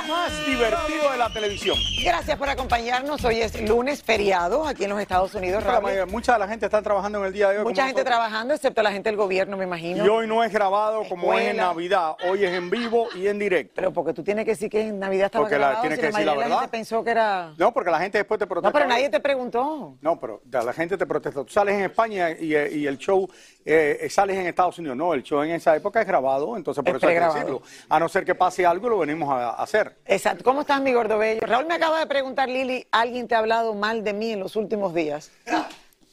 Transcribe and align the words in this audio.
más 0.00 0.41
divertido 0.52 1.10
de 1.10 1.18
la 1.18 1.30
televisión. 1.32 1.76
Gracias 2.04 2.36
por 2.38 2.48
acompañarnos. 2.48 3.24
Hoy 3.24 3.40
es 3.40 3.60
lunes 3.68 4.02
feriado 4.02 4.66
aquí 4.66 4.84
en 4.84 4.90
los 4.90 5.00
Estados 5.00 5.34
Unidos. 5.34 5.64
La 5.64 6.06
Mucha 6.06 6.34
de 6.34 6.38
la 6.40 6.48
gente 6.48 6.66
está 6.66 6.82
trabajando 6.82 7.18
en 7.20 7.24
el 7.26 7.32
día 7.32 7.48
de 7.50 7.58
hoy. 7.58 7.64
Mucha 7.64 7.82
gente 7.86 8.00
nosotros. 8.02 8.16
trabajando, 8.16 8.54
excepto 8.54 8.82
la 8.82 8.92
gente 8.92 9.08
del 9.08 9.16
gobierno, 9.16 9.56
me 9.56 9.64
imagino. 9.64 10.04
Y 10.04 10.08
hoy 10.08 10.26
no 10.26 10.44
es 10.44 10.52
grabado 10.52 11.02
como 11.08 11.32
es 11.34 11.48
en. 11.48 11.56
Navidad, 11.56 12.16
hoy 12.28 12.44
es 12.44 12.52
en 12.52 12.70
vivo 12.70 13.08
y 13.14 13.26
en 13.28 13.38
directo. 13.38 13.72
Pero 13.76 13.92
porque 13.92 14.12
tú 14.12 14.22
tienes 14.22 14.44
que 14.44 14.52
decir 14.52 14.68
que 14.70 14.80
en 14.88 14.98
Navidad 14.98 15.26
estaba 15.26 15.44
Porque 15.44 15.54
la- 15.58 15.66
grabado, 15.68 15.80
tienes 15.82 15.98
si 15.98 16.00
que 16.00 16.06
decir 16.08 16.26
la 16.26 16.32
mayoría 16.32 16.44
de 16.44 16.48
verdad. 16.50 16.60
gente 16.60 16.70
pensó 16.72 17.04
que 17.04 17.10
era... 17.10 17.54
No, 17.56 17.72
porque 17.72 17.90
la 17.90 17.98
gente 18.00 18.18
después 18.18 18.38
te 18.38 18.46
protesta. 18.46 18.68
No, 18.68 18.72
pero 18.72 18.86
nadie 18.88 19.08
te 19.08 19.20
preguntó. 19.20 19.96
No, 20.00 20.18
pero 20.20 20.42
la 20.50 20.72
gente 20.72 20.96
te 20.98 21.06
protesta. 21.06 21.44
Tú 21.44 21.52
sales 21.52 21.74
en 21.76 21.84
España 21.84 22.30
y, 22.30 22.54
y 22.54 22.86
el 22.86 22.98
show 22.98 23.28
eh, 23.64 24.06
sales 24.10 24.36
en 24.36 24.46
Estados 24.46 24.78
Unidos. 24.78 24.96
No, 24.96 25.14
el 25.14 25.22
show 25.22 25.42
en 25.42 25.52
esa 25.52 25.74
época 25.76 26.00
es 26.00 26.06
grabado, 26.06 26.56
entonces 26.56 26.82
por 26.82 26.96
Es 26.96 27.02
eso 27.02 27.06
hay 27.08 27.14
que 27.18 27.20
decirlo. 27.24 27.62
A 27.88 27.98
no 28.00 28.08
ser 28.08 28.24
que 28.24 28.34
pase 28.34 28.66
algo, 28.66 28.88
lo 28.88 28.98
venimos 28.98 29.30
a, 29.30 29.50
a 29.50 29.62
hacer. 29.62 29.98
Exacto. 30.04 30.41
¿Cómo 30.42 30.62
estás, 30.62 30.80
mi 30.80 30.92
gordo 30.92 31.18
bello? 31.18 31.40
Raúl 31.42 31.66
me 31.66 31.74
acaba 31.74 32.00
de 32.00 32.06
preguntar, 32.06 32.48
Lili, 32.48 32.86
¿alguien 32.90 33.28
te 33.28 33.34
ha 33.34 33.38
hablado 33.38 33.74
mal 33.74 34.02
de 34.02 34.12
mí 34.12 34.32
en 34.32 34.40
los 34.40 34.56
últimos 34.56 34.92
días? 34.92 35.30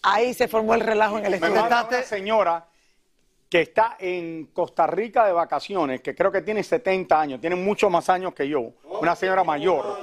Ahí 0.03 0.33
se 0.33 0.47
formó 0.47 0.75
el 0.75 0.81
relajo 0.81 1.17
en 1.17 1.25
el 1.25 1.31
Me 1.31 1.37
estudio. 1.37 1.61
manda 1.61 1.87
una 1.89 2.03
señora 2.03 2.65
que 3.49 3.61
está 3.61 3.95
en 3.99 4.45
Costa 4.53 4.85
Rica 4.85 5.25
de 5.25 5.33
vacaciones, 5.33 6.01
que 6.01 6.13
creo 6.13 6.31
que 6.31 6.41
tiene 6.43 6.63
70 6.63 7.19
años, 7.19 7.41
tiene 7.41 7.55
muchos 7.55 7.89
más 7.89 8.07
años 8.09 8.33
que 8.35 8.47
yo, 8.47 8.73
una 8.83 9.15
señora 9.15 9.43
mayor, 9.43 9.97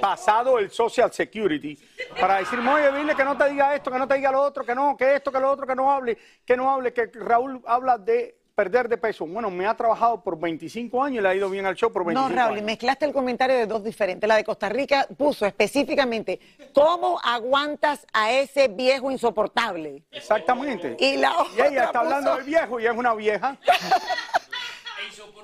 pasado 0.00 0.58
el 0.58 0.70
Social 0.70 1.12
Security, 1.12 1.78
para 2.20 2.38
decirme, 2.38 2.72
oye, 2.72 2.90
dile 2.98 3.14
que 3.14 3.24
no 3.24 3.36
te 3.36 3.48
diga 3.48 3.76
esto, 3.76 3.92
que 3.92 3.98
no 3.98 4.08
te 4.08 4.14
diga 4.14 4.32
lo 4.32 4.42
otro, 4.42 4.64
que 4.64 4.74
no, 4.74 4.96
que 4.96 5.14
esto, 5.14 5.30
que 5.30 5.38
lo 5.38 5.50
otro, 5.52 5.66
que 5.68 5.76
no 5.76 5.88
hable, 5.92 6.18
que 6.44 6.56
no 6.56 6.68
hable, 6.72 6.92
que 6.92 7.06
Raúl 7.14 7.62
habla 7.64 7.96
de 7.96 8.36
perder 8.58 8.88
de 8.88 8.96
peso. 8.96 9.24
Bueno, 9.24 9.52
me 9.52 9.68
ha 9.68 9.76
trabajado 9.76 10.20
por 10.20 10.36
25 10.36 11.04
años 11.04 11.20
y 11.20 11.22
le 11.22 11.28
ha 11.28 11.34
ido 11.36 11.48
bien 11.48 11.64
al 11.64 11.76
show 11.76 11.92
por 11.92 12.04
25 12.04 12.28
No, 12.28 12.34
Raúl, 12.34 12.58
y 12.58 12.62
mezclaste 12.62 13.04
el 13.04 13.12
comentario 13.12 13.56
de 13.56 13.66
dos 13.66 13.84
diferentes. 13.84 14.26
La 14.26 14.34
de 14.34 14.42
Costa 14.42 14.68
Rica 14.68 15.06
puso 15.16 15.46
específicamente, 15.46 16.40
¿cómo 16.74 17.20
aguantas 17.22 18.04
a 18.12 18.32
ese 18.32 18.66
viejo 18.66 19.12
insoportable? 19.12 20.02
Exactamente. 20.10 20.96
Y 20.98 21.18
la 21.18 21.34
Y 21.56 21.60
ella 21.60 21.68
otra 21.68 21.84
está 21.84 22.00
hablando 22.00 22.34
del 22.34 22.46
viejo 22.46 22.80
y 22.80 22.86
es 22.86 22.96
una 22.96 23.14
vieja. 23.14 23.56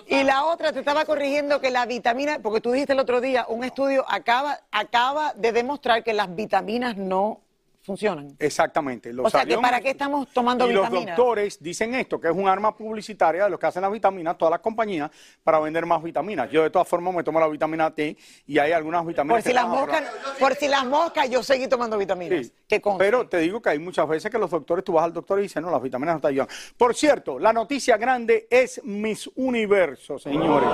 Y 0.06 0.22
la 0.22 0.44
otra 0.44 0.72
te 0.72 0.80
estaba 0.80 1.06
corrigiendo 1.06 1.60
que 1.60 1.70
la 1.70 1.86
vitamina, 1.86 2.38
porque 2.42 2.60
tú 2.60 2.72
dijiste 2.72 2.92
el 2.92 2.98
otro 2.98 3.22
día, 3.22 3.46
un 3.48 3.64
estudio 3.64 4.04
acaba, 4.06 4.60
acaba 4.70 5.32
de 5.34 5.52
demostrar 5.52 6.04
que 6.04 6.12
las 6.12 6.34
vitaminas 6.34 6.96
no 6.96 7.40
funcionan. 7.84 8.34
Exactamente. 8.38 9.12
O 9.20 9.28
sea, 9.28 9.44
que 9.44 9.58
¿para 9.58 9.80
qué 9.80 9.90
estamos 9.90 10.28
tomando 10.32 10.64
y 10.64 10.70
vitaminas? 10.70 10.92
los 10.92 11.06
doctores 11.06 11.62
dicen 11.62 11.94
esto, 11.94 12.18
que 12.18 12.28
es 12.28 12.34
un 12.34 12.48
arma 12.48 12.74
publicitaria 12.74 13.44
de 13.44 13.50
los 13.50 13.60
que 13.60 13.66
hacen 13.66 13.82
las 13.82 13.92
vitaminas, 13.92 14.38
todas 14.38 14.52
las 14.52 14.60
compañías, 14.60 15.10
para 15.42 15.58
vender 15.60 15.84
más 15.84 16.02
vitaminas. 16.02 16.50
Yo 16.50 16.62
de 16.62 16.70
todas 16.70 16.88
formas 16.88 17.14
me 17.14 17.22
tomo 17.22 17.38
la 17.38 17.46
vitamina 17.46 17.94
T 17.94 18.16
y 18.46 18.58
hay 18.58 18.72
algunas 18.72 19.04
vitaminas 19.04 19.36
Por 19.36 19.42
si 19.42 19.48
que 19.50 19.54
las 19.54 19.68
moscas, 19.68 20.02
por 20.40 20.54
si 20.54 20.68
las 20.68 20.86
moscas, 20.86 21.28
yo 21.28 21.42
seguí 21.42 21.68
tomando 21.68 21.98
vitaminas. 21.98 22.46
Sí. 22.46 22.52
Que. 22.66 22.82
Pero 22.98 23.28
te 23.28 23.38
digo 23.38 23.60
que 23.60 23.68
hay 23.68 23.78
muchas 23.78 24.08
veces 24.08 24.30
que 24.30 24.38
los 24.38 24.50
doctores, 24.50 24.82
tú 24.82 24.94
vas 24.94 25.04
al 25.04 25.12
doctor 25.12 25.38
y 25.38 25.42
dicen, 25.42 25.62
no, 25.62 25.70
las 25.70 25.82
vitaminas 25.82 26.14
no 26.14 26.20
te 26.22 26.28
ayudan. 26.28 26.48
Por 26.78 26.94
cierto, 26.94 27.38
la 27.38 27.52
noticia 27.52 27.98
grande 27.98 28.48
es 28.50 28.82
Miss 28.82 29.30
Universo, 29.34 30.18
señores. 30.18 30.70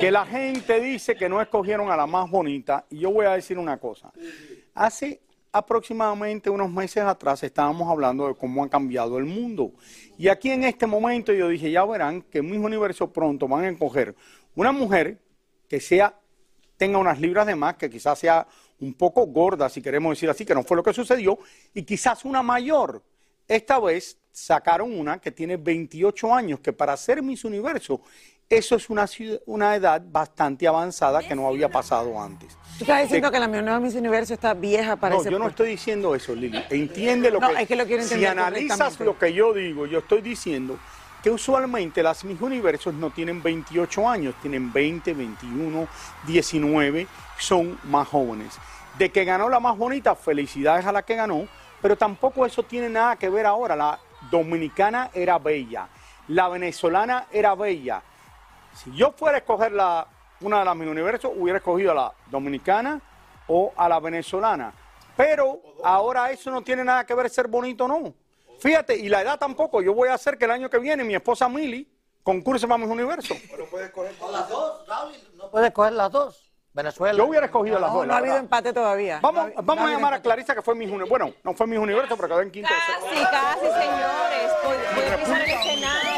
Que 0.00 0.10
la 0.10 0.26
gente 0.26 0.80
dice 0.80 1.14
que 1.14 1.28
no 1.28 1.40
escogieron 1.40 1.88
a 1.92 1.96
la 1.96 2.06
más 2.06 2.28
bonita. 2.28 2.84
Y 2.90 2.98
yo 2.98 3.12
voy 3.12 3.26
a 3.26 3.30
decir 3.30 3.58
una 3.58 3.76
cosa. 3.76 4.10
Hace 4.74 5.20
aproximadamente 5.52 6.48
unos 6.48 6.70
meses 6.70 7.04
atrás 7.04 7.42
estábamos 7.42 7.90
hablando 7.90 8.26
de 8.26 8.34
cómo 8.34 8.64
ha 8.64 8.70
cambiado 8.70 9.18
el 9.18 9.26
mundo. 9.26 9.72
Y 10.18 10.28
aquí 10.28 10.50
en 10.50 10.64
este 10.64 10.86
momento 10.86 11.32
yo 11.32 11.48
dije, 11.48 11.70
ya 11.70 11.84
verán 11.84 12.22
que 12.22 12.42
Miss 12.42 12.58
Universo 12.58 13.12
pronto 13.12 13.46
van 13.46 13.64
a 13.64 13.68
escoger 13.68 14.14
una 14.54 14.72
mujer 14.72 15.20
que 15.68 15.78
sea 15.78 16.18
tenga 16.82 16.98
unas 16.98 17.20
libras 17.20 17.46
de 17.46 17.54
más, 17.54 17.76
que 17.76 17.88
quizás 17.88 18.18
sea 18.18 18.44
un 18.80 18.94
poco 18.94 19.24
gorda, 19.26 19.68
si 19.68 19.80
queremos 19.80 20.16
decir 20.16 20.28
así, 20.28 20.44
que 20.44 20.52
no 20.52 20.64
fue 20.64 20.76
lo 20.76 20.82
que 20.82 20.92
sucedió, 20.92 21.38
y 21.72 21.84
quizás 21.84 22.24
una 22.24 22.42
mayor. 22.42 23.04
Esta 23.46 23.78
vez 23.78 24.18
sacaron 24.32 24.98
una 24.98 25.20
que 25.20 25.30
tiene 25.30 25.56
28 25.56 26.34
años, 26.34 26.58
que 26.58 26.72
para 26.72 26.96
ser 26.96 27.22
Miss 27.22 27.44
Universo, 27.44 28.00
eso 28.56 28.76
es 28.76 28.90
una, 28.90 29.06
ciudad- 29.06 29.40
una 29.46 29.74
edad 29.74 30.02
bastante 30.04 30.68
avanzada 30.68 31.20
que 31.26 31.34
no 31.34 31.48
había 31.48 31.68
pasado 31.70 32.20
antes. 32.20 32.56
Tú 32.78 32.84
estás 32.84 33.02
diciendo 33.02 33.30
que 33.30 33.38
la 33.38 33.46
nueva 33.48 33.80
Miss 33.80 33.94
Universo 33.94 34.34
está 34.34 34.54
vieja 34.54 34.96
para 34.96 35.14
No, 35.14 35.20
ese 35.20 35.30
yo 35.30 35.38
no 35.38 35.48
estoy 35.48 35.70
diciendo 35.70 36.14
eso, 36.14 36.34
Lili. 36.34 36.62
Entiende 36.70 37.30
lo 37.30 37.40
No, 37.40 37.48
que... 37.50 37.62
es 37.62 37.68
que 37.68 37.76
lo 37.76 37.86
quiero 37.86 38.02
Si 38.02 38.14
entender 38.14 38.30
analizas 38.30 38.78
correctamente. 38.78 39.04
lo 39.04 39.18
que 39.18 39.32
yo 39.32 39.52
digo, 39.54 39.86
yo 39.86 40.00
estoy 40.00 40.20
diciendo 40.20 40.78
que 41.22 41.30
usualmente 41.30 42.02
las 42.02 42.24
Miss 42.24 42.40
Universos 42.40 42.92
no 42.94 43.10
tienen 43.10 43.42
28 43.42 44.08
años, 44.08 44.34
tienen 44.42 44.72
20, 44.72 45.14
21, 45.14 45.86
19, 46.26 47.06
son 47.38 47.78
más 47.84 48.08
jóvenes. 48.08 48.58
De 48.98 49.10
que 49.10 49.24
ganó 49.24 49.48
la 49.48 49.60
más 49.60 49.76
bonita, 49.78 50.14
felicidades 50.16 50.84
a 50.84 50.92
la 50.92 51.02
que 51.02 51.14
ganó, 51.14 51.46
pero 51.80 51.96
tampoco 51.96 52.44
eso 52.44 52.62
tiene 52.64 52.88
nada 52.88 53.16
que 53.16 53.28
ver 53.28 53.46
ahora. 53.46 53.76
La 53.76 53.98
dominicana 54.30 55.10
era 55.14 55.38
bella, 55.38 55.88
la 56.28 56.48
venezolana 56.48 57.26
era 57.32 57.54
bella. 57.54 58.02
Si 58.74 58.94
yo 58.94 59.12
fuera 59.12 59.36
a 59.36 59.38
escoger 59.40 59.72
la, 59.72 60.06
una 60.40 60.60
de 60.60 60.64
las 60.64 60.76
Miss 60.76 60.88
Universos, 60.88 61.30
hubiera 61.36 61.58
escogido 61.58 61.92
a 61.92 61.94
la 61.94 62.12
dominicana 62.30 63.00
o 63.48 63.72
a 63.76 63.88
la 63.88 64.00
venezolana. 64.00 64.72
Pero 65.16 65.60
ahora 65.84 66.30
eso 66.30 66.50
no 66.50 66.62
tiene 66.62 66.84
nada 66.84 67.04
que 67.04 67.14
ver 67.14 67.28
ser 67.30 67.46
bonito 67.48 67.84
o 67.84 67.88
no. 67.88 68.14
Fíjate, 68.60 68.96
y 68.96 69.08
la 69.08 69.20
edad 69.22 69.38
tampoco. 69.38 69.82
Yo 69.82 69.92
voy 69.94 70.08
a 70.08 70.14
hacer 70.14 70.38
que 70.38 70.44
el 70.46 70.50
año 70.52 70.70
que 70.70 70.78
viene 70.78 71.04
mi 71.04 71.14
esposa 71.14 71.48
Mili 71.48 71.86
concurse 72.22 72.66
para 72.66 72.78
Miss 72.78 72.88
Universo. 72.90 73.34
Las 74.30 74.48
dos, 74.48 74.86
Raúl, 74.86 75.12
no 75.34 75.50
puedes 75.50 75.72
coger 75.72 75.92
las 75.92 76.10
dos. 76.10 76.48
Venezuela. 76.74 77.18
Yo 77.18 77.26
hubiera 77.26 77.44
escogido 77.46 77.78
las 77.78 77.90
No, 77.90 77.96
dos. 77.98 78.06
no 78.06 78.12
la 78.12 78.14
ha 78.14 78.18
habido 78.18 78.36
empate 78.38 78.72
todavía. 78.72 79.18
Vamos, 79.20 79.48
No 79.54 79.62
vamos 79.62 79.84
no 79.84 79.90
a 79.90 79.92
llamar 79.94 80.14
a. 80.14 80.22
Clarisa 80.22 80.54
que 80.54 80.62
fue 80.62 80.74
Miss 80.74 80.88
Universo. 80.88 81.10
Bueno, 81.10 81.34
no 81.44 81.52
fue 81.52 81.66
Miss 81.66 81.78
Universo, 81.78 82.16
pero 82.16 82.28
quedó 82.28 82.40
en 82.40 82.50
quinto. 82.50 82.70
Casi, 82.70 83.24
casi, 83.24 83.60
señores. 83.66 84.52
Puede 84.94 85.18
pisar 85.18 85.42
el 85.42 85.50
escenario. 85.50 86.11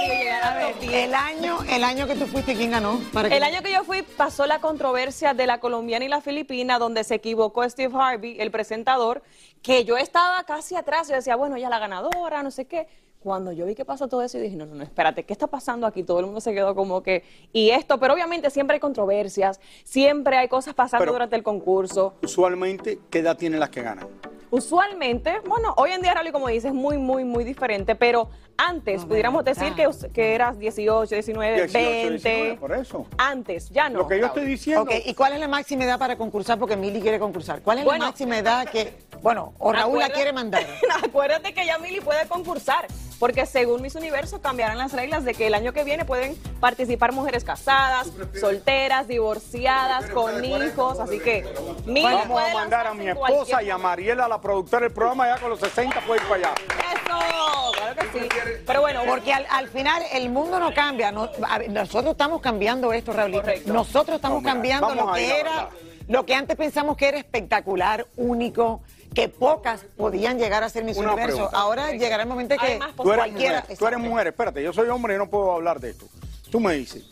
El 0.94 1.12
año, 1.12 1.58
el 1.68 1.82
año 1.82 2.06
que 2.06 2.14
tú 2.14 2.24
fuiste, 2.26 2.54
¿quién 2.54 2.70
ganó? 2.70 3.00
Para 3.12 3.28
que- 3.28 3.36
El 3.36 3.42
año 3.42 3.62
que 3.62 3.72
yo 3.72 3.82
fui 3.82 4.02
pasó 4.02 4.46
la 4.46 4.60
controversia 4.60 5.34
de 5.34 5.44
la 5.44 5.58
colombiana 5.58 6.04
y 6.04 6.08
la 6.08 6.20
filipina, 6.20 6.78
donde 6.78 7.02
se 7.02 7.16
equivocó 7.16 7.68
Steve 7.68 7.92
Harvey, 7.98 8.36
el 8.40 8.52
presentador, 8.52 9.20
que 9.60 9.84
yo 9.84 9.96
estaba 9.96 10.44
casi 10.44 10.76
atrás. 10.76 11.08
Yo 11.08 11.16
decía, 11.16 11.34
bueno, 11.34 11.56
ella 11.56 11.66
es 11.66 11.70
la 11.70 11.80
ganadora, 11.80 12.44
no 12.44 12.52
sé 12.52 12.66
qué. 12.66 12.86
Cuando 13.18 13.50
yo 13.50 13.66
vi 13.66 13.74
que 13.74 13.84
pasó 13.84 14.06
todo 14.06 14.22
eso, 14.22 14.38
yo 14.38 14.44
dije, 14.44 14.54
no, 14.54 14.66
no, 14.66 14.76
no, 14.76 14.84
espérate, 14.84 15.24
¿qué 15.24 15.32
está 15.32 15.48
pasando 15.48 15.86
aquí? 15.86 16.04
Todo 16.04 16.20
el 16.20 16.26
mundo 16.26 16.40
se 16.40 16.52
quedó 16.54 16.76
como 16.76 17.02
que, 17.02 17.24
y 17.52 17.70
esto, 17.70 17.98
pero 17.98 18.14
obviamente 18.14 18.48
siempre 18.50 18.74
hay 18.74 18.80
controversias, 18.80 19.60
siempre 19.82 20.36
hay 20.36 20.46
cosas 20.46 20.74
pasando 20.74 21.00
Pero- 21.02 21.12
durante 21.14 21.34
el 21.34 21.42
concurso. 21.42 22.14
Usualmente, 22.22 23.00
¿qué 23.10 23.18
edad 23.18 23.36
tienen 23.36 23.58
las 23.58 23.70
que 23.70 23.82
ganan? 23.82 24.06
Usualmente, 24.54 25.40
bueno, 25.48 25.74
hoy 25.76 25.90
en 25.90 26.00
día, 26.00 26.14
Rally, 26.14 26.30
como 26.30 26.46
dices, 26.46 26.66
es 26.66 26.74
muy, 26.74 26.96
muy, 26.96 27.24
muy 27.24 27.42
diferente, 27.42 27.96
pero 27.96 28.28
antes 28.56 29.04
pudiéramos 29.04 29.44
decir 29.44 29.74
que, 29.74 29.90
que 30.12 30.32
eras 30.32 30.56
18, 30.60 31.12
19, 31.12 31.54
18, 31.66 31.72
20. 31.72 32.28
19, 32.28 32.56
por 32.60 32.72
eso. 32.72 33.04
Antes, 33.18 33.70
ya 33.70 33.88
no. 33.88 33.98
Lo 33.98 34.06
que 34.06 34.20
yo 34.20 34.26
estoy 34.26 34.44
diciendo. 34.44 34.82
Ok, 34.82 34.92
¿y 35.06 35.14
cuál 35.14 35.32
es 35.32 35.40
la 35.40 35.48
máxima 35.48 35.82
edad 35.82 35.98
para 35.98 36.16
concursar? 36.16 36.56
Porque 36.56 36.76
Mili 36.76 37.00
quiere 37.00 37.18
concursar. 37.18 37.62
¿Cuál 37.62 37.78
es 37.78 37.84
Bueno. 37.84 38.04
la 38.04 38.10
máxima 38.10 38.38
edad 38.38 38.68
que, 38.68 38.96
bueno, 39.22 39.54
o 39.58 39.72
Raúl 39.72 39.98
la 39.98 40.10
quiere 40.10 40.32
mandar? 40.32 40.64
Acuérdate 41.02 41.52
que 41.52 41.66
ya 41.66 41.78
Mili 41.78 42.00
puede 42.00 42.24
concursar, 42.28 42.86
porque 43.18 43.46
según 43.46 43.80
Miss 43.82 43.94
Universo 43.94 44.40
cambiarán 44.40 44.78
las 44.78 44.92
reglas 44.92 45.24
de 45.24 45.34
que 45.34 45.46
el 45.46 45.54
año 45.54 45.72
que 45.72 45.84
viene 45.84 46.04
pueden 46.04 46.36
participar 46.60 47.12
mujeres 47.12 47.44
casadas, 47.44 48.08
solteras, 48.40 49.06
divorciadas, 49.08 50.10
con 50.10 50.44
hijos, 50.44 50.98
así 51.00 51.18
que 51.20 51.44
Mili 51.86 52.02
Vamos 52.04 52.42
a 52.42 52.54
mandar 52.54 52.86
a 52.86 52.94
mi 52.94 53.08
esposa 53.08 53.62
y 53.62 53.70
a 53.70 53.78
Mariela, 53.78 54.28
la 54.28 54.40
productora 54.40 54.82
del 54.86 54.92
programa, 54.92 55.28
ya 55.28 55.38
con 55.38 55.50
los 55.50 55.60
60 55.60 56.00
puede 56.02 56.20
ir 56.22 56.28
para 56.28 56.48
allá. 56.48 56.54
Eso, 56.94 57.72
claro 57.72 57.94
que 58.12 58.18
sí. 58.20 58.28
Pero 58.66 58.80
bueno, 58.80 59.00
Porque 59.06 59.32
al, 59.32 59.46
al 59.50 59.68
final 59.68 60.02
el 60.12 60.28
mundo 60.30 60.58
no 60.58 60.72
cambia. 60.74 61.12
no- 61.12 61.30
nosotros 61.68 62.12
estamos 62.12 62.40
cambiando 62.40 62.92
esto, 62.92 63.12
Raúl. 63.12 63.32
Correcto. 63.32 63.72
Nosotros 63.72 64.16
estamos 64.16 64.36
No, 64.36 64.40
mira, 64.42 64.52
cambiando 64.80 64.94
lo 64.94 65.12
que 65.12 65.40
era, 65.40 65.68
lo 66.08 66.26
que 66.26 66.34
antes 66.34 66.56
pensamos 66.56 66.96
que 66.96 67.08
era 67.08 67.18
espectacular, 67.18 68.06
único, 68.16 68.82
que 69.14 69.28
pocas 69.28 69.82
podían 69.96 70.38
llegar 70.38 70.62
a 70.64 70.68
ser 70.68 70.84
Miss 70.84 70.96
Una 70.96 71.12
Universo. 71.12 71.36
pregunta. 71.36 71.58
Ahora 71.58 71.92
llegará 71.92 72.22
el 72.24 72.28
momento 72.28 72.56
que 72.56 72.66
Hay 72.66 72.78
más 72.78 72.94
Tú 72.94 73.12
eres 73.12 73.16
cualquiera. 73.24 73.60
mujer, 73.60 73.78
tú 73.78 73.86
eres 73.86 73.98
mujer, 74.00 74.26
espérate, 74.28 74.62
yo 74.62 74.72
soy 74.72 74.88
hombre 74.88 75.14
y 75.14 75.18
no 75.18 75.28
puedo 75.30 75.52
hablar 75.52 75.80
de 75.80 75.90
esto. 75.90 76.06
Tú 76.50 76.60
me 76.60 76.74
dices, 76.74 77.04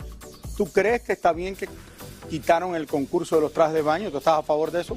¿tú 0.57 0.67
crees 0.67 1.03
que 1.03 1.13
está 1.13 1.33
bien 1.33 1.55
que 1.57 1.69
quitaron 2.33 2.75
el 2.75 2.87
concurso 2.87 3.37
de 3.37 3.43
los 3.43 3.53
trajes 3.53 3.75
de 3.75 3.83
baño. 3.83 4.11
¿Tú 4.11 4.17
estás 4.17 4.39
a 4.39 4.43
favor 4.43 4.71
de 4.71 4.81
eso? 4.81 4.97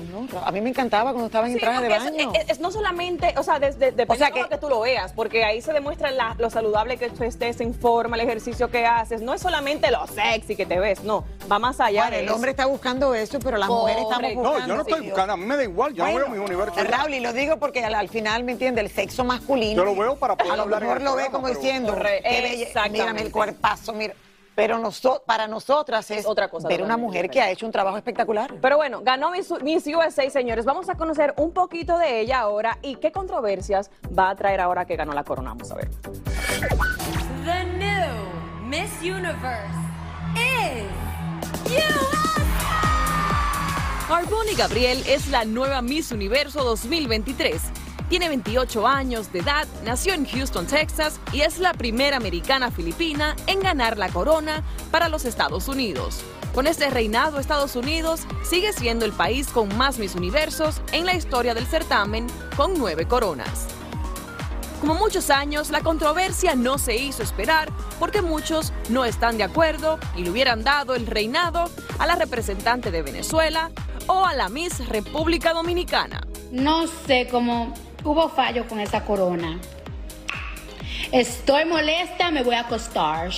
No, 0.00 0.26
a 0.44 0.50
mí 0.52 0.60
me 0.60 0.70
encantaba 0.70 1.10
cuando 1.12 1.26
estaban 1.26 1.50
en 1.50 1.54
Sí, 1.56 1.60
traje 1.60 1.82
de 1.82 1.88
baño. 1.88 2.32
Es, 2.34 2.50
es 2.50 2.60
no 2.60 2.70
solamente, 2.70 3.34
o 3.36 3.42
sea, 3.42 3.58
desde, 3.58 3.86
depende 3.92 4.12
O 4.12 4.16
sea 4.16 4.28
de 4.28 4.32
que- 4.42 4.48
que 4.48 4.58
tú 4.58 4.68
lo 4.68 4.80
veas, 4.80 5.12
porque 5.12 5.44
ahí 5.44 5.60
se 5.60 5.72
demuestra 5.72 6.10
la- 6.10 6.34
lo 6.38 6.50
saludable 6.50 6.96
que 6.96 7.10
tú 7.10 7.24
estés 7.24 7.60
en 7.60 7.74
forma, 7.74 8.16
el 8.16 8.22
ejercicio 8.22 8.70
que 8.70 8.86
haces. 8.86 9.20
No 9.22 9.34
es 9.34 9.40
solamente 9.40 9.90
lo 9.90 10.06
sexy 10.06 10.56
que 10.56 10.66
te 10.66 10.78
ves, 10.78 11.02
no, 11.04 11.24
va 11.50 11.58
más 11.58 11.80
allá 11.80 12.02
Bueno, 12.02 12.10
de 12.16 12.18
el 12.20 12.26
eso. 12.26 12.34
hombre 12.34 12.50
está 12.52 12.66
buscando 12.66 13.14
eso, 13.14 13.38
pero 13.40 13.56
las 13.58 13.68
mujeres 13.68 14.02
estamos 14.02 14.34
buscando. 14.34 14.58
No, 14.60 14.66
yo 14.66 14.74
no 14.76 14.80
estoy 14.82 15.00
buscando. 15.06 15.32
A 15.32 15.36
mí 15.36 15.44
me 15.46 15.56
da 15.56 15.62
igual. 15.64 15.94
Yo 15.94 16.04
Bueno, 16.04 16.18
no 16.20 16.24
veo 16.26 16.34
mis 16.42 16.48
universos. 16.50 16.86
Raúl, 16.88 17.14
y 17.14 17.20
lo 17.20 17.32
digo 17.32 17.56
porque 17.58 17.84
al, 17.84 17.94
al 17.94 18.08
final, 18.08 18.44
¿me 18.44 18.52
entiende? 18.52 18.80
El 18.80 18.90
sexo 18.90 19.24
masculino. 19.24 19.76
Yo 19.76 19.84
lo 19.84 19.94
veo 19.96 20.16
para 20.16 20.36
poder 20.36 20.52
A 20.52 20.56
lo 20.56 20.62
hablar 20.62 20.82
en 20.82 20.88
mejor 20.88 20.98
el 20.98 21.04
lo 21.04 21.16
ve 21.16 21.30
como 21.30 21.48
diciendo, 21.48 21.94
qué 22.00 22.62
exactamente. 22.62 22.98
mírame 22.98 23.22
el 23.22 23.32
cuerpazo, 23.32 23.92
mira. 23.92 24.14
Pero 24.58 24.76
noso- 24.78 25.22
para 25.24 25.46
nosotras 25.46 26.10
es 26.10 26.26
Otra 26.26 26.48
cosa 26.48 26.66
ver 26.66 26.82
una 26.82 26.96
mujer 26.96 27.30
que 27.30 27.40
ha 27.40 27.48
hecho 27.48 27.64
un 27.64 27.70
trabajo 27.70 27.96
espectacular. 27.96 28.52
Pero 28.60 28.76
bueno, 28.76 29.02
ganó 29.04 29.30
Miss, 29.30 29.54
Miss 29.62 29.86
USA, 29.86 30.28
señores. 30.30 30.64
Vamos 30.64 30.88
a 30.88 30.96
conocer 30.96 31.32
un 31.36 31.52
poquito 31.52 31.96
de 31.96 32.18
ella 32.22 32.40
ahora 32.40 32.76
y 32.82 32.96
qué 32.96 33.12
controversias 33.12 33.88
va 34.18 34.30
a 34.30 34.34
traer 34.34 34.60
ahora 34.60 34.84
que 34.84 34.96
ganó 34.96 35.12
la 35.12 35.22
corona. 35.22 35.50
Vamos 35.50 35.70
a 35.70 35.76
ver. 35.76 35.88
The 37.44 37.64
new 37.78 38.68
Miss 38.68 38.90
Universe 39.00 39.78
is 40.34 40.90
USA! 41.70 42.42
Arboni 44.10 44.54
Gabriel 44.56 45.04
es 45.06 45.28
la 45.28 45.44
nueva 45.44 45.82
Miss 45.82 46.10
Universo 46.10 46.64
2023. 46.64 47.62
Tiene 48.08 48.28
28 48.28 48.86
años 48.86 49.32
de 49.32 49.40
edad, 49.40 49.68
nació 49.84 50.14
en 50.14 50.24
Houston, 50.24 50.66
Texas 50.66 51.20
y 51.30 51.42
es 51.42 51.58
la 51.58 51.74
primera 51.74 52.16
americana 52.16 52.70
filipina 52.70 53.36
en 53.46 53.60
ganar 53.60 53.98
la 53.98 54.08
corona 54.08 54.62
para 54.90 55.10
los 55.10 55.26
Estados 55.26 55.68
Unidos. 55.68 56.22
Con 56.54 56.66
este 56.66 56.88
reinado, 56.88 57.38
Estados 57.38 57.76
Unidos 57.76 58.22
sigue 58.42 58.72
siendo 58.72 59.04
el 59.04 59.12
país 59.12 59.48
con 59.48 59.76
más 59.76 59.98
Miss 59.98 60.14
Universos 60.14 60.80
en 60.92 61.04
la 61.04 61.14
historia 61.14 61.52
del 61.52 61.66
certamen, 61.66 62.26
con 62.56 62.78
nueve 62.78 63.06
coronas. 63.06 63.66
Como 64.80 64.94
muchos 64.94 65.28
años, 65.28 65.68
la 65.70 65.82
controversia 65.82 66.54
no 66.54 66.78
se 66.78 66.96
hizo 66.96 67.22
esperar 67.22 67.70
porque 67.98 68.22
muchos 68.22 68.72
no 68.88 69.04
están 69.04 69.36
de 69.36 69.44
acuerdo 69.44 69.98
y 70.16 70.22
le 70.22 70.30
hubieran 70.30 70.64
dado 70.64 70.94
el 70.94 71.06
reinado 71.06 71.68
a 71.98 72.06
la 72.06 72.14
representante 72.14 72.90
de 72.90 73.02
Venezuela 73.02 73.70
o 74.06 74.24
a 74.24 74.32
la 74.34 74.48
Miss 74.48 74.88
República 74.88 75.52
Dominicana. 75.52 76.20
No 76.50 76.86
sé 76.86 77.28
cómo 77.30 77.74
hubo 78.04 78.28
fallo 78.28 78.66
con 78.68 78.80
esa 78.80 79.04
corona. 79.04 79.58
Estoy 81.12 81.64
molesta, 81.64 82.30
me 82.30 82.42
voy 82.42 82.54
a 82.54 82.60
acostar. 82.60 83.30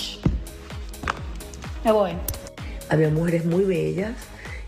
Me 1.85 1.93
voy. 1.93 2.13
había 2.89 3.09
mujeres 3.11 3.45
muy 3.45 3.65
bellas 3.65 4.13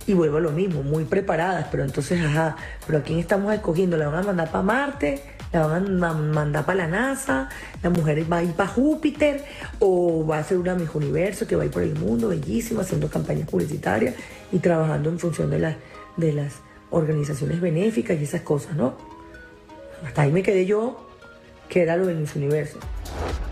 y 0.06 0.14
vuelvo 0.14 0.38
a 0.38 0.40
lo 0.40 0.50
mismo, 0.52 0.82
muy 0.82 1.04
preparadas, 1.04 1.66
pero 1.70 1.84
entonces, 1.84 2.24
ajá, 2.24 2.56
pero 2.86 2.98
¿a 2.98 3.02
quién 3.02 3.18
estamos 3.18 3.52
escogiendo? 3.54 3.96
¿La 3.96 4.08
van 4.08 4.20
a 4.20 4.26
mandar 4.28 4.50
para 4.50 4.62
Marte? 4.62 5.22
¿La 5.52 5.66
van 5.66 5.86
a 5.86 5.90
ma- 5.90 6.14
mandar 6.14 6.64
para 6.64 6.78
la 6.78 6.88
NASA? 6.88 7.48
¿La 7.82 7.90
mujer 7.90 8.30
va 8.32 8.38
a 8.38 8.42
ir 8.42 8.52
para 8.52 8.68
Júpiter? 8.70 9.44
¿O 9.80 10.26
va 10.26 10.38
a 10.38 10.44
ser 10.44 10.56
una 10.58 10.74
Miss 10.74 10.88
Universo 10.94 11.46
que 11.46 11.54
va 11.56 11.62
a 11.64 11.66
ir 11.66 11.70
por 11.72 11.82
el 11.82 11.94
mundo, 11.94 12.28
bellísima, 12.28 12.82
haciendo 12.82 13.08
campañas 13.10 13.48
publicitarias 13.48 14.14
y 14.50 14.58
trabajando 14.60 15.10
en 15.10 15.18
función 15.18 15.50
de, 15.50 15.58
las 15.58 15.76
de 16.16 16.32
las 16.32 16.54
organizaciones 16.90 17.60
benéficas 17.60 18.18
y 18.18 18.24
esas 18.24 18.40
cosas, 18.42 18.74
¿no? 18.76 18.94
Hasta 20.04 20.22
ahí 20.22 20.32
me 20.32 20.42
quedé 20.42 20.66
yo, 20.66 21.08
que 21.68 21.82
era 21.82 21.96
lo 21.96 22.06
Universo. 22.06 22.78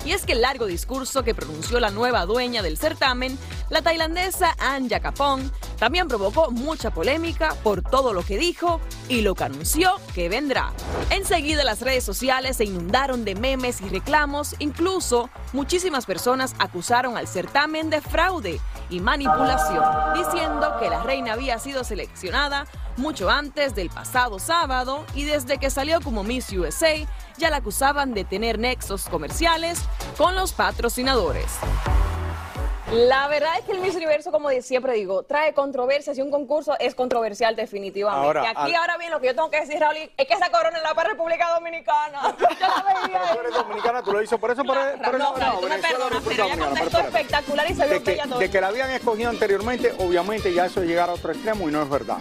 Y 0.05 0.12
es 0.12 0.25
que 0.25 0.32
el 0.32 0.41
largo 0.41 0.67
discurso 0.67 1.23
que 1.23 1.35
pronunció 1.35 1.79
la 1.79 1.91
nueva 1.91 2.25
dueña 2.25 2.62
del 2.62 2.79
certamen, 2.79 3.38
la 3.69 3.82
tailandesa 3.82 4.56
Anja 4.58 5.00
Kapong, 5.00 5.50
también 5.79 6.08
provocó 6.08 6.50
mucha 6.50 6.91
polémica 6.91 7.55
por 7.62 7.82
todo 7.82 8.14
lo 8.14 8.23
que 8.23 8.38
dijo 8.38 8.81
y 9.08 9.20
lo 9.20 9.35
que 9.35 9.44
anunció 9.44 9.93
que 10.14 10.29
vendrá. 10.31 10.73
Enseguida 11.11 11.64
las 11.64 11.82
redes 11.82 12.05
sociales 12.05 12.56
se 12.56 12.64
inundaron 12.64 13.25
de 13.25 13.35
memes 13.35 13.82
y 13.82 13.88
reclamos, 13.88 14.56
incluso 14.58 15.29
muchísimas 15.52 16.06
personas 16.06 16.55
acusaron 16.58 17.19
al 17.19 17.29
certamen 17.29 17.91
de 17.91 18.00
fraude 18.00 18.58
y 18.91 19.01
manipulación, 19.01 19.85
diciendo 20.15 20.77
que 20.81 20.91
la 20.91 21.03
reina 21.03 21.33
había 21.33 21.59
sido 21.59 21.85
seleccionada 21.85 22.67
mucho 22.97 23.31
antes 23.31 23.75
del 23.75 23.89
pasado 23.89 24.39
sábado 24.39 25.05
y 25.15 25.25
desde 25.25 25.59
que 25.59 25.71
salió 25.71 26.01
como 26.01 26.25
Miss 26.25 26.53
USA 26.53 26.95
ya 27.39 27.51
la 27.51 27.59
acusaban 27.59 28.13
de 28.13 28.25
tener 28.25 28.59
nexos 28.59 29.09
comerciales 29.09 29.81
con 30.19 30.35
los 30.35 30.53
patrocinadores. 30.53 31.59
La 32.93 33.29
verdad 33.29 33.51
es 33.59 33.65
que 33.65 33.73
el 33.73 33.79
Miss 33.79 33.95
Universo, 33.95 34.33
como 34.33 34.51
siempre 34.63 34.95
digo, 34.95 35.23
trae 35.23 35.53
controversias 35.55 36.19
y 36.19 36.23
un 36.23 36.31
concurso 36.31 36.77
es 36.81 36.97
controversial 36.97 37.55
definitivamente. 37.55 38.27
Ahora, 38.27 38.43
y 38.43 38.47
aquí 38.47 38.75
al- 38.75 38.81
ahora 38.81 38.99
bien 38.99 39.13
lo 39.13 39.21
que 39.21 39.29
yo 39.29 39.35
tengo 39.35 39.49
que 39.49 39.61
decir, 39.61 39.79
Raúl, 39.79 39.97
es 39.97 40.27
que 40.27 40.35
esa 40.35 40.51
corona 40.51 40.77
es 40.77 40.83
la 40.83 40.93
para 40.95 41.11
República 41.11 41.51
Dominicana. 41.55 42.35
Yo 42.39 42.67
la 42.67 42.85
veía. 43.07 43.21
Tú 43.33 43.41
eres 43.41 43.55
dominicana, 43.55 44.03
tú 44.03 44.13
lo 44.13 44.23
hizo 44.23 44.39
por 44.39 44.51
eso, 44.51 44.65
por, 44.65 44.77
Claro, 44.77 45.03
por 45.05 45.19
no, 45.21 45.61
tú 45.61 45.69
me 45.69 45.79
perdonas, 45.79 46.23
pero 46.27 46.45
ella 46.45 46.59
contestó 46.67 46.99
espectacular 46.99 47.71
y 47.71 47.75
se 47.75 47.87
vio 47.87 48.01
bella 48.01 48.27
de 48.27 48.51
que 48.51 48.61
la 48.61 48.67
habían 48.69 48.91
escogido 48.91 49.31
anteriormente, 49.31 49.93
obviamente 49.99 50.53
ya 50.53 50.67
eso 50.67 50.81
es 50.83 50.89
llegar 50.89 51.11
a 51.11 51.13
otro 51.13 51.31
extremo 51.33 51.69
y 51.69 51.73
no 51.73 51.83
es 51.83 51.89
verdad. 51.89 52.19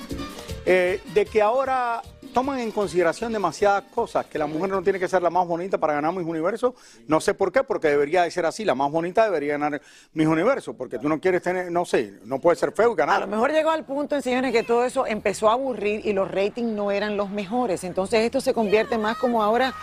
Eh, 0.66 1.02
de 1.14 1.26
que 1.26 1.42
ahora 1.42 2.02
toman 2.34 2.60
en 2.60 2.72
consideración 2.72 3.34
demasiadas 3.34 3.84
cosas, 3.94 4.26
que 4.26 4.38
la 4.38 4.46
mujer 4.46 4.70
no 4.70 4.82
tiene 4.84 5.00
que 5.00 5.08
ser 5.08 5.22
la 5.22 5.30
más 5.30 5.48
bonita 5.48 5.78
para 5.78 5.94
ganar 5.94 6.14
Miss 6.14 6.26
Universo, 6.26 6.76
no 7.08 7.20
sé 7.20 7.34
por 7.34 7.52
qué, 7.52 7.64
porque 7.64 7.88
debería 7.90 8.24
de 8.24 8.32
ser 8.32 8.46
así, 8.46 8.64
la 8.66 8.76
más 8.76 8.92
bonita 8.92 9.26
debería 9.26 9.58
ganar 9.58 9.82
Miss 10.14 10.28
Universo, 10.28 10.74
porque 10.74 11.00
tú 11.00 11.10
no 11.10 11.20
quieres 11.20 11.42
tener, 11.42 11.72
no 11.72 11.86
sé, 11.86 12.20
no 12.26 12.40
puedes 12.40 12.60
ser 12.60 12.72
feo 12.72 12.92
y 12.92 12.94
A 12.94 12.96
ganar. 12.96 13.22
lo 13.22 13.28
mejor 13.28 13.52
llegó 13.52 13.72
al 13.72 13.84
punto, 13.86 14.20
señores, 14.22 14.52
que 14.52 14.64
todo 14.64 14.86
eso 14.86 15.06
empezó 15.08 15.50
a 15.50 15.54
aburrir 15.54 16.06
y 16.06 16.14
los 16.14 16.30
ratings 16.30 16.72
no 16.72 16.92
eran 16.92 17.18
los 17.18 17.30
mejores. 17.30 17.84
Entonces 17.84 18.22
esto 18.22 18.42
se 18.42 18.54
convierte 18.54 18.98
más 18.98 19.18
como 19.18 19.42
ahora, 19.44 19.74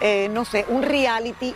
eh, 0.00 0.28
no 0.30 0.44
sé, 0.44 0.64
un 0.68 0.82
reality 0.82 1.54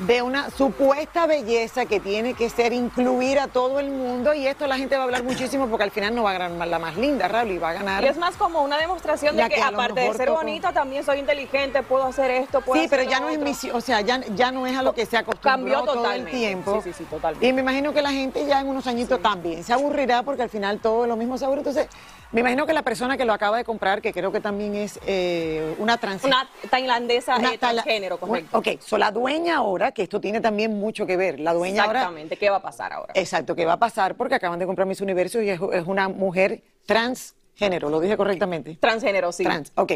de 0.00 0.22
una 0.22 0.50
supuesta 0.50 1.26
belleza 1.26 1.86
que 1.86 2.00
tiene 2.00 2.34
que 2.34 2.50
ser 2.50 2.72
incluir 2.72 3.38
a 3.38 3.46
todo 3.46 3.78
el 3.78 3.90
mundo 3.90 4.34
y 4.34 4.46
esto 4.46 4.66
la 4.66 4.76
gente 4.76 4.96
va 4.96 5.02
a 5.02 5.04
hablar 5.04 5.22
muchísimo 5.22 5.68
porque 5.68 5.84
al 5.84 5.92
final 5.92 6.14
no 6.14 6.24
va 6.24 6.30
a 6.32 6.38
ganar 6.38 6.66
la 6.66 6.78
más 6.80 6.96
linda, 6.96 7.28
Raúl, 7.28 7.52
y 7.52 7.58
va 7.58 7.70
a 7.70 7.72
ganar. 7.74 8.02
Y 8.02 8.08
es 8.08 8.16
más 8.16 8.34
como 8.36 8.62
una 8.62 8.76
demostración 8.78 9.36
Ya 9.36 9.48
de 9.48 9.54
que, 9.54 9.62
aparte 9.62 10.00
de 10.00 10.12
ser 10.14 10.28
tocó- 10.28 10.38
bonita, 10.40 10.72
también 10.72 11.04
soy 11.04 11.20
inteligente, 11.20 11.82
puedo 11.82 12.04
hacer 12.04 12.30
esto, 12.32 12.60
puedo 12.60 12.82
Sí, 12.82 12.88
pero 12.90 13.02
hacer 13.02 13.12
ya 13.12 13.20
lo 13.20 13.26
no 13.26 13.32
es 13.32 13.38
misión, 13.38 13.76
o 13.76 13.80
sea, 13.80 14.00
ya, 14.00 14.20
ya 14.34 14.50
no 14.50 14.66
es 14.66 14.76
a 14.76 14.82
lo 14.82 14.94
que 14.94 15.06
se 15.06 15.16
acostumbró 15.16 15.50
Cambió 15.52 15.82
todo 15.84 16.10
el 16.10 16.24
tiempo. 16.26 16.80
Sí, 16.82 16.90
sí, 16.90 16.98
sí, 16.98 17.04
totalmente. 17.04 17.46
Y 17.46 17.52
me 17.52 17.60
imagino 17.60 17.92
que 17.92 18.02
la 18.02 18.10
gente 18.10 18.44
ya 18.46 18.60
en 18.60 18.68
unos 18.68 18.86
añitos 18.88 19.22
también 19.22 19.62
se 19.62 19.72
aburrirá 19.72 20.22
porque 20.24 20.42
al 20.42 20.50
final 20.50 20.80
todo 20.80 21.06
lo 21.06 21.16
mismo 21.16 21.38
se 21.38 21.44
aburre. 21.44 21.60
Entonces, 21.60 21.86
me 22.34 22.40
imagino 22.40 22.66
que 22.66 22.72
la 22.72 22.82
persona 22.82 23.16
que 23.16 23.24
lo 23.24 23.32
acaba 23.32 23.56
de 23.56 23.64
comprar, 23.64 24.02
que 24.02 24.12
creo 24.12 24.32
que 24.32 24.40
también 24.40 24.74
es 24.74 24.98
eh, 25.06 25.74
una 25.78 25.98
trans... 25.98 26.24
Una 26.24 26.50
tailandesa 26.68 27.36
una 27.38 27.54
eh, 27.54 27.58
transgénero, 27.58 28.18
correcto. 28.18 28.58
Ok, 28.58 28.68
so 28.80 28.98
la 28.98 29.12
dueña 29.12 29.58
ahora, 29.58 29.92
que 29.92 30.02
esto 30.02 30.20
tiene 30.20 30.40
también 30.40 30.76
mucho 30.76 31.06
que 31.06 31.16
ver, 31.16 31.38
la 31.38 31.54
dueña 31.54 31.84
ahora... 31.84 32.00
Exactamente, 32.00 32.36
¿qué 32.36 32.50
va 32.50 32.56
a 32.56 32.62
pasar 32.62 32.92
ahora? 32.92 33.12
Exacto, 33.16 33.54
¿qué 33.54 33.64
va 33.64 33.74
a 33.74 33.78
pasar? 33.78 34.16
Porque 34.16 34.34
acaban 34.34 34.58
de 34.58 34.66
comprar 34.66 34.86
Miss 34.88 35.00
Universo 35.00 35.40
y 35.40 35.48
es, 35.48 35.60
es 35.72 35.86
una 35.86 36.08
mujer 36.08 36.62
transgénero, 36.86 37.88
lo 37.88 38.00
dije 38.00 38.16
correctamente. 38.16 38.76
Transgénero, 38.80 39.30
sí. 39.30 39.44
Trans, 39.44 39.70
ok. 39.76 39.92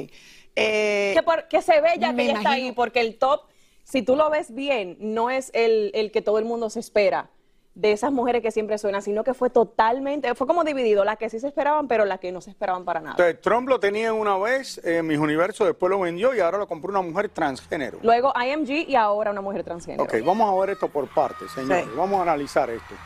Eh, 0.54 1.12
que, 1.16 1.22
por- 1.24 1.48
que 1.48 1.60
se 1.60 1.80
ve 1.80 1.90
ya 1.98 2.14
que 2.14 2.22
ella 2.22 2.34
está 2.34 2.50
ahí, 2.52 2.70
porque 2.70 3.00
el 3.00 3.18
top, 3.18 3.42
si 3.82 4.02
tú 4.02 4.14
lo 4.14 4.30
ves 4.30 4.54
bien, 4.54 4.96
no 5.00 5.28
es 5.30 5.50
el, 5.54 5.90
el 5.92 6.12
que 6.12 6.22
todo 6.22 6.38
el 6.38 6.44
mundo 6.44 6.70
se 6.70 6.78
espera 6.78 7.30
de 7.78 7.92
esas 7.92 8.10
mujeres 8.10 8.42
que 8.42 8.50
siempre 8.50 8.76
suenan, 8.76 9.02
sino 9.02 9.22
que 9.22 9.34
fue 9.34 9.50
totalmente, 9.50 10.34
fue 10.34 10.48
como 10.48 10.64
dividido, 10.64 11.04
las 11.04 11.16
que 11.16 11.30
sí 11.30 11.38
se 11.38 11.46
esperaban, 11.46 11.86
pero 11.86 12.04
las 12.04 12.18
que 12.18 12.32
no 12.32 12.40
se 12.40 12.50
esperaban 12.50 12.84
para 12.84 12.98
nada. 12.98 13.12
Entonces, 13.12 13.40
Trump 13.40 13.68
lo 13.68 13.78
tenía 13.78 14.12
una 14.12 14.36
vez 14.36 14.80
en 14.84 15.06
Miss 15.06 15.18
Universo, 15.18 15.64
después 15.64 15.88
lo 15.88 16.00
vendió 16.00 16.34
y 16.34 16.40
ahora 16.40 16.58
lo 16.58 16.66
compró 16.66 16.90
una 16.90 17.02
mujer 17.02 17.28
transgénero. 17.28 18.00
Luego 18.02 18.32
IMG 18.34 18.88
y 18.88 18.96
ahora 18.96 19.30
una 19.30 19.42
mujer 19.42 19.62
transgénero. 19.62 20.02
Ok, 20.02 20.14
vamos 20.24 20.52
a 20.52 20.60
ver 20.60 20.70
esto 20.70 20.88
por 20.88 21.06
partes, 21.06 21.52
señores. 21.52 21.84
Sí. 21.84 21.90
Vamos 21.96 22.18
a 22.18 22.22
analizar 22.22 22.68
esto. 22.68 22.96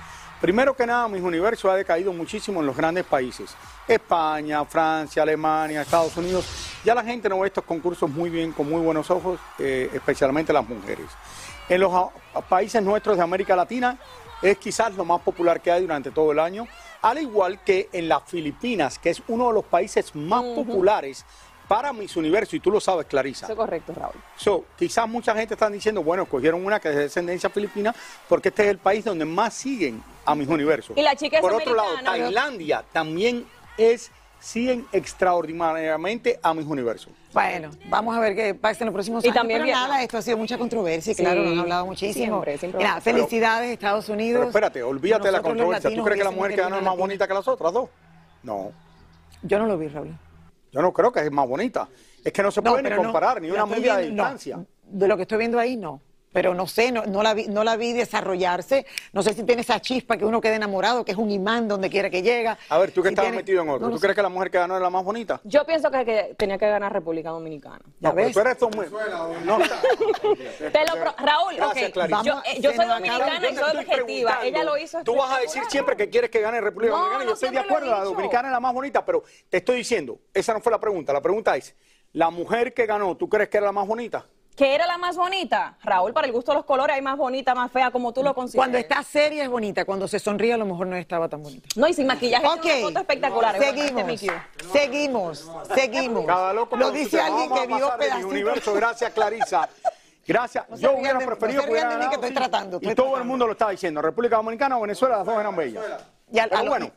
Primero 0.41 0.75
que 0.75 0.87
nada, 0.87 1.07
Miss 1.07 1.23
Universo 1.23 1.71
ha 1.71 1.77
decaído 1.77 2.11
muchísimo 2.15 2.61
en 2.61 2.67
los 2.67 2.75
grandes 2.75 3.05
países. 3.05 3.55
España, 3.87 4.65
Francia, 4.65 5.23
Alemania, 5.23 5.83
Estados 5.83 6.17
Unidos. 6.17 6.81
Ya 6.83 6.95
la 6.95 7.05
gente 7.05 7.29
no 7.29 7.41
ve 7.41 7.49
estos 7.49 7.65
concursos 7.65 8.09
muy 8.09 8.31
bien, 8.31 8.53
con 8.53 8.71
muy 8.71 8.81
buenos 8.81 9.11
ojos, 9.11 9.39
eh, 9.59 9.91
especialmente 9.93 10.51
las 10.51 10.67
mujeres. 10.67 11.07
En 11.69 11.81
los 11.81 11.93
países 12.49 12.83
nuestros 12.83 13.19
de 13.19 13.23
América 13.23 13.55
Latina 13.55 13.99
es 14.43 14.59
quizás 14.59 14.95
lo 14.97 15.05
más 15.05 15.21
popular 15.23 15.61
que 15.61 15.71
hay 15.71 15.83
durante 15.83 16.11
todo 16.11 16.33
el 16.33 16.39
año, 16.39 16.67
al 17.01 17.19
igual 17.19 17.63
que 17.63 17.89
en 17.93 18.09
las 18.09 18.25
Filipinas, 18.25 18.99
que 18.99 19.11
es 19.11 19.23
uno 19.29 19.49
de 19.49 19.55
los 19.55 19.65
países 19.65 20.15
más 20.15 20.43
populares 20.43 21.25
para 21.69 21.93
Miss 21.93 22.17
Universo, 22.17 22.55
y 22.57 22.61
tú 22.61 22.71
lo 22.71 22.81
sabes, 22.81 23.07
Clarisa. 23.07 23.47
Eso 23.47 23.55
es 23.55 23.59
correcto, 23.59 23.95
Raúl. 23.95 24.15
So, 24.37 24.67
quizás 24.77 25.09
mucha 25.09 25.35
gente 25.35 25.55
está 25.55 25.71
diciendo, 25.71 26.03
bueno, 26.03 26.25
escogieron 26.25 26.65
una 26.65 26.79
que 26.79 26.91
es 26.91 26.97
de 26.97 27.03
descendencia 27.03 27.49
filipina 27.49 27.95
porque 28.29 28.51
este 28.51 28.65
es 28.65 28.69
el 28.69 28.79
país 28.79 29.05
donde 29.05 29.25
más 29.25 29.55
siguen 29.55 30.03
a 30.25 30.35
mis 30.35 30.49
universos. 30.49 30.97
Y 30.97 31.03
la 31.03 31.17
chica 31.17 31.39
es 31.39 31.41
Por 31.41 31.55
otro 31.55 31.75
lado. 31.75 31.95
Tailandia 32.05 32.85
también 32.93 33.47
es 33.79 34.11
siguen 34.43 34.85
extraordinariamente 34.93 36.39
a 36.43 36.53
mis 36.53 36.67
universos. 36.67 37.13
Bueno, 37.33 37.71
vamos 37.89 38.17
a 38.17 38.21
ver 38.21 38.35
qué 38.35 38.55
pasa 38.55 38.83
en 38.85 38.87
los 38.87 38.93
próximos 38.95 39.25
Y 39.25 39.29
años. 39.29 39.37
también 39.37 39.63
pero 39.63 39.73
nada, 39.73 40.03
esto 40.03 40.19
ha 40.19 40.23
sido 40.23 40.37
mucha 40.37 40.59
controversia, 40.59 41.15
claro, 41.15 41.43
nos 41.45 41.53
han 41.53 41.59
hablado 41.61 41.87
muchísimo. 41.87 42.27
siempre, 42.27 42.59
siempre 42.59 42.79
Mira, 42.79 43.01
felicidades, 43.01 43.71
Estados 43.71 44.09
Unidos. 44.09 44.41
Pero 44.41 44.49
espérate, 44.49 44.83
olvídate 44.83 45.27
de 45.29 45.33
la 45.33 45.43
controversia. 45.43 45.95
¿Tú 45.95 46.03
crees 46.05 46.19
que 46.19 46.25
la 46.25 46.31
mujer 46.33 46.55
que 46.55 46.61
ganó 46.61 46.77
es 46.77 46.83
más 46.83 46.97
bonita 46.97 47.27
que 47.29 47.35
las 47.35 47.47
otras 47.49 47.73
dos? 47.73 47.89
No, 48.43 48.73
Yo 49.43 49.59
no 49.61 49.67
lo 49.67 49.79
vi, 49.79 49.89
Raúl. 49.89 50.17
yo 50.73 50.83
no 50.83 50.93
creo 50.93 51.13
que 51.13 51.21
es 51.21 51.31
más 51.31 51.49
bonita. 51.49 51.89
Es 52.25 52.33
que 52.33 52.43
no 52.43 52.51
se 52.51 52.61
No, 52.63 52.73
puede 52.73 52.83
ni 52.83 52.91
no, 52.91 52.97
comparar, 52.97 53.41
ni 53.41 53.51
una 53.51 53.65
de 53.65 53.81
viendo- 53.81 53.95
no, 54.01 54.07
distancia. 54.09 54.65
de 54.85 55.09
lo 55.09 55.17
que 55.17 55.23
estoy 55.23 55.39
viendo 55.39 55.59
ahí, 55.59 55.77
no. 55.77 56.01
Pero 56.33 56.55
no 56.55 56.67
sé, 56.67 56.91
no, 56.93 57.05
no 57.07 57.23
la 57.23 57.35
vi, 57.35 57.47
no 57.49 57.63
la 57.65 57.77
vi 57.77 57.93
desarrollarse. 57.93 58.87
No 59.13 59.23
sé 59.23 59.35
si 59.35 59.43
tiene 59.45 59.63
esa 59.63 59.81
chispa 59.81 60.17
que 60.17 60.25
uno 60.25 60.41
queda 60.41 60.57
enamorado, 60.57 61.05
que 61.05 61.13
es 61.13 61.19
un 61.19 61.31
imán 61.31 61.69
donde 61.69 61.91
quiera 61.91 62.09
que 62.11 62.23
llega. 62.23 62.59
A 62.71 62.79
ver, 62.79 62.91
tú 62.91 63.03
que 63.03 63.09
Si 63.09 63.13
estabas 63.13 63.31
tiene- 63.31 63.37
metido 63.43 63.63
en 63.63 63.69
otro, 63.69 63.89
no 63.89 63.95
¿tú 63.95 64.01
crees 64.01 64.17
que 64.17 64.23
la 64.23 64.29
mujer 64.29 64.51
que 64.51 64.59
ganó 64.59 64.77
es 64.77 64.83
la 64.83 64.91
más 64.91 65.05
bonita? 65.05 65.41
Yo 65.45 65.65
pienso 65.67 65.91
que, 65.91 66.05
que 66.05 66.35
tenía 66.39 66.57
que 66.59 66.69
ganar 66.69 66.93
República 66.93 67.31
Dominicana. 67.31 67.81
¿Ya 68.01 68.09
no, 68.09 68.15
pero 68.15 68.27
ves? 68.27 68.35
tú 68.35 68.41
eres 68.41 68.77
muy... 68.77 68.87
No, 69.45 69.59
Te 69.59 70.87
lo 70.87 70.93
pro- 70.95 71.15
Raúl, 71.19 71.57
Gracias, 71.57 71.89
ok, 71.89 71.93
Clarisa. 71.95 72.23
yo, 72.23 72.33
Vamos, 72.35 72.47
eh, 72.47 72.61
yo 72.61 72.71
se 72.71 72.77
soy 72.77 72.87
dominicana 72.87 73.39
y 73.51 73.55
Yo 73.55 73.61
soy 73.67 73.77
objetiva. 73.79 74.39
Ella 74.45 74.65
lo 74.65 74.77
hizo 74.79 75.05
Tú 75.05 75.15
vas 75.17 75.37
a 75.37 75.41
decir 75.41 75.63
siempre 75.69 75.97
que 75.97 76.09
quieres 76.09 76.31
que 76.31 76.41
gane 76.41 76.61
República 76.61 76.93
No, 76.93 76.99
Dominicana. 76.99 77.25
no 77.25 77.31
Yo 77.31 77.35
estoy 77.35 77.51
de 77.51 77.59
acuerdo, 77.59 77.91
la 77.91 78.05
dominicana 78.05 78.49
es 78.49 78.53
la 78.53 78.61
más 78.61 78.73
bonita, 78.75 79.05
pero 79.05 79.23
te 79.49 79.59
estoy 79.59 79.77
diciendo, 79.77 80.19
esa 80.33 80.53
no 80.55 80.61
fue 80.61 80.73
la 80.73 80.81
pregunta. 80.81 81.13
La 81.13 81.21
pregunta 81.21 81.57
es, 81.57 81.75
¿la 82.13 82.31
mujer 82.31 82.73
que 82.75 82.87
ganó, 82.87 83.17
tú 83.17 83.29
crees 83.29 83.49
que 83.49 83.59
era 83.59 83.67
la 83.67 83.73
más 83.73 83.87
bonita? 83.87 84.27
Que 84.57 84.75
era 84.75 84.87
la 84.87 84.99
más 84.99 85.17
bonita. 85.17 85.77
Raúl, 85.83 86.13
para 86.13 86.27
el 86.27 86.33
gusto 86.33 86.53
de 86.53 86.57
los 86.57 86.65
colores, 86.65 86.95
hay 86.95 87.03
más 87.03 87.17
bonita, 87.17 87.55
más 87.55 87.71
fea, 87.73 87.91
como 87.91 88.13
tú 88.13 88.23
lo 88.23 88.35
consideras. 88.35 88.59
Cuando 88.67 88.79
está 88.79 89.03
seria 89.03 89.43
es 89.45 89.49
bonita, 89.49 89.85
cuando 89.85 90.07
se 90.07 90.19
sonríe 90.19 90.53
a 90.53 90.57
lo 90.57 90.67
mejor 90.67 90.87
no 90.87 90.97
estaba 90.97 91.29
tan 91.29 91.43
bonita. 91.43 91.69
No, 91.77 91.89
y 91.89 91.95
sin 91.95 92.07
maquillaje, 92.07 92.47
Ok, 92.47 92.61
tiene 92.61 92.79
una 92.81 92.89
foto 92.89 93.01
espectacular. 93.01 93.57
Bueno, 93.57 93.71
este 93.73 93.83
seguimos, 93.83 94.23
es 94.23 94.73
seguimos, 94.73 95.51
seguimos. 95.75 96.27
Cada 96.27 96.53
loco 96.53 96.77
Lo 96.77 96.91
dice 96.91 97.21
alguien 97.21 97.51
que 97.53 97.67
vio 97.67 97.97
pedacitos. 97.99 98.31
universo. 98.31 98.75
Gracias, 98.75 99.13
Clarisa. 99.13 99.69
Gracias. 100.27 100.69
No 100.69 100.77
Yo 100.77 100.93
hubiera 100.93 101.19
de- 101.19 101.25
no 101.25 101.31
preferido 101.31 101.63
se 101.63 101.69
que 101.69 101.75
que 101.75 102.15
estoy 102.15 102.35
tratando, 102.35 102.79
Y 102.81 102.95
todo 102.95 103.17
el 103.17 103.25
mundo 103.25 103.47
lo 103.47 103.53
estaba 103.53 103.71
diciendo. 103.73 104.01
República 104.03 104.37
Dominicana 104.37 104.79
o 104.79 104.83
Venezuela, 104.83 105.17
las 105.19 105.27
dos 105.27 105.39
eran 105.41 105.57
bellas. 105.57 105.85
Y 106.31 106.39
a, 106.39 106.49
Pero 106.49 106.65
bueno. 106.67 106.91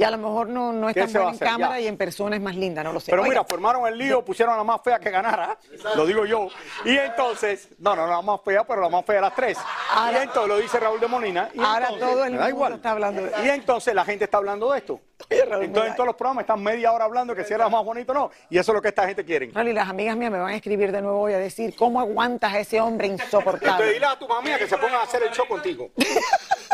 Y 0.00 0.02
a 0.02 0.10
lo 0.10 0.16
mejor 0.16 0.48
no, 0.48 0.72
no 0.72 0.88
es 0.88 0.94
¿Qué 0.94 1.02
tan 1.02 1.12
buena 1.12 1.30
en 1.32 1.38
cámara 1.38 1.74
Ya. 1.74 1.80
y 1.80 1.86
en 1.86 1.96
persona 1.98 2.36
es 2.36 2.40
más 2.42 2.56
linda, 2.56 2.82
no 2.82 2.92
lo 2.92 3.00
sé. 3.00 3.10
Pero 3.10 3.20
Oiga, 3.22 3.30
mira, 3.30 3.44
formaron 3.44 3.86
el 3.86 3.98
lío, 3.98 4.24
pusieron 4.24 4.54
a 4.54 4.56
la 4.56 4.64
más 4.64 4.80
fea 4.82 4.98
que 4.98 5.10
ganara, 5.10 5.58
lo 5.94 6.06
digo 6.06 6.24
yo. 6.24 6.48
Y 6.86 6.96
entonces, 6.96 7.68
no, 7.78 7.94
no, 7.94 8.06
la 8.06 8.22
más 8.22 8.40
fea, 8.42 8.64
pero 8.64 8.80
la 8.80 8.88
más 8.88 9.04
fea 9.04 9.16
de 9.16 9.20
las 9.20 9.34
tres. 9.34 9.58
Ahora- 9.94 10.18
y 10.20 10.22
entonces 10.22 10.48
lo 10.48 10.56
dice 10.56 10.80
Raúl 10.80 11.00
de 11.00 11.06
Molina. 11.06 11.50
Y 11.52 11.60
Ahora 11.60 11.88
entonces, 11.90 12.00
todo 12.08 12.24
el 12.24 12.30
mundo 12.32 12.48
igual. 12.48 12.72
está 12.74 12.90
hablando 12.92 13.22
de- 13.22 13.32
Y 13.44 13.48
entonces 13.50 13.94
la 13.94 14.04
gente 14.06 14.24
está 14.24 14.38
hablando 14.38 14.72
de 14.72 14.78
esto. 14.78 15.00
Entonces 15.28 15.68
en 15.88 15.94
todos 15.94 16.06
los 16.06 16.16
programas 16.16 16.44
están 16.44 16.62
media 16.62 16.92
hora 16.92 17.04
hablando 17.04 17.34
que 17.34 17.44
si 17.44 17.52
era 17.52 17.64
la 17.64 17.70
más 17.70 17.84
bonito 17.84 18.12
o 18.12 18.14
no. 18.14 18.30
Y 18.48 18.56
eso 18.56 18.72
es 18.72 18.74
lo 18.76 18.80
que 18.80 18.88
esta 18.88 19.06
gente 19.06 19.22
quiere. 19.22 19.50
Y 19.54 19.72
las 19.74 19.86
amigas 19.88 20.16
mías 20.16 20.30
me 20.32 20.38
van 20.38 20.48
a 20.48 20.56
escribir 20.56 20.92
de 20.92 21.02
nuevo 21.02 21.28
y 21.28 21.34
a 21.34 21.38
decir, 21.38 21.76
¿cómo 21.76 22.00
aguantas 22.00 22.54
a 22.54 22.58
ese 22.60 22.80
hombre 22.80 23.08
Entonces 23.08 23.26
insoportable? 23.34 23.92
dile 23.92 24.06
a 24.06 24.18
tu 24.18 24.26
mamá 24.26 24.56
que 24.56 24.66
se 24.66 24.78
pongan 24.78 24.94
a 24.94 25.02
hacer 25.02 25.22
el 25.22 25.30
show 25.30 25.46
contigo. 25.46 25.90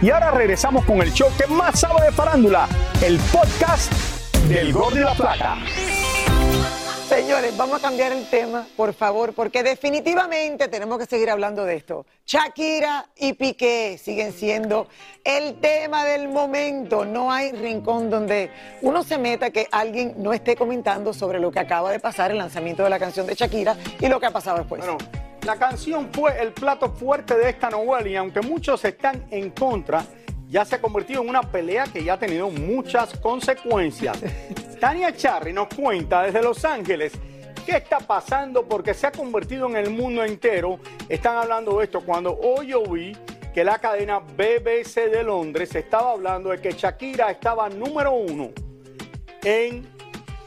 Y 0.00 0.10
ahora 0.10 0.30
regresamos 0.30 0.84
con 0.84 1.02
el 1.02 1.12
show 1.12 1.28
que 1.36 1.48
más 1.48 1.80
sabe 1.80 2.04
de 2.04 2.12
farándula, 2.12 2.68
el 3.04 3.18
podcast 3.32 3.92
del 4.48 4.72
Gol 4.72 4.94
de 4.94 5.00
la 5.00 5.12
Plata. 5.12 5.56
Señores, 7.08 7.56
vamos 7.56 7.78
a 7.78 7.82
cambiar 7.82 8.12
el 8.12 8.28
tema, 8.30 8.64
por 8.76 8.94
favor, 8.94 9.32
porque 9.32 9.64
definitivamente 9.64 10.68
tenemos 10.68 10.98
que 10.98 11.06
seguir 11.06 11.30
hablando 11.30 11.64
de 11.64 11.74
esto. 11.74 12.06
Shakira 12.24 13.06
y 13.16 13.32
Piqué 13.32 13.98
siguen 14.00 14.32
siendo 14.32 14.86
el 15.24 15.58
tema 15.58 16.04
del 16.04 16.28
momento. 16.28 17.04
No 17.04 17.32
hay 17.32 17.50
rincón 17.50 18.08
donde 18.08 18.52
uno 18.82 19.02
se 19.02 19.18
meta 19.18 19.50
que 19.50 19.66
alguien 19.72 20.14
no 20.18 20.32
esté 20.32 20.54
comentando 20.54 21.12
sobre 21.12 21.40
lo 21.40 21.50
que 21.50 21.58
acaba 21.58 21.90
de 21.90 21.98
pasar, 21.98 22.30
el 22.30 22.38
lanzamiento 22.38 22.84
de 22.84 22.90
la 22.90 23.00
canción 23.00 23.26
de 23.26 23.34
Shakira 23.34 23.76
y 23.98 24.06
lo 24.06 24.20
que 24.20 24.26
ha 24.26 24.30
pasado 24.30 24.58
después. 24.58 24.80
Bueno, 24.80 24.98
la 25.44 25.56
canción 25.56 26.10
fue 26.12 26.40
el 26.40 26.52
plato 26.52 26.90
fuerte 26.92 27.36
de 27.36 27.50
esta 27.50 27.70
novela 27.70 28.08
y 28.08 28.16
aunque 28.16 28.40
muchos 28.40 28.84
están 28.84 29.26
en 29.30 29.50
contra, 29.50 30.04
ya 30.48 30.64
se 30.64 30.76
ha 30.76 30.80
convertido 30.80 31.22
en 31.22 31.28
una 31.28 31.42
pelea 31.42 31.84
que 31.84 32.02
ya 32.02 32.14
ha 32.14 32.18
tenido 32.18 32.50
muchas 32.50 33.18
consecuencias. 33.18 34.18
Tania 34.80 35.14
Charry 35.14 35.52
nos 35.52 35.68
cuenta 35.68 36.22
desde 36.22 36.42
Los 36.42 36.64
Ángeles 36.64 37.12
qué 37.66 37.76
está 37.76 37.98
pasando 37.98 38.66
porque 38.66 38.94
se 38.94 39.06
ha 39.06 39.12
convertido 39.12 39.68
en 39.68 39.76
el 39.76 39.90
mundo 39.90 40.24
entero. 40.24 40.78
Están 41.08 41.36
hablando 41.36 41.78
de 41.78 41.84
esto 41.84 42.00
cuando 42.00 42.38
hoy 42.38 42.68
yo 42.68 42.82
vi 42.84 43.16
que 43.52 43.64
la 43.64 43.78
cadena 43.78 44.20
BBC 44.20 45.10
de 45.10 45.22
Londres 45.22 45.74
estaba 45.74 46.12
hablando 46.12 46.50
de 46.50 46.60
que 46.60 46.72
Shakira 46.72 47.30
estaba 47.30 47.68
número 47.68 48.12
uno 48.12 48.50
en 49.42 49.97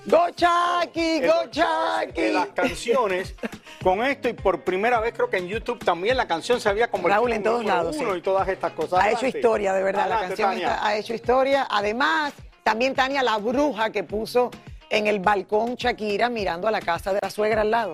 ¡Go 0.06 0.28
en 0.28 1.28
¡Go 1.28 1.44
de 1.46 1.50
Shaki! 1.52 2.32
las 2.32 2.48
canciones 2.48 3.36
con 3.84 4.04
esto 4.04 4.30
y 4.30 4.34
por 4.34 4.64
primera 4.64 5.00
vez 5.00 5.14
creo 5.14 5.30
que 5.30 5.38
en 5.38 5.48
YouTube 5.48 5.84
también 5.84 6.18
la 6.18 6.28
canción 6.28 6.60
se 6.60 6.70
había 6.70 6.90
convertido 6.90 7.16
Raúl, 7.22 7.34
en 7.34 7.44
todos 7.44 7.64
lados, 7.66 7.98
uno 8.00 8.14
sí. 8.14 8.20
y 8.20 8.22
todas 8.22 8.48
estas 8.48 8.72
cosas. 8.74 9.00
Ha 9.00 9.12
hecho 9.12 9.28
historia, 9.28 9.74
de 9.74 9.84
verdad. 9.84 10.10
la 10.10 10.20
canción 10.22 10.54
está- 10.54 10.86
ha 10.86 10.96
hecho 10.98 11.14
historia. 11.14 11.68
Además, 11.70 12.34
también 12.64 12.96
Tania, 12.96 13.22
la 13.22 13.38
bruja 13.38 13.92
que 13.92 14.04
puso 14.04 14.50
en 14.90 15.08
el 15.08 15.20
balcón 15.20 15.76
Shakira 15.76 16.30
mirando 16.30 16.68
a 16.68 16.72
la 16.72 16.82
casa 16.82 17.14
de 17.14 17.20
la 17.22 17.30
suegra 17.30 17.62
al 17.62 17.72
lado. 17.72 17.94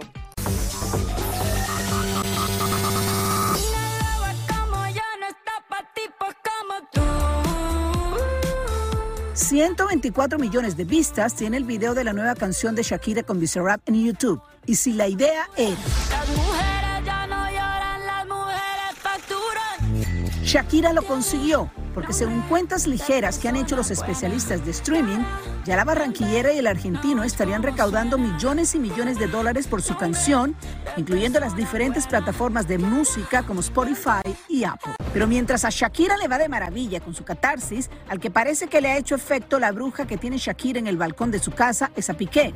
124 9.47 10.37
millones 10.39 10.75
de 10.75 10.83
vistas 10.83 11.33
tiene 11.33 11.55
el 11.55 11.63
video 11.63 11.93
de 11.93 12.03
la 12.03 12.11
nueva 12.11 12.35
canción 12.35 12.75
de 12.75 12.83
Shakira 12.83 13.23
con 13.23 13.39
Bizarrap 13.39 13.79
en 13.87 14.05
YouTube. 14.05 14.41
Y 14.65 14.75
si 14.75 14.91
la 14.91 15.07
idea 15.07 15.47
era 15.55 15.77
Las 16.09 16.27
mujeres 16.35 17.05
ya 17.05 17.27
no 17.27 17.49
lloran, 17.49 18.05
las 18.05 18.27
mujeres 18.27 18.97
facturan. 19.01 20.43
Shakira 20.43 20.91
lo 20.91 21.01
consiguió, 21.01 21.71
porque 21.97 22.13
según 22.13 22.41
cuentas 22.41 22.85
ligeras 22.85 23.39
que 23.39 23.47
han 23.47 23.55
hecho 23.55 23.75
los 23.75 23.89
especialistas 23.89 24.63
de 24.63 24.69
streaming, 24.69 25.17
ya 25.65 25.75
la 25.75 25.83
barranquillera 25.83 26.53
y 26.53 26.59
el 26.59 26.67
argentino 26.67 27.23
estarían 27.23 27.63
recaudando 27.63 28.19
millones 28.19 28.75
y 28.75 28.79
millones 28.79 29.17
de 29.17 29.25
dólares 29.25 29.65
por 29.65 29.81
su 29.81 29.97
canción, 29.97 30.55
incluyendo 30.95 31.39
las 31.39 31.55
diferentes 31.55 32.05
plataformas 32.05 32.67
de 32.67 32.77
música 32.77 33.41
como 33.41 33.61
Spotify 33.61 34.21
y 34.47 34.63
Apple. 34.63 34.93
Pero 35.11 35.25
mientras 35.25 35.65
a 35.65 35.71
Shakira 35.71 36.17
le 36.17 36.27
va 36.27 36.37
de 36.37 36.47
maravilla 36.47 36.99
con 36.99 37.15
su 37.15 37.23
catarsis, 37.23 37.89
al 38.09 38.19
que 38.19 38.29
parece 38.29 38.67
que 38.67 38.79
le 38.79 38.91
ha 38.91 38.97
hecho 38.97 39.15
efecto 39.15 39.57
la 39.57 39.71
bruja 39.71 40.05
que 40.05 40.17
tiene 40.17 40.37
Shakira 40.37 40.77
en 40.77 40.85
el 40.85 40.97
balcón 40.97 41.31
de 41.31 41.39
su 41.39 41.49
casa 41.49 41.89
es 41.95 42.11
a 42.11 42.13
Piqué, 42.13 42.53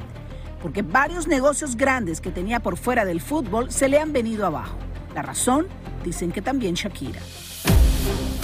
porque 0.62 0.84
varios 0.84 1.26
negocios 1.26 1.76
grandes 1.76 2.22
que 2.22 2.30
tenía 2.30 2.60
por 2.60 2.78
fuera 2.78 3.06
del 3.06 3.22
fútbol 3.22 3.72
se 3.72 3.90
le 3.90 4.00
han 4.00 4.14
venido 4.14 4.46
abajo. 4.46 4.78
La 5.16 5.24
razón, 5.24 5.66
dicen 6.04 6.32
que 6.32 6.44
también 6.44 6.76
Shakira. 6.76 7.22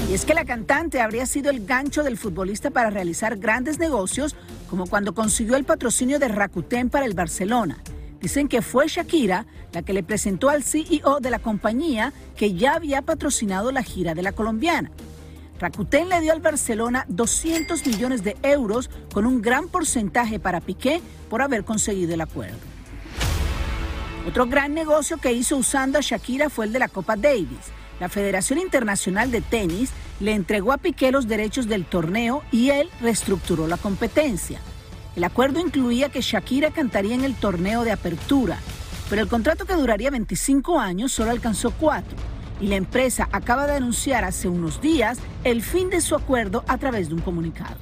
Y 0.10 0.14
es 0.14 0.24
que 0.24 0.34
la 0.34 0.46
cantante 0.46 1.02
habría 1.02 1.26
sido 1.26 1.50
el 1.50 1.66
gancho 1.66 2.02
del 2.02 2.18
futbolista 2.18 2.72
para 2.72 2.90
realizar 2.90 3.36
grandes 3.38 3.78
negocios, 3.78 4.38
como 4.70 4.88
cuando 4.88 5.14
consiguió 5.14 5.58
el 5.58 5.66
patrocinio 5.66 6.18
de 6.18 6.30
Rakuten 6.30 6.90
para 6.90 7.06
el 7.06 7.14
Barcelona. 7.14 7.78
Dicen 8.22 8.48
que 8.48 8.62
fue 8.62 8.88
Shakira 8.88 9.46
la 9.74 9.82
que 9.82 9.92
le 9.92 10.04
presentó 10.04 10.50
al 10.50 10.64
CEO 10.64 11.20
de 11.20 11.30
la 11.30 11.40
compañía 11.40 12.14
que 12.38 12.54
ya 12.54 12.76
había 12.76 13.02
patrocinado 13.02 13.74
la 13.74 13.84
gira 13.84 14.16
de 14.16 14.22
la 14.22 14.32
colombiana. 14.32 14.92
Rakuten 15.60 16.08
le 16.08 16.22
dio 16.22 16.32
al 16.32 16.40
Barcelona 16.40 17.06
200 17.10 17.86
millones 17.86 18.24
de 18.24 18.38
euros 18.44 18.90
con 19.14 19.26
un 19.26 19.42
gran 19.42 19.68
porcentaje 19.68 20.40
para 20.40 20.62
Piqué 20.62 21.02
por 21.30 21.42
haber 21.42 21.66
conseguido 21.66 22.14
el 22.14 22.22
acuerdo. 22.22 22.58
Otro 24.26 24.46
gran 24.46 24.74
negocio 24.74 25.18
que 25.18 25.34
hizo 25.34 25.58
usando 25.58 25.98
a 25.98 26.02
Shakira 26.02 26.50
fue 26.50 26.66
el 26.66 26.74
de 26.74 26.80
la 26.80 26.88
Copa 26.88 27.18
Davis. 27.18 27.77
La 28.00 28.10
Federación 28.10 28.60
Internacional 28.60 29.32
de 29.32 29.42
Tenis 29.42 29.92
le 30.20 30.34
entregó 30.34 30.72
a 30.72 30.78
Piqué 30.78 31.12
los 31.12 31.28
derechos 31.28 31.68
del 31.68 31.86
torneo 31.86 32.44
y 32.52 32.70
él 32.70 32.90
reestructuró 33.02 33.68
la 33.68 33.78
competencia. 33.78 34.60
El 35.16 35.24
acuerdo 35.24 35.60
incluía 35.60 36.10
que 36.10 36.22
Shakira 36.22 36.70
cantaría 36.70 37.16
en 37.16 37.24
el 37.24 37.34
torneo 37.34 37.84
de 37.84 37.92
apertura, 37.92 38.60
pero 39.10 39.22
el 39.24 39.28
contrato 39.28 39.66
que 39.66 39.74
duraría 39.74 40.12
25 40.12 40.80
años 40.80 41.12
solo 41.12 41.32
alcanzó 41.32 41.72
cuatro 41.72 42.16
y 42.60 42.68
la 42.68 42.76
empresa 42.76 43.30
acaba 43.32 43.66
de 43.66 43.74
anunciar 43.74 44.24
hace 44.24 44.48
unos 44.48 44.80
días 44.80 45.20
el 45.44 45.64
fin 45.64 45.90
de 45.90 46.02
su 46.02 46.16
acuerdo 46.16 46.64
a 46.68 46.78
través 46.78 47.10
de 47.10 47.16
un 47.16 47.22
comunicado. 47.22 47.78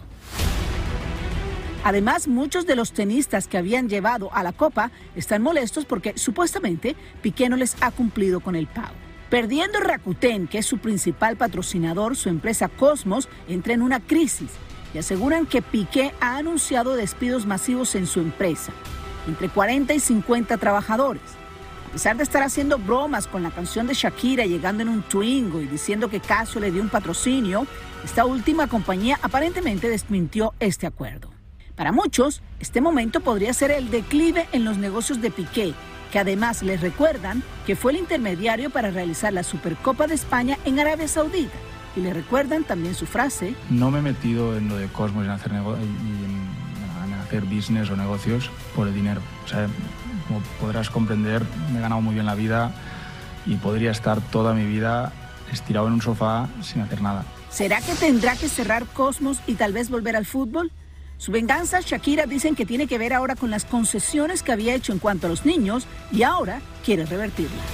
Además, 1.84 2.28
muchos 2.28 2.66
de 2.66 2.76
los 2.76 2.94
tenistas 2.94 3.48
que 3.48 3.58
habían 3.58 3.90
llevado 3.90 4.34
a 4.34 4.44
la 4.44 4.54
Copa 4.54 4.92
están 5.16 5.44
molestos 5.44 5.86
porque 5.86 6.14
supuestamente 6.18 6.96
Piqué 7.22 7.48
no 7.48 7.58
les 7.58 7.76
ha 7.82 7.92
cumplido 7.92 8.40
con 8.40 8.56
el 8.56 8.66
pago. 8.66 9.05
Perdiendo 9.30 9.80
Rakuten, 9.80 10.48
que 10.48 10.60
es 10.60 10.66
su 10.68 10.78
principal 10.78 11.36
patrocinador, 11.36 12.16
su 12.16 12.30
empresa 12.30 12.68
Cosmos 12.68 13.28
entra 13.48 13.74
en 13.74 13.82
una 13.82 14.00
crisis 14.00 14.52
y 14.94 15.00
aseguran 15.00 15.48
que 15.48 15.64
Piqué 15.64 16.14
ha 16.22 16.38
anunciado 16.38 16.96
despidos 16.96 17.46
masivos 17.46 17.96
en 17.96 18.06
su 18.06 18.20
empresa, 18.20 18.72
entre 19.28 19.50
40 19.50 19.94
y 19.96 20.00
50 20.00 20.58
trabajadores. 20.58 21.24
A 21.90 21.92
pesar 21.92 22.18
de 22.18 22.24
estar 22.24 22.44
haciendo 22.44 22.78
bromas 22.78 23.26
con 23.26 23.42
la 23.42 23.52
canción 23.52 23.88
de 23.88 23.94
Shakira 23.94 24.46
llegando 24.46 24.84
en 24.84 24.90
un 24.90 25.02
Twingo 25.02 25.62
y 25.62 25.68
diciendo 25.68 26.10
que 26.10 26.20
Casio 26.20 26.62
le 26.62 26.72
dio 26.72 26.82
un 26.82 26.90
patrocinio, 26.90 27.66
esta 28.04 28.26
última 28.26 28.68
compañía 28.68 29.18
aparentemente 29.24 29.90
desmintió 29.90 30.54
este 30.60 30.86
acuerdo. 30.86 31.32
Para 31.76 31.92
muchos, 31.92 32.42
este 32.60 32.80
momento 32.80 33.22
podría 33.22 33.54
ser 33.54 33.72
el 33.72 33.90
declive 33.90 34.48
en 34.52 34.66
los 34.66 34.78
negocios 34.78 35.22
de 35.22 35.32
Piqué, 35.32 35.74
que 36.16 36.20
además 36.20 36.64
les 36.64 36.80
recuerdan 36.80 37.44
que 37.66 37.76
fue 37.76 37.92
el 37.92 37.98
intermediario 37.98 38.70
para 38.70 38.90
realizar 38.90 39.34
la 39.34 39.44
Supercopa 39.44 40.08
de 40.08 40.16
España 40.16 40.58
en 40.64 40.80
Arabia 40.80 41.10
Saudita. 41.10 41.58
Y 41.94 42.00
le 42.00 42.14
recuerdan 42.14 42.64
también 42.64 42.96
su 42.96 43.06
frase. 43.06 43.54
No 43.70 43.92
me 43.92 44.00
he 44.00 44.02
metido 44.02 44.56
en 44.56 44.70
lo 44.70 44.78
de 44.78 44.88
Cosmos 44.88 45.26
en 45.26 45.32
hacer, 45.32 45.52
y 45.52 45.56
en, 45.58 45.66
en 47.06 47.14
hacer 47.20 47.44
business 47.44 47.90
o 47.90 47.98
negocios 47.98 48.50
por 48.78 48.88
el 48.88 48.94
dinero. 48.94 49.20
O 49.44 49.48
sea, 49.50 49.68
como 50.26 50.40
podrás 50.62 50.90
comprender, 50.90 51.44
me 51.74 51.80
he 51.80 51.82
ganado 51.82 52.00
muy 52.00 52.14
bien 52.14 52.26
la 52.26 52.36
vida 52.36 52.74
y 53.46 53.56
podría 53.58 53.92
estar 53.92 54.22
toda 54.22 54.54
mi 54.54 54.66
vida 54.66 55.12
estirado 55.52 55.88
en 55.88 55.96
un 55.96 56.02
sofá 56.02 56.48
sin 56.62 56.82
hacer 56.82 57.02
nada. 57.02 57.26
¿Será 57.50 57.82
que 57.82 57.94
tendrá 57.94 58.38
que 58.38 58.48
cerrar 58.48 58.86
Cosmos 58.86 59.40
y 59.48 59.56
tal 59.56 59.74
vez 59.74 59.90
volver 59.90 60.16
al 60.16 60.26
fútbol? 60.26 60.72
Su 61.18 61.32
venganza, 61.32 61.80
Shakira 61.82 62.26
dicen 62.26 62.56
que 62.56 62.66
tiene 62.66 62.88
que 62.88 62.98
ver 62.98 63.14
ahora 63.14 63.36
con 63.36 63.50
las 63.50 63.66
concesiones 63.66 64.44
que 64.44 64.52
había 64.52 64.76
hecho 64.76 64.92
en 64.92 65.00
cuanto 65.00 65.28
a 65.28 65.30
los 65.30 65.46
niños 65.46 65.88
y 66.12 66.24
ahora 66.24 66.62
quiere 66.84 67.06
revertirlas. 67.06 67.66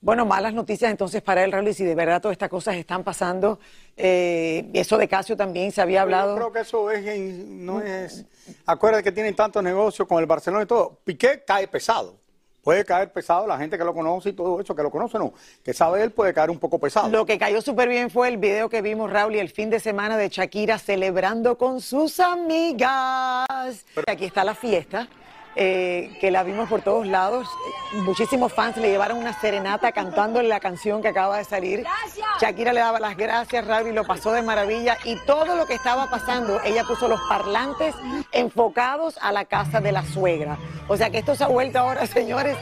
Bueno, 0.00 0.26
malas 0.26 0.52
noticias 0.52 0.90
entonces 0.90 1.22
para 1.22 1.44
el 1.44 1.52
Raúl, 1.52 1.72
si 1.74 1.84
de 1.84 1.94
verdad 1.94 2.20
todas 2.20 2.34
estas 2.34 2.48
cosas 2.48 2.74
están 2.74 3.04
pasando. 3.04 3.60
Eh, 3.96 4.68
eso 4.74 4.98
de 4.98 5.06
Casio 5.06 5.36
también 5.36 5.70
se 5.70 5.80
había 5.80 6.02
hablado. 6.02 6.30
Yo 6.36 6.36
creo 6.50 6.52
que 6.52 6.60
eso 6.60 6.90
es, 6.90 7.06
en- 7.06 7.64
no 7.64 7.80
es. 7.80 8.24
Acuérdate 8.66 9.04
que 9.04 9.12
tienen 9.12 9.36
tantos 9.36 9.62
negocios 9.62 10.08
con 10.08 10.18
el 10.18 10.26
Barcelona 10.26 10.64
y 10.64 10.66
todo. 10.66 10.98
Piqué 11.04 11.44
cae 11.46 11.68
pesado. 11.68 12.18
Puede 12.62 12.84
caer 12.84 13.12
pesado 13.12 13.44
la 13.44 13.58
gente 13.58 13.76
que 13.76 13.82
lo 13.82 13.92
conoce 13.92 14.28
y 14.28 14.32
todo 14.34 14.60
eso, 14.60 14.74
que 14.76 14.82
lo 14.84 14.90
conoce, 14.90 15.18
no. 15.18 15.32
Que 15.64 15.74
sabe 15.74 16.00
él, 16.02 16.12
puede 16.12 16.32
caer 16.32 16.48
un 16.48 16.60
poco 16.60 16.78
pesado. 16.78 17.08
Lo 17.08 17.26
que 17.26 17.36
cayó 17.36 17.60
súper 17.60 17.88
bien 17.88 18.08
fue 18.08 18.28
el 18.28 18.36
video 18.36 18.68
que 18.68 18.82
vimos, 18.82 19.10
Raúl, 19.10 19.34
y 19.34 19.40
el 19.40 19.50
fin 19.50 19.68
de 19.68 19.80
semana 19.80 20.16
de 20.16 20.28
Shakira 20.28 20.78
celebrando 20.78 21.58
con 21.58 21.80
sus 21.80 22.20
amigas. 22.20 23.84
Aquí 24.06 24.26
está 24.26 24.44
la 24.44 24.54
fiesta, 24.54 25.08
eh, 25.54 26.16
que 26.20 26.30
la 26.30 26.42
vimos 26.42 26.68
por 26.68 26.82
todos 26.82 27.06
lados. 27.06 27.48
Muchísimos 27.92 28.52
fans 28.52 28.76
le 28.78 28.88
llevaron 28.88 29.18
una 29.18 29.38
serenata 29.38 29.92
cantando 29.92 30.40
la 30.42 30.60
canción 30.60 31.02
que 31.02 31.08
acaba 31.08 31.38
de 31.38 31.44
salir. 31.44 31.84
Shakira 32.40 32.72
le 32.72 32.80
daba 32.80 33.00
las 33.00 33.16
gracias, 33.16 33.66
Raúl, 33.66 33.94
lo 33.94 34.04
pasó 34.04 34.32
de 34.32 34.42
maravilla. 34.42 34.96
Y 35.04 35.16
todo 35.26 35.54
lo 35.54 35.66
que 35.66 35.74
estaba 35.74 36.08
pasando, 36.08 36.60
ella 36.64 36.84
puso 36.84 37.08
los 37.08 37.20
parlantes 37.28 37.94
enfocados 38.32 39.18
a 39.20 39.32
la 39.32 39.44
casa 39.44 39.80
de 39.80 39.92
la 39.92 40.04
suegra. 40.04 40.58
O 40.88 40.96
sea 40.96 41.10
que 41.10 41.18
esto 41.18 41.34
se 41.34 41.44
ha 41.44 41.48
vuelto 41.48 41.78
ahora, 41.78 42.06
señores, 42.06 42.56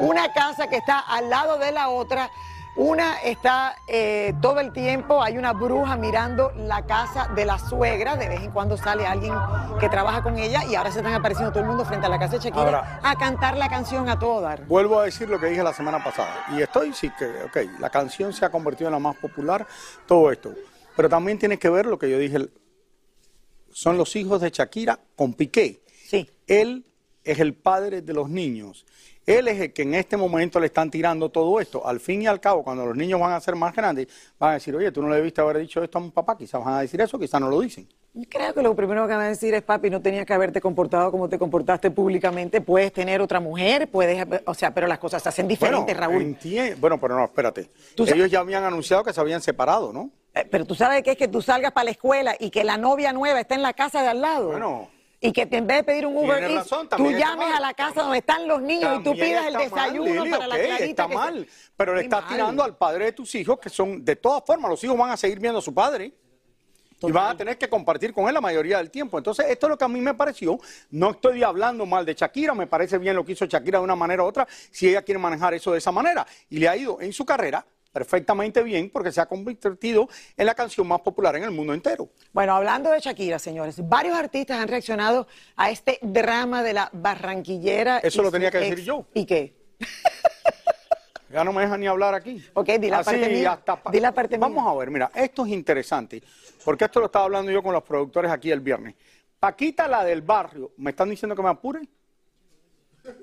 una 0.00 0.32
casa 0.32 0.68
que 0.68 0.76
está 0.76 0.98
al 0.98 1.30
lado 1.30 1.58
de 1.58 1.72
la 1.72 1.88
otra. 1.88 2.30
Una 2.76 3.18
está 3.22 3.76
eh, 3.86 4.34
todo 4.42 4.58
el 4.58 4.72
tiempo, 4.72 5.22
hay 5.22 5.38
una 5.38 5.52
bruja 5.52 5.96
mirando 5.96 6.50
la 6.56 6.84
casa 6.84 7.28
de 7.28 7.44
la 7.44 7.56
suegra, 7.56 8.16
de 8.16 8.28
vez 8.28 8.40
en 8.42 8.50
cuando 8.50 8.76
sale 8.76 9.06
alguien 9.06 9.32
que 9.78 9.88
trabaja 9.88 10.24
con 10.24 10.36
ella 10.38 10.64
y 10.68 10.74
ahora 10.74 10.90
se 10.90 10.98
están 10.98 11.14
apareciendo 11.14 11.52
todo 11.52 11.62
el 11.62 11.68
mundo 11.68 11.84
frente 11.84 12.06
a 12.06 12.08
la 12.08 12.18
casa 12.18 12.32
de 12.32 12.38
Shakira 12.40 12.62
Ahora- 12.64 13.00
a 13.00 13.16
cantar 13.16 13.56
la 13.56 13.68
canción 13.68 14.08
a 14.08 14.18
todo 14.18 14.40
dar. 14.40 14.64
Vuelvo 14.66 14.98
a 14.98 15.04
decir 15.04 15.28
lo 15.28 15.38
que 15.38 15.46
dije 15.46 15.62
la 15.62 15.72
semana 15.72 16.02
pasada. 16.02 16.46
Y 16.52 16.62
estoy, 16.62 16.92
sí, 16.92 17.10
que, 17.16 17.26
ok, 17.44 17.78
la 17.78 17.90
canción 17.90 18.32
se 18.32 18.44
ha 18.44 18.50
convertido 18.50 18.88
en 18.88 18.92
la 18.94 18.98
más 18.98 19.14
popular, 19.16 19.64
todo 20.06 20.32
esto. 20.32 20.52
Pero 20.96 21.08
también 21.08 21.38
tienes 21.38 21.60
que 21.60 21.70
ver 21.70 21.86
lo 21.86 21.96
que 21.96 22.10
yo 22.10 22.18
dije. 22.18 22.48
Son 23.70 23.96
los 23.96 24.16
hijos 24.16 24.40
de 24.40 24.50
Shakira 24.50 24.98
con 25.14 25.34
Piqué. 25.34 25.80
Sí. 26.08 26.28
Él 26.48 26.84
es 27.22 27.38
el 27.38 27.54
padre 27.54 28.02
de 28.02 28.12
los 28.14 28.28
niños. 28.28 28.84
Él 29.26 29.48
es 29.48 29.60
el 29.60 29.72
que 29.72 29.82
en 29.82 29.94
este 29.94 30.16
momento 30.16 30.60
le 30.60 30.66
están 30.66 30.90
tirando 30.90 31.30
todo 31.30 31.60
esto. 31.60 31.86
Al 31.86 32.00
fin 32.00 32.22
y 32.22 32.26
al 32.26 32.40
cabo, 32.40 32.62
cuando 32.62 32.84
los 32.84 32.96
niños 32.96 33.18
van 33.20 33.32
a 33.32 33.40
ser 33.40 33.56
más 33.56 33.74
grandes, 33.74 34.08
van 34.38 34.50
a 34.50 34.54
decir, 34.54 34.74
oye, 34.76 34.92
tú 34.92 35.02
no 35.02 35.08
le 35.08 35.16
debiste 35.16 35.40
haber 35.40 35.58
dicho 35.58 35.82
esto 35.82 35.98
a 35.98 36.02
un 36.02 36.10
papá. 36.10 36.36
Quizás 36.36 36.62
van 36.62 36.74
a 36.74 36.80
decir 36.80 37.00
eso, 37.00 37.18
quizás 37.18 37.40
no 37.40 37.48
lo 37.48 37.60
dicen. 37.60 37.88
Creo 38.28 38.54
que 38.54 38.62
lo 38.62 38.76
primero 38.76 39.08
que 39.08 39.14
van 39.14 39.22
a 39.24 39.28
decir 39.28 39.54
es, 39.54 39.62
papi, 39.62 39.90
no 39.90 40.00
tenías 40.00 40.24
que 40.24 40.32
haberte 40.32 40.60
comportado 40.60 41.10
como 41.10 41.28
te 41.28 41.36
comportaste 41.36 41.90
públicamente, 41.90 42.60
puedes 42.60 42.92
tener 42.92 43.20
otra 43.20 43.40
mujer, 43.40 43.88
puedes, 43.90 44.24
o 44.46 44.54
sea, 44.54 44.72
pero 44.72 44.86
las 44.86 45.00
cosas 45.00 45.20
se 45.20 45.30
hacen 45.30 45.48
diferentes, 45.48 45.96
bueno, 45.96 46.12
Raúl. 46.12 46.76
bueno, 46.78 47.00
pero 47.00 47.16
no, 47.16 47.24
espérate. 47.24 47.68
Ellos 47.96 48.30
ya 48.30 48.38
habían 48.38 48.62
anunciado 48.62 49.02
que 49.02 49.12
se 49.12 49.20
habían 49.20 49.40
separado, 49.40 49.92
¿no? 49.92 50.10
Eh, 50.32 50.46
Pero 50.48 50.64
tú 50.64 50.76
sabes 50.76 51.02
que 51.02 51.12
es 51.12 51.16
que 51.16 51.26
tú 51.26 51.42
salgas 51.42 51.72
para 51.72 51.86
la 51.86 51.90
escuela 51.90 52.36
y 52.38 52.50
que 52.50 52.62
la 52.62 52.76
novia 52.76 53.12
nueva 53.12 53.40
está 53.40 53.56
en 53.56 53.62
la 53.62 53.72
casa 53.72 54.02
de 54.02 54.08
al 54.08 54.20
lado. 54.20 54.48
Bueno. 54.48 54.93
Y 55.26 55.32
que 55.32 55.48
en 55.50 55.66
vez 55.66 55.78
de 55.78 55.84
pedir 55.84 56.06
un 56.06 56.16
Uber 56.16 56.42
Eats, 56.42 56.54
razón, 56.54 56.88
tú 56.88 57.10
llames 57.10 57.48
mal. 57.48 57.52
a 57.56 57.60
la 57.60 57.72
casa 57.74 58.02
donde 58.02 58.18
están 58.18 58.46
los 58.46 58.60
niños 58.60 59.00
y 59.00 59.02
tú 59.02 59.12
pidas 59.14 59.46
el 59.46 59.54
mal, 59.54 59.62
desayuno 59.64 60.04
Lili, 60.24 60.30
para 60.30 60.46
la 60.46 60.54
ok, 60.54 60.60
clarita. 60.62 60.84
Está 60.84 61.06
que 61.06 61.08
se- 61.12 61.14
mal, 61.18 61.48
pero 61.76 61.94
le 61.94 62.02
estás 62.02 62.20
mal. 62.24 62.32
tirando 62.32 62.62
al 62.62 62.76
padre 62.76 63.06
de 63.06 63.12
tus 63.12 63.34
hijos, 63.34 63.58
que 63.58 63.70
son, 63.70 64.04
de 64.04 64.16
todas 64.16 64.42
formas, 64.46 64.70
los 64.70 64.84
hijos 64.84 64.98
van 64.98 65.10
a 65.12 65.16
seguir 65.16 65.40
viendo 65.40 65.60
a 65.60 65.62
su 65.62 65.72
padre. 65.72 66.12
Y 67.06 67.12
van 67.12 67.32
a 67.32 67.36
tener 67.36 67.58
que 67.58 67.68
compartir 67.68 68.14
con 68.14 68.28
él 68.28 68.34
la 68.34 68.40
mayoría 68.40 68.78
del 68.78 68.90
tiempo. 68.90 69.18
Entonces, 69.18 69.44
esto 69.50 69.66
es 69.66 69.70
lo 69.70 69.76
que 69.76 69.84
a 69.84 69.88
mí 69.88 70.00
me 70.00 70.14
pareció. 70.14 70.58
No 70.90 71.10
estoy 71.10 71.42
hablando 71.42 71.84
mal 71.84 72.06
de 72.06 72.14
Shakira, 72.14 72.54
me 72.54 72.66
parece 72.66 72.96
bien 72.96 73.14
lo 73.14 73.24
que 73.26 73.32
hizo 73.32 73.44
Shakira 73.44 73.78
de 73.78 73.84
una 73.84 73.96
manera 73.96 74.22
u 74.22 74.26
otra, 74.26 74.46
si 74.70 74.88
ella 74.88 75.02
quiere 75.02 75.18
manejar 75.18 75.52
eso 75.52 75.72
de 75.72 75.78
esa 75.78 75.92
manera. 75.92 76.26
Y 76.48 76.58
le 76.60 76.68
ha 76.68 76.76
ido 76.76 76.98
en 77.02 77.12
su 77.12 77.26
carrera 77.26 77.66
perfectamente 77.94 78.60
bien 78.64 78.90
porque 78.90 79.12
se 79.12 79.20
ha 79.20 79.26
convertido 79.26 80.08
en 80.36 80.46
la 80.46 80.54
canción 80.54 80.86
más 80.88 81.00
popular 81.00 81.36
en 81.36 81.44
el 81.44 81.52
mundo 81.52 81.72
entero. 81.72 82.08
Bueno, 82.32 82.56
hablando 82.56 82.90
de 82.90 82.98
Shakira, 82.98 83.38
señores, 83.38 83.88
varios 83.88 84.16
artistas 84.16 84.58
han 84.60 84.66
reaccionado 84.66 85.28
a 85.54 85.70
este 85.70 86.00
drama 86.02 86.64
de 86.64 86.72
la 86.72 86.90
barranquillera. 86.92 87.98
Eso 87.98 88.20
lo 88.22 88.32
tenía 88.32 88.50
que 88.50 88.58
decir 88.58 88.78
ex. 88.80 88.84
yo. 88.84 89.06
¿Y 89.14 89.24
qué? 89.24 89.54
Ya 91.30 91.44
no 91.44 91.52
me 91.52 91.62
dejan 91.62 91.78
ni 91.80 91.86
hablar 91.86 92.14
aquí. 92.14 92.44
Ok, 92.54 92.66
di 92.80 92.90
la 92.90 92.98
Así, 92.98 93.10
parte 93.12 93.28
mía. 93.28 93.52
hasta 93.52 93.80
pa- 93.80 93.90
Di 93.92 94.00
la 94.00 94.12
parte 94.12 94.36
mía. 94.38 94.48
Vamos 94.48 94.66
a 94.66 94.76
ver, 94.76 94.90
mira, 94.90 95.10
esto 95.14 95.46
es 95.46 95.52
interesante, 95.52 96.20
porque 96.64 96.84
esto 96.86 96.98
lo 96.98 97.06
estaba 97.06 97.26
hablando 97.26 97.52
yo 97.52 97.62
con 97.62 97.72
los 97.72 97.82
productores 97.84 98.30
aquí 98.30 98.50
el 98.50 98.60
viernes. 98.60 98.96
Paquita, 99.38 99.86
la 99.86 100.02
del 100.04 100.22
barrio, 100.22 100.72
¿me 100.78 100.90
están 100.90 101.10
diciendo 101.10 101.36
que 101.36 101.42
me 101.42 101.48
apure? 101.50 101.80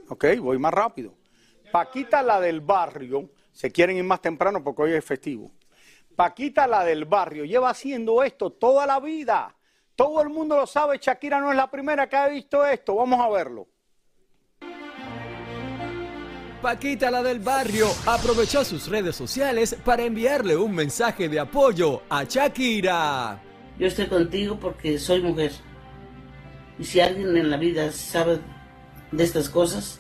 Ok, 0.08 0.26
voy 0.40 0.58
más 0.60 0.74
rápido. 0.74 1.14
Paquita, 1.72 2.22
la 2.24 2.40
del 2.40 2.62
barrio, 2.62 3.30
se 3.62 3.72
quieren 3.72 3.96
ir 3.96 4.04
más 4.04 4.24
temprano 4.24 4.64
porque 4.64 4.82
hoy 4.82 4.94
es 4.94 5.06
festivo. 5.06 5.52
Paquita, 6.16 6.66
la 6.66 6.84
del 6.84 7.06
barrio, 7.06 7.46
lleva 7.46 7.70
haciendo 7.70 8.24
esto 8.24 8.52
toda 8.52 8.88
la 8.88 9.00
vida. 9.00 9.56
Todo 9.96 10.20
el 10.24 10.30
mundo 10.30 10.58
lo 10.58 10.66
sabe, 10.66 10.98
Shakira 11.00 11.40
no 11.40 11.52
es 11.52 11.56
la 11.56 11.70
primera 11.70 12.10
que 12.10 12.16
ha 12.16 12.28
visto 12.28 12.66
esto. 12.66 12.96
Vamos 12.96 13.20
a 13.20 13.30
verlo. 13.30 13.68
Paquita 16.60 17.12
la 17.12 17.22
del 17.22 17.38
barrio 17.38 17.86
aprovechó 18.08 18.66
sus 18.66 18.88
redes 18.88 19.16
sociales 19.16 19.78
para 19.86 20.06
enviarle 20.06 20.58
un 20.58 20.74
mensaje 20.74 21.30
de 21.30 21.40
apoyo 21.40 22.02
a 22.10 22.24
Shakira. 22.24 23.40
Yo 23.78 23.86
estoy 23.86 24.08
contigo 24.08 24.60
porque 24.60 24.98
soy 24.98 25.22
mujer. 25.22 25.52
Y 26.80 26.84
si 26.84 27.00
alguien 27.00 27.38
en 27.38 27.52
la 27.52 27.58
vida 27.58 27.92
sabe 27.92 28.40
de 29.12 29.24
estas 29.24 29.50
cosas, 29.50 30.00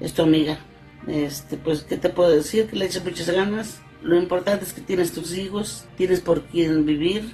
es 0.00 0.12
tu 0.12 0.22
amiga. 0.22 0.58
Este, 1.06 1.56
pues, 1.56 1.82
¿qué 1.82 1.96
te 1.96 2.08
puedo 2.08 2.30
decir? 2.30 2.66
Que 2.68 2.76
le 2.76 2.84
eches 2.86 3.04
muchas 3.04 3.28
ganas. 3.30 3.80
Lo 4.02 4.16
importante 4.16 4.64
es 4.64 4.72
que 4.72 4.80
tienes 4.80 5.12
tus 5.12 5.36
hijos, 5.36 5.84
tienes 5.96 6.20
por 6.20 6.42
quién 6.42 6.84
vivir 6.84 7.32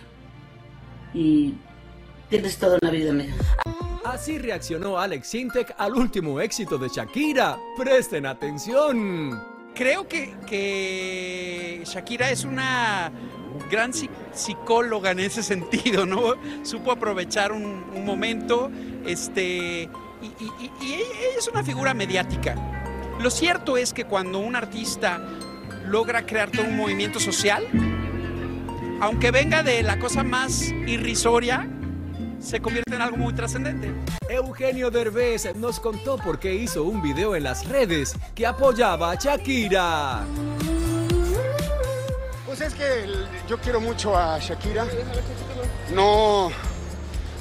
y 1.14 1.54
tienes 2.28 2.58
toda 2.58 2.78
una 2.82 2.90
vida, 2.90 3.10
amiga. 3.10 3.34
Así 4.04 4.38
reaccionó 4.38 4.98
Alex 4.98 5.28
Sintek 5.28 5.74
al 5.78 5.94
último 5.94 6.40
éxito 6.40 6.78
de 6.78 6.88
Shakira. 6.88 7.58
Presten 7.76 8.26
atención. 8.26 9.42
Creo 9.74 10.08
que, 10.08 10.34
que 10.46 11.82
Shakira 11.84 12.30
es 12.30 12.44
una 12.44 13.12
gran 13.70 13.92
psi- 13.92 14.10
psicóloga 14.32 15.10
en 15.12 15.20
ese 15.20 15.42
sentido, 15.52 16.04
¿no? 16.06 16.34
Supo 16.64 16.90
aprovechar 16.92 17.52
un, 17.52 17.84
un 17.94 18.04
momento, 18.04 18.70
este, 19.06 19.88
y, 20.22 20.26
y- 20.26 20.52
y- 20.60 20.84
y 20.86 20.92
ella 20.94 21.04
ella 21.04 21.38
es 21.38 21.48
una 21.48 21.62
figura 21.62 21.94
mediática. 21.94 22.77
Lo 23.20 23.30
cierto 23.30 23.76
es 23.76 23.92
que 23.92 24.04
cuando 24.04 24.38
un 24.38 24.54
artista 24.56 25.20
logra 25.86 26.24
crear 26.24 26.50
todo 26.50 26.64
un 26.66 26.76
movimiento 26.76 27.18
social, 27.18 27.66
aunque 29.00 29.30
venga 29.30 29.62
de 29.62 29.82
la 29.82 29.98
cosa 29.98 30.22
más 30.22 30.70
irrisoria, 30.86 31.66
se 32.40 32.60
convierte 32.60 32.94
en 32.94 33.02
algo 33.02 33.16
muy 33.16 33.32
trascendente. 33.34 33.90
Eugenio 34.28 34.90
Derbez 34.90 35.54
nos 35.56 35.80
contó 35.80 36.16
por 36.18 36.38
qué 36.38 36.54
hizo 36.54 36.84
un 36.84 37.02
video 37.02 37.34
en 37.34 37.42
las 37.44 37.66
redes 37.66 38.14
que 38.34 38.46
apoyaba 38.46 39.10
a 39.10 39.14
Shakira. 39.16 40.24
Pues 42.46 42.60
es 42.60 42.74
que 42.74 43.04
el- 43.04 43.26
yo 43.48 43.58
quiero 43.58 43.80
mucho 43.80 44.16
a 44.16 44.38
Shakira. 44.38 44.86
No, 45.94 46.50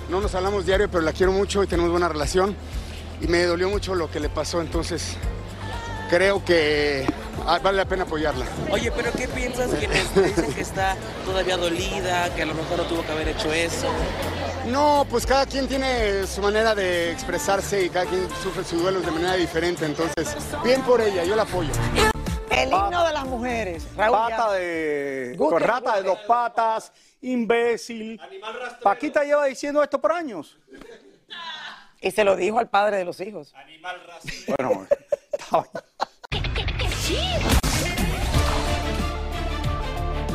no 0.10 0.22
nos 0.22 0.34
hablamos 0.34 0.66
diario, 0.66 0.90
pero 0.90 1.04
la 1.04 1.14
quiero 1.14 1.32
mucho 1.32 1.64
y 1.64 1.68
tenemos 1.68 1.92
buena 1.92 2.10
relación. 2.10 2.56
Y 3.22 3.28
me 3.28 3.44
dolió 3.44 3.70
mucho 3.70 3.94
lo 3.96 4.10
que 4.10 4.20
le 4.20 4.30
pasó, 4.30 4.62
entonces 4.62 5.16
creo 6.10 6.44
que 6.44 7.06
ah, 7.46 7.60
vale 7.62 7.78
la 7.78 7.86
pena 7.86 8.04
apoyarla. 8.04 8.46
Oye, 8.70 8.92
pero 8.92 9.12
¿qué 9.12 9.28
piensas 9.28 9.70
te 9.72 9.88
dicen 10.24 10.54
que 10.54 10.62
está 10.62 10.96
todavía 11.26 11.58
dolida, 11.58 12.34
que 12.36 12.42
a 12.42 12.46
lo 12.46 12.54
mejor 12.54 12.78
no 12.78 12.84
tuvo 12.86 13.06
que 13.06 13.12
haber 13.12 13.30
hecho 13.30 13.52
eso? 13.54 13.88
No, 14.68 15.06
pues 15.10 15.26
cada 15.26 15.46
quien 15.46 15.68
tiene 15.68 16.28
su 16.28 16.42
manera 16.42 16.76
de 16.76 17.12
expresarse 17.12 17.86
y 17.86 17.90
cada 17.90 18.06
quien 18.06 18.28
sufre 18.44 18.64
sus 18.64 18.82
duelos 18.82 19.06
de 19.06 19.12
manera 19.12 19.36
diferente. 19.36 19.86
Entonces, 19.86 20.36
bien 20.64 20.82
por 20.82 21.00
ella, 21.00 21.24
yo 21.24 21.36
la 21.36 21.44
apoyo. 21.44 21.72
El 22.50 22.70
himno 22.70 23.06
de 23.06 23.14
las 23.14 23.26
mujeres. 23.26 23.88
Raúl, 23.96 24.18
Pata 24.18 24.52
de. 24.54 25.38
Rata 25.60 25.96
de 25.98 26.04
dos 26.04 26.20
patas, 26.28 26.92
imbécil. 27.22 28.20
Paquita 28.82 29.24
lleva 29.24 29.46
diciendo 29.46 29.82
esto 29.82 30.02
por 30.02 30.12
años. 30.12 30.58
Y 32.02 32.12
se 32.12 32.24
lo 32.24 32.36
dijo 32.36 32.60
al 32.60 32.70
padre 32.70 32.98
de 32.98 33.06
los 33.06 33.20
hijos. 33.22 33.54
Bueno, 34.48 34.88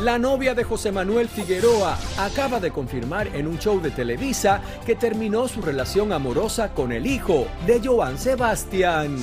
La 0.03 0.19
novia 0.19 0.53
de 0.53 0.65
José 0.65 0.91
Manuel 0.91 1.29
Figueroa 1.29 1.97
acaba 2.17 2.59
de 2.59 2.71
confirmar 2.71 3.27
en 3.33 3.47
un 3.47 3.57
show 3.57 3.79
de 3.79 3.89
Televisa 3.89 4.61
que 4.85 4.95
terminó 4.95 5.47
su 5.47 5.61
relación 5.61 6.11
amorosa 6.11 6.73
con 6.73 6.91
el 6.91 7.07
hijo 7.07 7.47
de 7.65 7.79
Joan 7.81 8.17
Sebastián. 8.17 9.17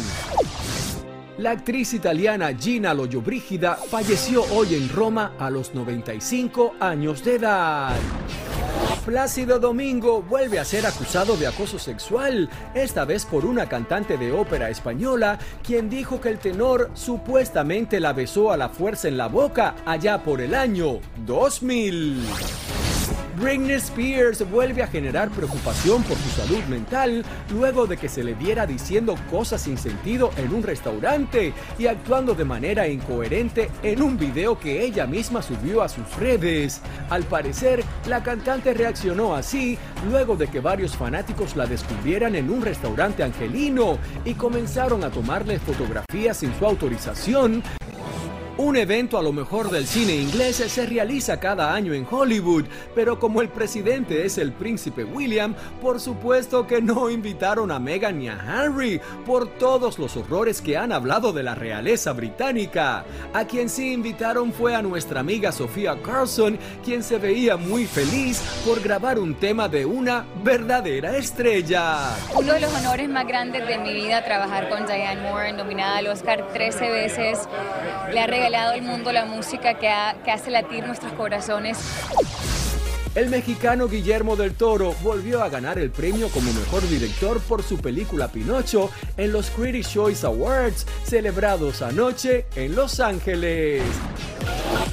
La 1.40 1.52
actriz 1.52 1.94
italiana 1.94 2.54
Gina 2.54 2.92
Lollobrigida 2.92 3.74
falleció 3.74 4.44
hoy 4.52 4.74
en 4.74 4.90
Roma 4.90 5.32
a 5.38 5.48
los 5.48 5.74
95 5.74 6.74
años 6.78 7.24
de 7.24 7.36
edad. 7.36 7.96
Plácido 9.06 9.58
Domingo 9.58 10.20
vuelve 10.20 10.58
a 10.58 10.66
ser 10.66 10.84
acusado 10.84 11.38
de 11.38 11.46
acoso 11.46 11.78
sexual, 11.78 12.50
esta 12.74 13.06
vez 13.06 13.24
por 13.24 13.46
una 13.46 13.70
cantante 13.70 14.18
de 14.18 14.32
ópera 14.32 14.68
española, 14.68 15.38
quien 15.66 15.88
dijo 15.88 16.20
que 16.20 16.28
el 16.28 16.38
tenor 16.38 16.90
supuestamente 16.92 18.00
la 18.00 18.12
besó 18.12 18.52
a 18.52 18.58
la 18.58 18.68
fuerza 18.68 19.08
en 19.08 19.16
la 19.16 19.28
boca 19.28 19.76
allá 19.86 20.22
por 20.22 20.42
el 20.42 20.54
año 20.54 21.00
2000. 21.24 22.20
Britney 23.40 23.76
Spears 23.76 24.48
vuelve 24.50 24.82
a 24.82 24.86
generar 24.86 25.30
preocupación 25.30 26.02
por 26.02 26.16
su 26.18 26.28
salud 26.30 26.62
mental 26.64 27.24
luego 27.52 27.86
de 27.86 27.96
que 27.96 28.08
se 28.08 28.22
le 28.22 28.34
viera 28.34 28.66
diciendo 28.66 29.16
cosas 29.30 29.62
sin 29.62 29.78
sentido 29.78 30.30
en 30.36 30.52
un 30.52 30.62
restaurante 30.62 31.54
y 31.78 31.86
actuando 31.86 32.34
de 32.34 32.44
manera 32.44 32.86
incoherente 32.86 33.70
en 33.82 34.02
un 34.02 34.18
video 34.18 34.58
que 34.58 34.82
ella 34.84 35.06
misma 35.06 35.42
subió 35.42 35.82
a 35.82 35.88
sus 35.88 36.16
redes. 36.16 36.82
Al 37.08 37.22
parecer, 37.24 37.82
la 38.06 38.22
cantante 38.22 38.74
reaccionó 38.74 39.34
así 39.34 39.78
luego 40.08 40.36
de 40.36 40.48
que 40.48 40.60
varios 40.60 40.96
fanáticos 40.96 41.56
la 41.56 41.66
descubrieran 41.66 42.34
en 42.34 42.50
un 42.50 42.62
restaurante 42.62 43.22
angelino 43.22 43.98
y 44.24 44.34
comenzaron 44.34 45.02
a 45.04 45.10
tomarle 45.10 45.58
fotografías 45.58 46.38
sin 46.38 46.54
su 46.58 46.66
autorización 46.66 47.62
un 48.56 48.76
evento 48.76 49.18
a 49.18 49.22
lo 49.22 49.32
mejor 49.32 49.70
del 49.70 49.86
cine 49.86 50.14
inglés 50.14 50.56
se 50.56 50.86
realiza 50.86 51.40
cada 51.40 51.74
año 51.74 51.94
en 51.94 52.06
Hollywood, 52.10 52.64
pero 52.94 53.18
como 53.18 53.40
el 53.40 53.48
presidente 53.48 54.24
es 54.24 54.38
el 54.38 54.52
príncipe 54.52 55.04
William, 55.04 55.54
por 55.80 56.00
supuesto 56.00 56.66
que 56.66 56.80
no 56.80 57.10
invitaron 57.10 57.70
a 57.70 57.78
Meghan 57.78 58.18
ni 58.18 58.28
a 58.28 58.38
Harry 58.38 59.00
por 59.24 59.48
todos 59.58 59.98
los 59.98 60.16
horrores 60.16 60.60
que 60.60 60.76
han 60.76 60.92
hablado 60.92 61.32
de 61.32 61.42
la 61.42 61.54
realeza 61.54 62.12
británica. 62.12 63.04
A 63.32 63.44
quien 63.44 63.68
sí 63.68 63.92
invitaron 63.92 64.52
fue 64.52 64.74
a 64.74 64.82
nuestra 64.82 65.20
amiga 65.20 65.52
Sofía 65.52 65.96
Carlson, 66.02 66.58
quien 66.84 67.02
se 67.02 67.18
veía 67.18 67.56
muy 67.56 67.86
feliz 67.86 68.40
por 68.66 68.80
grabar 68.80 69.18
un 69.18 69.34
tema 69.34 69.68
de 69.68 69.86
una 69.86 70.24
verdadera 70.42 71.16
estrella. 71.16 72.16
Uno 72.34 72.52
de 72.52 72.60
los 72.60 72.72
honores 72.74 73.08
más 73.08 73.26
grandes 73.26 73.66
de 73.66 73.78
mi 73.78 73.94
vida, 73.94 74.24
trabajar 74.24 74.68
con 74.68 74.86
Diane 74.86 75.22
Moore, 75.22 75.52
nominada 75.52 75.98
al 75.98 76.06
Oscar 76.08 76.48
13 76.52 76.90
veces. 76.90 77.48
Le 78.12 78.20
ha 78.20 78.26
regalado 78.40 78.72
al 78.72 78.80
mundo 78.80 79.12
la 79.12 79.26
música 79.26 79.74
que, 79.74 79.92
que 80.24 80.30
hace 80.30 80.50
latir 80.50 80.86
nuestros 80.86 81.12
corazones. 81.12 81.76
El 83.14 83.28
mexicano 83.28 83.86
Guillermo 83.86 84.34
del 84.34 84.54
Toro 84.54 84.94
volvió 85.02 85.42
a 85.42 85.50
ganar 85.50 85.78
el 85.78 85.90
premio 85.90 86.28
como 86.30 86.50
mejor 86.52 86.88
director 86.88 87.38
por 87.40 87.62
su 87.62 87.76
película 87.78 88.28
Pinocho 88.28 88.90
en 89.18 89.32
los 89.32 89.50
Critics' 89.50 89.92
Choice 89.92 90.24
Awards 90.24 90.86
celebrados 91.04 91.82
anoche 91.82 92.46
en 92.54 92.74
Los 92.74 92.98
Ángeles. 92.98 93.82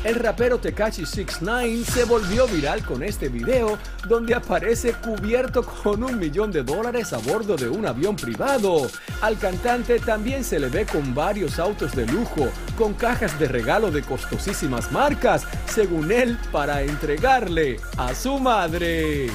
El 0.03 0.15
rapero 0.15 0.59
Tekashi 0.59 1.05
69 1.05 1.83
se 1.83 2.05
volvió 2.05 2.47
viral 2.47 2.85
con 2.85 3.03
este 3.03 3.29
video 3.29 3.77
donde 4.07 4.35
aparece 4.35 4.93
cubierto 4.93 5.63
con 5.63 6.03
un 6.03 6.19
millón 6.19 6.51
de 6.51 6.63
dólares 6.63 7.13
a 7.13 7.17
bordo 7.17 7.55
de 7.55 7.67
un 7.67 7.85
avión 7.85 8.15
privado. 8.15 8.87
Al 9.21 9.37
cantante 9.39 9.99
también 9.99 10.43
se 10.43 10.59
le 10.59 10.69
ve 10.69 10.85
con 10.85 11.15
varios 11.15 11.57
autos 11.59 11.95
de 11.95 12.05
lujo, 12.05 12.47
con 12.77 12.93
cajas 12.93 13.37
de 13.39 13.47
regalo 13.47 13.89
de 13.89 14.03
costosísimas 14.03 14.91
marcas, 14.91 15.45
según 15.65 16.11
él, 16.11 16.37
para 16.51 16.83
entregarle 16.83 17.77
a 17.97 18.13
su 18.13 18.37
madre. 18.39 19.27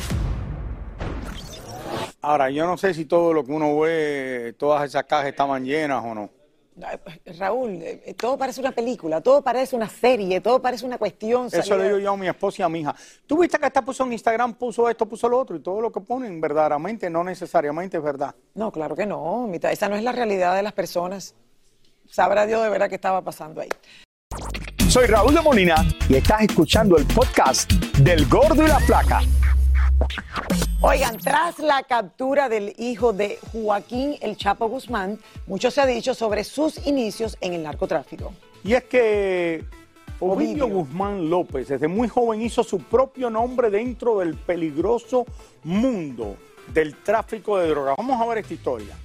Ahora, 2.23 2.51
yo 2.51 2.67
no 2.67 2.79
sé 2.79 2.95
si 2.95 3.05
todo 3.05 3.33
lo 3.33 3.45
que 3.45 3.51
uno 3.51 3.81
ve, 3.81 4.55
todas 4.57 4.85
esas 4.85 5.05
cajas 5.05 5.27
estaban 5.27 5.65
llenas 5.65 6.05
o 6.05 6.15
no. 6.15 6.42
Raúl, 7.39 7.71
eh, 7.83 8.15
todo 8.19 8.39
parece 8.39 8.61
una 8.61 8.73
película, 8.73 9.21
todo 9.21 9.43
parece 9.43 9.77
una 9.77 9.89
serie, 9.89 10.41
todo 10.41 10.61
parece 10.63 10.87
una 10.87 10.97
cuestión. 10.99 11.47
Eso 11.47 11.63
salida- 11.63 11.77
le 11.77 11.85
digo 11.85 11.99
yo 11.99 12.13
a 12.13 12.17
mi 12.17 12.27
esposa 12.29 12.63
y 12.63 12.65
a 12.65 12.69
mi 12.69 12.81
hija. 12.81 12.95
Tú 13.27 13.39
viste 13.39 13.59
que 13.59 13.67
esta 13.67 13.83
puso 13.83 14.05
en 14.05 14.13
Instagram, 14.13 14.55
puso 14.55 14.89
esto, 14.89 15.07
puso 15.07 15.29
lo 15.29 15.39
otro, 15.39 15.57
y 15.57 15.61
todo 15.61 15.81
lo 15.81 15.93
que 15.93 16.01
ponen 16.01 16.41
verdaderamente, 16.41 17.11
no 17.11 17.23
necesariamente 17.23 17.99
es 17.99 18.03
verdad. 18.03 18.35
No, 18.55 18.73
claro 18.73 18.97
que 18.97 19.05
no, 19.07 19.47
mitad, 19.49 19.71
esa 19.71 19.89
no 19.89 19.97
es 19.97 20.03
la 20.03 20.13
realidad 20.13 20.55
de 20.57 20.63
las 20.63 20.73
personas. 20.73 21.35
Sabrá 22.09 22.47
Dios 22.47 22.63
de 22.63 22.71
verdad 22.71 22.89
qué 22.89 22.95
estaba 22.97 23.23
pasando 23.23 23.61
ahí. 23.61 23.69
Soy 24.89 25.07
Raúl 25.07 25.35
de 25.35 25.41
Molina 25.41 25.77
y 26.09 26.17
estás 26.17 26.43
escuchando 26.43 26.97
el 26.97 27.07
podcast 27.07 27.71
del 27.99 28.27
Gordo 28.29 28.63
y 28.65 28.69
la 28.69 28.79
Flaca. 28.81 29.21
Oigan, 30.81 31.17
tras 31.19 31.59
la 31.59 31.85
captura 31.85 32.49
del 32.49 32.75
hijo 32.79 33.13
de 33.13 33.39
Joaquín 33.53 34.17
El 34.21 34.37
Chapo 34.37 34.69
Guzmán, 34.69 35.19
mucho 35.47 35.71
se 35.71 35.81
ha 35.81 35.87
dicho 35.87 36.15
sobre 36.15 36.45
sus 36.45 36.87
inicios 36.87 37.37
en 37.41 37.53
el 37.53 37.63
narcotráfico. 37.63 38.33
Y 38.65 38.75
es 38.75 38.85
que 38.85 39.65
Ovidio 40.21 40.69
Guzmán 40.69 41.31
López 41.31 41.69
desde 41.69 41.89
muy 41.89 42.09
joven 42.09 42.43
hizo 42.43 42.63
su 42.63 42.79
propio 42.79 43.31
nombre 43.31 43.71
dentro 43.71 44.19
del 44.19 44.35
peligroso 44.35 45.27
mundo 45.65 46.37
del 46.73 46.97
tráfico 46.97 47.59
de 47.59 47.69
drogas. 47.69 47.97
Vamos 47.97 48.21
a 48.21 48.27
ver 48.27 48.39
esta 48.39 48.55
historia. 48.55 48.97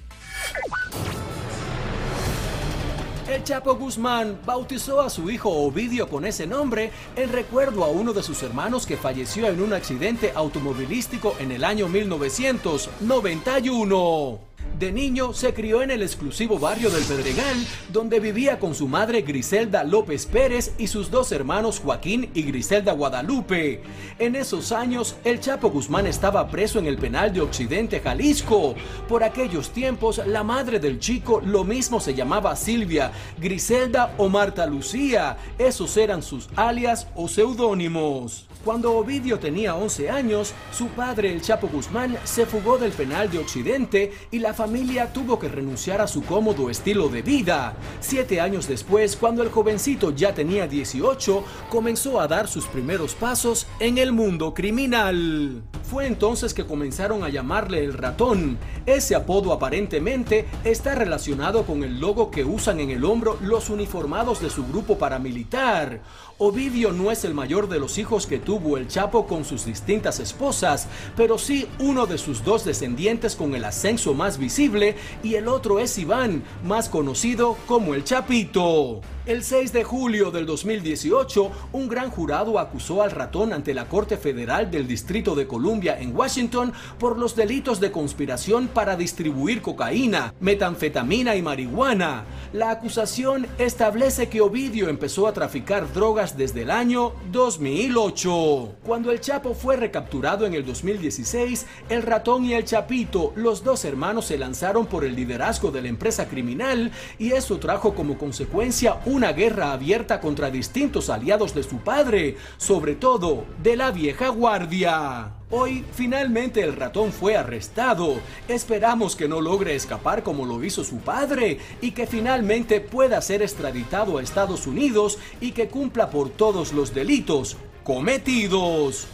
El 3.28 3.44
Chapo 3.44 3.74
Guzmán 3.74 4.38
bautizó 4.46 5.02
a 5.02 5.10
su 5.10 5.30
hijo 5.30 5.50
Ovidio 5.50 6.08
con 6.08 6.24
ese 6.24 6.46
nombre 6.46 6.90
en 7.14 7.30
recuerdo 7.30 7.84
a 7.84 7.88
uno 7.88 8.14
de 8.14 8.22
sus 8.22 8.42
hermanos 8.42 8.86
que 8.86 8.96
falleció 8.96 9.48
en 9.48 9.60
un 9.60 9.74
accidente 9.74 10.32
automovilístico 10.34 11.36
en 11.38 11.52
el 11.52 11.62
año 11.62 11.88
1991. 11.88 14.47
De 14.78 14.92
niño 14.92 15.32
se 15.32 15.52
crió 15.52 15.82
en 15.82 15.90
el 15.90 16.02
exclusivo 16.02 16.56
barrio 16.56 16.88
del 16.88 17.02
Pedregal, 17.02 17.66
donde 17.92 18.20
vivía 18.20 18.60
con 18.60 18.76
su 18.76 18.86
madre 18.86 19.22
Griselda 19.22 19.82
López 19.82 20.26
Pérez 20.26 20.72
y 20.78 20.86
sus 20.86 21.10
dos 21.10 21.32
hermanos 21.32 21.80
Joaquín 21.80 22.30
y 22.32 22.42
Griselda 22.42 22.92
Guadalupe. 22.92 23.82
En 24.20 24.36
esos 24.36 24.70
años, 24.70 25.16
el 25.24 25.40
Chapo 25.40 25.70
Guzmán 25.70 26.06
estaba 26.06 26.46
preso 26.48 26.78
en 26.78 26.86
el 26.86 26.96
penal 26.96 27.32
de 27.32 27.40
Occidente, 27.40 27.98
Jalisco. 27.98 28.76
Por 29.08 29.24
aquellos 29.24 29.70
tiempos, 29.70 30.24
la 30.24 30.44
madre 30.44 30.78
del 30.78 31.00
chico 31.00 31.42
lo 31.44 31.64
mismo 31.64 31.98
se 31.98 32.14
llamaba 32.14 32.54
Silvia, 32.54 33.10
Griselda 33.36 34.14
o 34.16 34.28
Marta 34.28 34.64
Lucía. 34.64 35.38
Esos 35.58 35.96
eran 35.96 36.22
sus 36.22 36.48
alias 36.54 37.08
o 37.16 37.26
seudónimos. 37.26 38.46
Cuando 38.68 38.98
Ovidio 38.98 39.38
tenía 39.38 39.74
11 39.74 40.10
años, 40.10 40.52
su 40.72 40.88
padre, 40.88 41.32
el 41.32 41.40
Chapo 41.40 41.68
Guzmán, 41.68 42.18
se 42.24 42.44
fugó 42.44 42.76
del 42.76 42.92
penal 42.92 43.30
de 43.30 43.38
Occidente 43.38 44.12
y 44.30 44.40
la 44.40 44.52
familia 44.52 45.10
tuvo 45.10 45.38
que 45.38 45.48
renunciar 45.48 46.02
a 46.02 46.06
su 46.06 46.22
cómodo 46.22 46.68
estilo 46.68 47.08
de 47.08 47.22
vida. 47.22 47.78
Siete 48.00 48.42
años 48.42 48.68
después, 48.68 49.16
cuando 49.16 49.42
el 49.42 49.48
jovencito 49.48 50.14
ya 50.14 50.34
tenía 50.34 50.66
18, 50.66 51.44
comenzó 51.70 52.20
a 52.20 52.28
dar 52.28 52.46
sus 52.46 52.66
primeros 52.66 53.14
pasos 53.14 53.66
en 53.80 53.96
el 53.96 54.12
mundo 54.12 54.52
criminal. 54.52 55.62
Fue 55.82 56.06
entonces 56.06 56.52
que 56.52 56.66
comenzaron 56.66 57.24
a 57.24 57.30
llamarle 57.30 57.82
el 57.82 57.94
ratón. 57.94 58.58
Ese 58.84 59.14
apodo 59.14 59.54
aparentemente 59.54 60.44
está 60.62 60.94
relacionado 60.94 61.64
con 61.64 61.82
el 61.82 61.98
logo 61.98 62.30
que 62.30 62.44
usan 62.44 62.80
en 62.80 62.90
el 62.90 63.06
hombro 63.06 63.38
los 63.40 63.70
uniformados 63.70 64.42
de 64.42 64.50
su 64.50 64.66
grupo 64.66 64.98
paramilitar. 64.98 66.02
Ovidio 66.36 66.92
no 66.92 67.10
es 67.10 67.24
el 67.24 67.32
mayor 67.32 67.70
de 67.70 67.80
los 67.80 67.96
hijos 67.96 68.26
que 68.26 68.38
tuvo 68.38 68.57
el 68.76 68.88
Chapo 68.88 69.26
con 69.26 69.44
sus 69.44 69.64
distintas 69.64 70.18
esposas, 70.20 70.88
pero 71.16 71.38
sí 71.38 71.66
uno 71.78 72.06
de 72.06 72.18
sus 72.18 72.44
dos 72.44 72.64
descendientes 72.64 73.36
con 73.36 73.54
el 73.54 73.64
ascenso 73.64 74.14
más 74.14 74.38
visible 74.38 74.96
y 75.22 75.34
el 75.34 75.48
otro 75.48 75.78
es 75.78 75.96
Iván, 75.98 76.42
más 76.64 76.88
conocido 76.88 77.56
como 77.66 77.94
el 77.94 78.04
Chapito. 78.04 79.00
El 79.28 79.44
6 79.44 79.74
de 79.74 79.84
julio 79.84 80.30
del 80.30 80.46
2018, 80.46 81.50
un 81.72 81.86
gran 81.86 82.10
jurado 82.10 82.58
acusó 82.58 83.02
al 83.02 83.10
ratón 83.10 83.52
ante 83.52 83.74
la 83.74 83.86
Corte 83.86 84.16
Federal 84.16 84.70
del 84.70 84.88
Distrito 84.88 85.34
de 85.34 85.46
Columbia 85.46 86.00
en 86.00 86.16
Washington 86.16 86.72
por 86.98 87.18
los 87.18 87.36
delitos 87.36 87.78
de 87.78 87.92
conspiración 87.92 88.68
para 88.68 88.96
distribuir 88.96 89.60
cocaína, 89.60 90.32
metanfetamina 90.40 91.36
y 91.36 91.42
marihuana. 91.42 92.24
La 92.54 92.70
acusación 92.70 93.46
establece 93.58 94.30
que 94.30 94.40
Ovidio 94.40 94.88
empezó 94.88 95.26
a 95.26 95.34
traficar 95.34 95.92
drogas 95.92 96.38
desde 96.38 96.62
el 96.62 96.70
año 96.70 97.12
2008. 97.30 98.37
Cuando 98.84 99.10
el 99.10 99.20
Chapo 99.20 99.52
fue 99.52 99.76
recapturado 99.76 100.46
en 100.46 100.54
el 100.54 100.64
2016, 100.64 101.66
el 101.88 102.02
ratón 102.02 102.44
y 102.44 102.54
el 102.54 102.64
Chapito, 102.64 103.32
los 103.34 103.64
dos 103.64 103.84
hermanos 103.84 104.26
se 104.26 104.38
lanzaron 104.38 104.86
por 104.86 105.04
el 105.04 105.16
liderazgo 105.16 105.72
de 105.72 105.82
la 105.82 105.88
empresa 105.88 106.28
criminal 106.28 106.92
y 107.18 107.32
eso 107.32 107.58
trajo 107.58 107.94
como 107.94 108.16
consecuencia 108.16 109.00
una 109.06 109.32
guerra 109.32 109.72
abierta 109.72 110.20
contra 110.20 110.50
distintos 110.50 111.10
aliados 111.10 111.52
de 111.52 111.64
su 111.64 111.78
padre, 111.78 112.36
sobre 112.58 112.94
todo 112.94 113.44
de 113.60 113.76
la 113.76 113.90
vieja 113.90 114.28
guardia. 114.28 115.32
Hoy 115.50 115.84
finalmente 115.92 116.62
el 116.62 116.76
ratón 116.76 117.10
fue 117.10 117.34
arrestado. 117.34 118.16
Esperamos 118.48 119.16
que 119.16 119.28
no 119.28 119.40
logre 119.40 119.74
escapar 119.74 120.22
como 120.22 120.44
lo 120.44 120.62
hizo 120.62 120.84
su 120.84 120.98
padre 120.98 121.58
y 121.80 121.92
que 121.92 122.06
finalmente 122.06 122.82
pueda 122.82 123.20
ser 123.22 123.40
extraditado 123.40 124.18
a 124.18 124.22
Estados 124.22 124.66
Unidos 124.66 125.18
y 125.40 125.52
que 125.52 125.68
cumpla 125.68 126.10
por 126.10 126.28
todos 126.28 126.74
los 126.74 126.92
delitos 126.92 127.56
cometidos. 127.88 129.08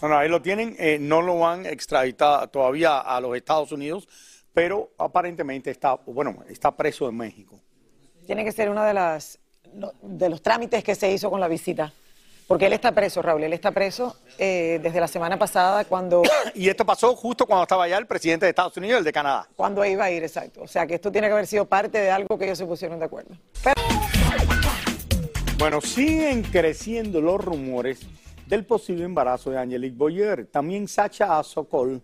Bueno, 0.00 0.16
ahí 0.16 0.28
lo 0.28 0.40
tienen, 0.40 0.76
eh, 0.78 0.96
no 1.00 1.20
lo 1.20 1.44
han 1.44 1.66
extraditado 1.66 2.46
todavía 2.46 3.00
a 3.00 3.20
los 3.20 3.36
Estados 3.36 3.72
Unidos, 3.72 4.08
pero 4.54 4.92
aparentemente 4.96 5.72
está, 5.72 5.96
bueno, 6.06 6.44
está 6.48 6.70
preso 6.70 7.08
en 7.08 7.16
México. 7.16 7.58
Tiene 8.26 8.44
que 8.44 8.52
ser 8.52 8.70
uno 8.70 8.84
de, 8.84 8.94
las, 8.94 9.40
de 10.02 10.28
los 10.28 10.40
trámites 10.40 10.84
que 10.84 10.94
se 10.94 11.10
hizo 11.10 11.28
con 11.30 11.40
la 11.40 11.48
visita. 11.48 11.92
Porque 12.46 12.66
él 12.66 12.74
está 12.74 12.92
preso, 12.92 13.22
Raúl, 13.22 13.42
él 13.42 13.52
está 13.54 13.72
preso 13.72 14.16
eh, 14.38 14.78
desde 14.80 15.00
la 15.00 15.08
semana 15.08 15.36
pasada 15.36 15.84
cuando... 15.84 16.22
y 16.54 16.68
esto 16.68 16.86
pasó 16.86 17.16
justo 17.16 17.44
cuando 17.44 17.64
estaba 17.64 17.84
allá 17.84 17.98
el 17.98 18.06
presidente 18.06 18.46
de 18.46 18.50
Estados 18.50 18.76
Unidos 18.76 18.94
y 18.94 18.98
el 18.98 19.04
de 19.04 19.12
Canadá. 19.12 19.48
Cuando 19.56 19.84
iba 19.84 20.04
a 20.04 20.10
ir, 20.12 20.22
exacto. 20.22 20.62
O 20.62 20.68
sea 20.68 20.86
que 20.86 20.94
esto 20.94 21.10
tiene 21.10 21.26
que 21.26 21.32
haber 21.32 21.48
sido 21.48 21.64
parte 21.64 21.98
de 21.98 22.10
algo 22.10 22.38
que 22.38 22.44
ellos 22.44 22.58
se 22.58 22.66
pusieron 22.66 23.00
de 23.00 23.06
acuerdo. 23.06 23.34
Bueno, 25.60 25.82
siguen 25.82 26.40
creciendo 26.40 27.20
los 27.20 27.44
rumores 27.44 28.00
del 28.46 28.64
posible 28.64 29.04
embarazo 29.04 29.50
de 29.50 29.58
Angelique 29.58 29.94
Boyer. 29.94 30.46
También 30.46 30.88
Sacha 30.88 31.42
Sokol 31.42 32.00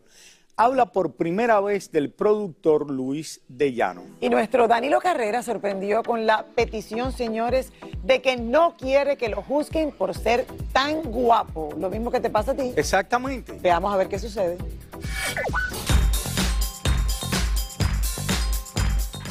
habla 0.56 0.92
por 0.92 1.14
primera 1.14 1.58
vez 1.62 1.90
del 1.90 2.12
productor 2.12 2.90
Luis 2.90 3.40
de 3.48 3.72
Llano. 3.72 4.02
Y 4.20 4.28
nuestro 4.28 4.68
Danilo 4.68 5.00
Carrera 5.00 5.42
sorprendió 5.42 6.02
con 6.02 6.26
la 6.26 6.44
petición, 6.54 7.12
señores, 7.12 7.72
de 8.04 8.20
que 8.20 8.36
no 8.36 8.76
quiere 8.76 9.16
que 9.16 9.30
lo 9.30 9.40
juzguen 9.40 9.90
por 9.90 10.14
ser 10.14 10.46
tan 10.74 11.00
guapo. 11.00 11.70
Lo 11.78 11.88
mismo 11.88 12.10
que 12.10 12.20
te 12.20 12.28
pasa 12.28 12.50
a 12.50 12.56
ti. 12.56 12.74
Exactamente. 12.76 13.58
Veamos 13.62 13.90
a 13.90 13.96
ver 13.96 14.08
qué 14.08 14.18
sucede. 14.18 14.58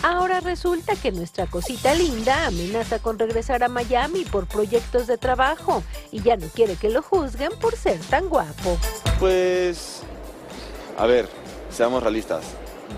Ahora 0.06 0.40
resulta 0.40 0.96
que 0.96 1.12
nuestra 1.12 1.48
cosita 1.48 1.96
linda 1.96 2.46
amenaza 2.46 3.00
con 3.00 3.18
regresar 3.18 3.64
a 3.64 3.70
Miami 3.70 4.24
por 4.24 4.46
proyectos 4.46 5.08
de 5.08 5.18
trabajo 5.18 5.82
y 6.12 6.22
ya 6.22 6.38
no 6.38 6.46
quiere 6.50 6.76
que 6.76 6.92
lo 6.92 7.02
juzguen 7.02 7.50
por 7.60 7.76
ser 7.76 8.00
tan 8.02 8.30
guapo. 8.30 8.78
Pues, 9.20 10.04
a 10.96 11.08
ver, 11.08 11.28
seamos 11.72 12.04
realistas. 12.04 12.44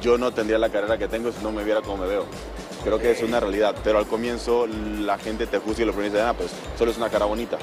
Yo 0.01 0.17
no 0.17 0.33
tendría 0.33 0.59
la 0.59 0.69
carrera 0.69 0.97
que 0.97 1.07
tengo 1.07 1.31
si 1.31 1.41
no 1.41 1.53
me 1.53 1.63
viera 1.63 1.81
como 1.81 1.95
me 1.95 2.07
veo. 2.07 2.25
Creo 2.83 2.99
que 2.99 3.11
es 3.11 3.23
una 3.23 3.39
realidad, 3.39 3.73
pero 3.85 3.99
al 3.99 4.07
comienzo 4.07 4.67
la 4.67 5.17
gente 5.17 5.47
te 5.47 5.59
juzga 5.59 5.83
y 5.83 5.85
lo 5.85 5.93
primero 5.93 6.27
ah, 6.27 6.33
pues 6.33 6.51
solo 6.77 6.91
es 6.91 6.97
una 6.97 7.09
cara 7.09 7.23
bonita. 7.23 7.57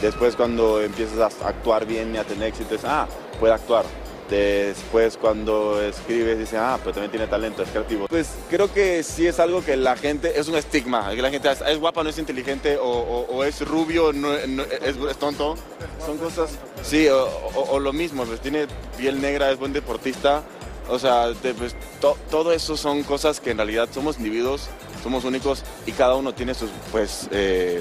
Después 0.00 0.36
cuando 0.36 0.80
empiezas 0.80 1.42
a 1.42 1.48
actuar 1.48 1.84
bien 1.84 2.14
y 2.14 2.16
a 2.16 2.24
tener 2.24 2.48
éxito, 2.48 2.74
es, 2.74 2.84
ah, 2.86 3.06
puede 3.38 3.52
actuar. 3.52 3.84
Después 4.30 5.16
cuando 5.16 5.80
escribes 5.80 6.38
dice, 6.38 6.56
ah, 6.56 6.78
pero 6.80 6.92
también 6.92 7.10
tiene 7.10 7.26
talento, 7.28 7.62
es 7.62 7.68
creativo. 7.70 8.08
Pues 8.08 8.28
creo 8.50 8.72
que 8.72 9.02
sí 9.02 9.26
es 9.26 9.38
algo 9.38 9.64
que 9.64 9.76
la 9.76 9.96
gente, 9.96 10.38
es 10.38 10.48
un 10.48 10.56
estigma, 10.56 11.14
que 11.14 11.22
la 11.22 11.30
gente 11.30 11.50
es, 11.50 11.60
es 11.60 11.78
guapa, 11.78 12.02
no 12.02 12.10
es 12.10 12.18
inteligente, 12.18 12.76
o, 12.80 13.44
es 13.44 13.60
rubio, 13.66 14.12
no, 14.12 14.32
es, 14.34 15.16
tonto. 15.18 15.56
Son 16.04 16.18
cosas, 16.18 16.50
sí, 16.82 17.06
o, 17.08 17.78
lo 17.78 17.92
mismo, 17.92 18.24
pues 18.24 18.40
tiene 18.40 18.66
piel 18.98 19.20
negra, 19.20 19.50
es 19.50 19.58
buen 19.58 19.72
deportista. 19.72 20.42
O 20.88 20.98
sea, 20.98 21.32
pues, 21.58 21.74
to- 22.00 22.16
todo 22.30 22.52
eso 22.52 22.76
son 22.76 23.02
cosas 23.02 23.40
que 23.40 23.50
en 23.50 23.56
realidad 23.56 23.88
somos 23.92 24.18
individuos, 24.18 24.68
somos 25.02 25.24
únicos 25.24 25.64
y 25.84 25.92
cada 25.92 26.14
uno 26.14 26.32
tiene 26.32 26.54
sus, 26.54 26.70
pues, 26.92 27.28
eh, 27.32 27.80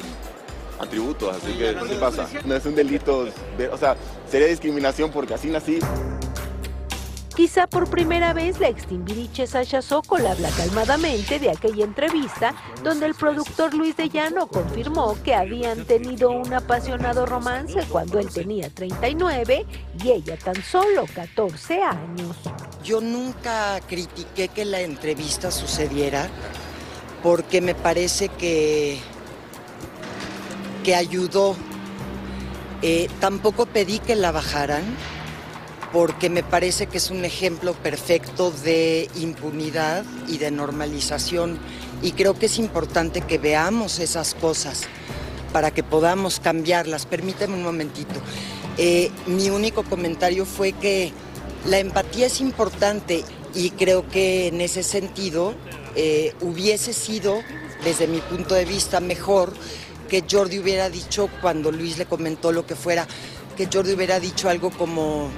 atributos, 0.80 1.36
así 1.36 1.54
que 1.54 1.74
no 1.74 2.00
pasa. 2.00 2.28
No 2.46 2.56
es 2.56 2.66
un 2.66 2.76
delito, 2.76 3.26
de- 3.58 3.70
o 3.70 3.78
sea, 3.78 3.96
sería 4.30 4.48
discriminación 4.48 5.12
porque 5.12 5.34
así 5.34 5.48
nací. 5.50 5.80
Quizá 7.36 7.68
por 7.68 7.90
primera 7.90 8.32
vez 8.32 8.62
la 8.62 8.70
ex 8.70 8.86
Timbiriche 8.88 9.46
Sasha 9.46 9.82
Sokol 9.82 10.26
habla 10.26 10.50
calmadamente 10.52 11.38
de 11.38 11.50
aquella 11.50 11.84
entrevista 11.84 12.56
donde 12.82 13.08
el 13.08 13.14
productor 13.14 13.74
Luis 13.74 13.98
de 13.98 14.08
Llano 14.08 14.48
confirmó 14.48 15.18
que 15.22 15.36
habían 15.36 15.84
tenido 15.84 16.32
un 16.32 16.54
apasionado 16.54 17.26
romance 17.26 17.82
cuando 17.90 18.20
él 18.20 18.30
tenía 18.30 18.70
39 18.70 19.66
y 20.02 20.12
ella 20.12 20.38
tan 20.38 20.56
solo 20.64 21.04
14 21.14 21.84
años. 21.84 22.38
Yo 22.86 23.02
nunca 23.02 23.82
critiqué 23.86 24.48
que 24.48 24.64
la 24.64 24.80
entrevista 24.80 25.52
sucediera 25.52 26.30
porque 27.22 27.60
me 27.60 27.76
parece 27.76 28.30
que, 28.30 28.98
que 30.86 30.96
ayudó. 30.96 31.56
Eh, 32.84 33.10
tampoco 33.20 33.66
pedí 33.66 33.98
que 33.98 34.16
la 34.16 34.32
bajaran 34.32 34.84
porque 35.92 36.30
me 36.30 36.44
parece 36.44 36.86
que 36.86 36.98
es 36.98 37.10
un 37.10 37.26
ejemplo 37.26 37.74
perfecto 37.74 38.52
de 38.52 39.10
impunidad 39.16 40.04
y 40.28 40.38
de 40.38 40.52
normalización 40.52 41.58
y 42.02 42.12
creo 42.12 42.38
que 42.38 42.46
es 42.46 42.60
importante 42.60 43.22
que 43.22 43.40
veamos 43.40 44.00
esas 44.00 44.36
cosas 44.36 44.84
para 45.52 45.72
que 45.72 45.82
podamos 45.82 46.40
cambiarlas. 46.40 47.08
Permíteme 47.08 47.56
un 47.56 47.64
momentito. 47.64 48.14
Eh, 48.78 49.10
mi 49.26 49.50
único 49.50 49.84
comentario 49.84 50.46
fue 50.46 50.74
que 50.74 51.14
la 51.66 51.80
empatía 51.80 52.28
es 52.28 52.42
importante 52.42 53.24
y 53.56 53.72
creo 53.72 54.08
que 54.08 54.48
en 54.48 54.62
ese 54.62 54.84
sentido 54.84 55.56
eh, 55.96 56.34
hubiese 56.42 56.94
sido, 56.94 57.42
desde 57.84 58.06
mi 58.06 58.20
punto 58.20 58.54
de 58.54 58.66
vista, 58.66 59.00
mejor 59.00 59.54
que 60.10 60.24
Jordi 60.30 60.60
hubiera 60.60 60.90
dicho 60.90 61.30
cuando 61.42 61.72
Luis 61.72 61.98
le 61.98 62.06
comentó 62.06 62.52
lo 62.52 62.66
que 62.66 62.76
fuera, 62.76 63.08
que 63.56 63.68
Jordi 63.72 63.94
hubiera 63.94 64.20
dicho 64.20 64.50
algo 64.50 64.70
como, 64.72 65.30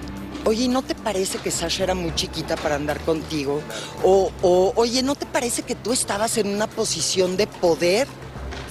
oye, 0.46 0.68
¿no 0.68 0.82
te 0.82 0.96
parece 0.96 1.38
que 1.40 1.52
Sasha 1.52 1.84
era 1.84 1.96
muy 1.96 2.14
chiquita 2.16 2.56
para 2.56 2.76
andar 2.76 3.00
contigo? 3.02 3.62
O, 4.04 4.32
oye, 4.76 5.04
¿no 5.04 5.16
te 5.16 5.26
parece 5.26 5.64
que 5.64 5.76
tú 5.76 5.94
estabas 5.94 6.38
en 6.38 6.48
una 6.48 6.68
posición 6.68 7.38
de 7.38 7.48
poder 7.48 8.08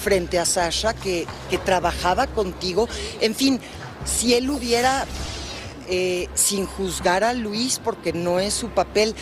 frente 0.03 0.39
a 0.39 0.45
Sasha 0.45 0.95
que, 0.95 1.27
que 1.51 1.59
trabajaba 1.59 2.27
contigo? 2.27 2.89
En 3.21 3.35
fin, 3.35 3.61
si 4.05 4.35
él 4.35 4.51
hubiera, 4.51 5.07
eh, 5.89 6.29
sin 6.35 6.67
juzgar 6.67 7.25
a 7.25 7.35
Luis, 7.35 7.81
porque 7.83 8.13
no 8.13 8.39
es 8.41 8.55
su 8.55 8.71
papel, 8.71 9.15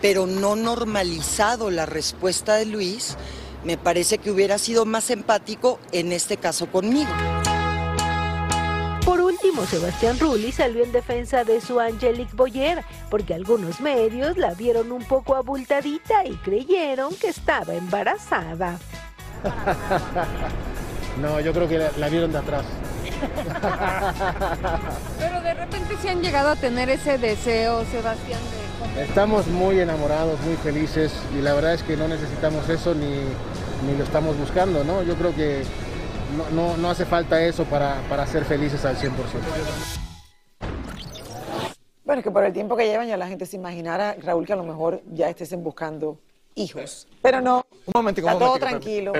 pero 0.00 0.26
no 0.26 0.56
normalizado 0.56 1.70
la 1.70 1.86
respuesta 1.86 2.56
de 2.56 2.66
Luis, 2.66 3.16
me 3.64 3.76
parece 3.76 4.18
que 4.18 4.30
hubiera 4.30 4.58
sido 4.58 4.84
más 4.84 5.10
empático 5.10 5.78
en 5.92 6.12
este 6.12 6.36
caso 6.36 6.66
conmigo. 6.66 7.10
Por 9.04 9.20
último, 9.20 9.66
Sebastián 9.66 10.18
Rulli 10.18 10.52
salió 10.52 10.84
en 10.84 10.92
defensa 10.92 11.44
de 11.44 11.60
su 11.60 11.80
Angelique 11.80 12.34
Boyer, 12.34 12.84
porque 13.10 13.34
algunos 13.34 13.80
medios 13.80 14.36
la 14.38 14.54
vieron 14.54 14.92
un 14.92 15.04
poco 15.04 15.34
abultadita 15.34 16.24
y 16.24 16.36
creyeron 16.36 17.14
que 17.16 17.28
estaba 17.28 17.74
embarazada. 17.74 18.78
No, 21.20 21.40
yo 21.40 21.52
creo 21.52 21.68
que 21.68 21.78
la, 21.78 21.90
la 21.98 22.08
vieron 22.08 22.32
de 22.32 22.38
atrás. 22.38 22.64
Pero 25.18 25.40
de 25.42 25.54
repente 25.54 25.96
se 26.00 26.08
han 26.10 26.22
llegado 26.22 26.50
a 26.50 26.56
tener 26.56 26.88
ese 26.88 27.18
deseo, 27.18 27.84
Sebastián, 27.84 28.40
de 28.50 28.61
Estamos 28.98 29.46
muy 29.48 29.80
enamorados, 29.80 30.38
muy 30.40 30.56
felices 30.56 31.12
y 31.38 31.40
la 31.42 31.54
verdad 31.54 31.74
es 31.74 31.82
que 31.82 31.96
no 31.96 32.08
necesitamos 32.08 32.68
eso 32.68 32.94
ni, 32.94 33.06
ni 33.86 33.96
lo 33.96 34.04
estamos 34.04 34.36
buscando, 34.38 34.84
¿no? 34.84 35.02
Yo 35.02 35.14
creo 35.16 35.34
que 35.34 35.62
no, 36.36 36.50
no- 36.50 36.76
no 36.76 36.90
hace 36.90 37.04
falta 37.06 37.42
eso 37.42 37.64
para, 37.64 37.96
para 38.08 38.26
ser 38.26 38.44
felices 38.44 38.84
al 38.84 38.96
100%. 38.96 39.10
Bueno, 42.04 42.20
es 42.20 42.24
que 42.24 42.30
por 42.30 42.44
el 42.44 42.52
tiempo 42.52 42.76
que 42.76 42.84
llevan 42.86 43.08
ya 43.08 43.16
la 43.16 43.26
gente 43.28 43.46
se 43.46 43.56
imaginara, 43.56 44.16
Raúl, 44.20 44.44
que 44.46 44.52
a 44.52 44.56
lo 44.56 44.64
mejor 44.64 45.00
ya 45.12 45.30
estén 45.30 45.62
buscando 45.64 46.18
hijos. 46.54 47.08
Pero 47.22 47.40
no, 47.40 47.64
Un 47.86 47.92
momentico, 47.94 48.28
está 48.28 48.36
un 48.36 48.44
todo 48.50 48.58
tranquilo. 48.58 49.12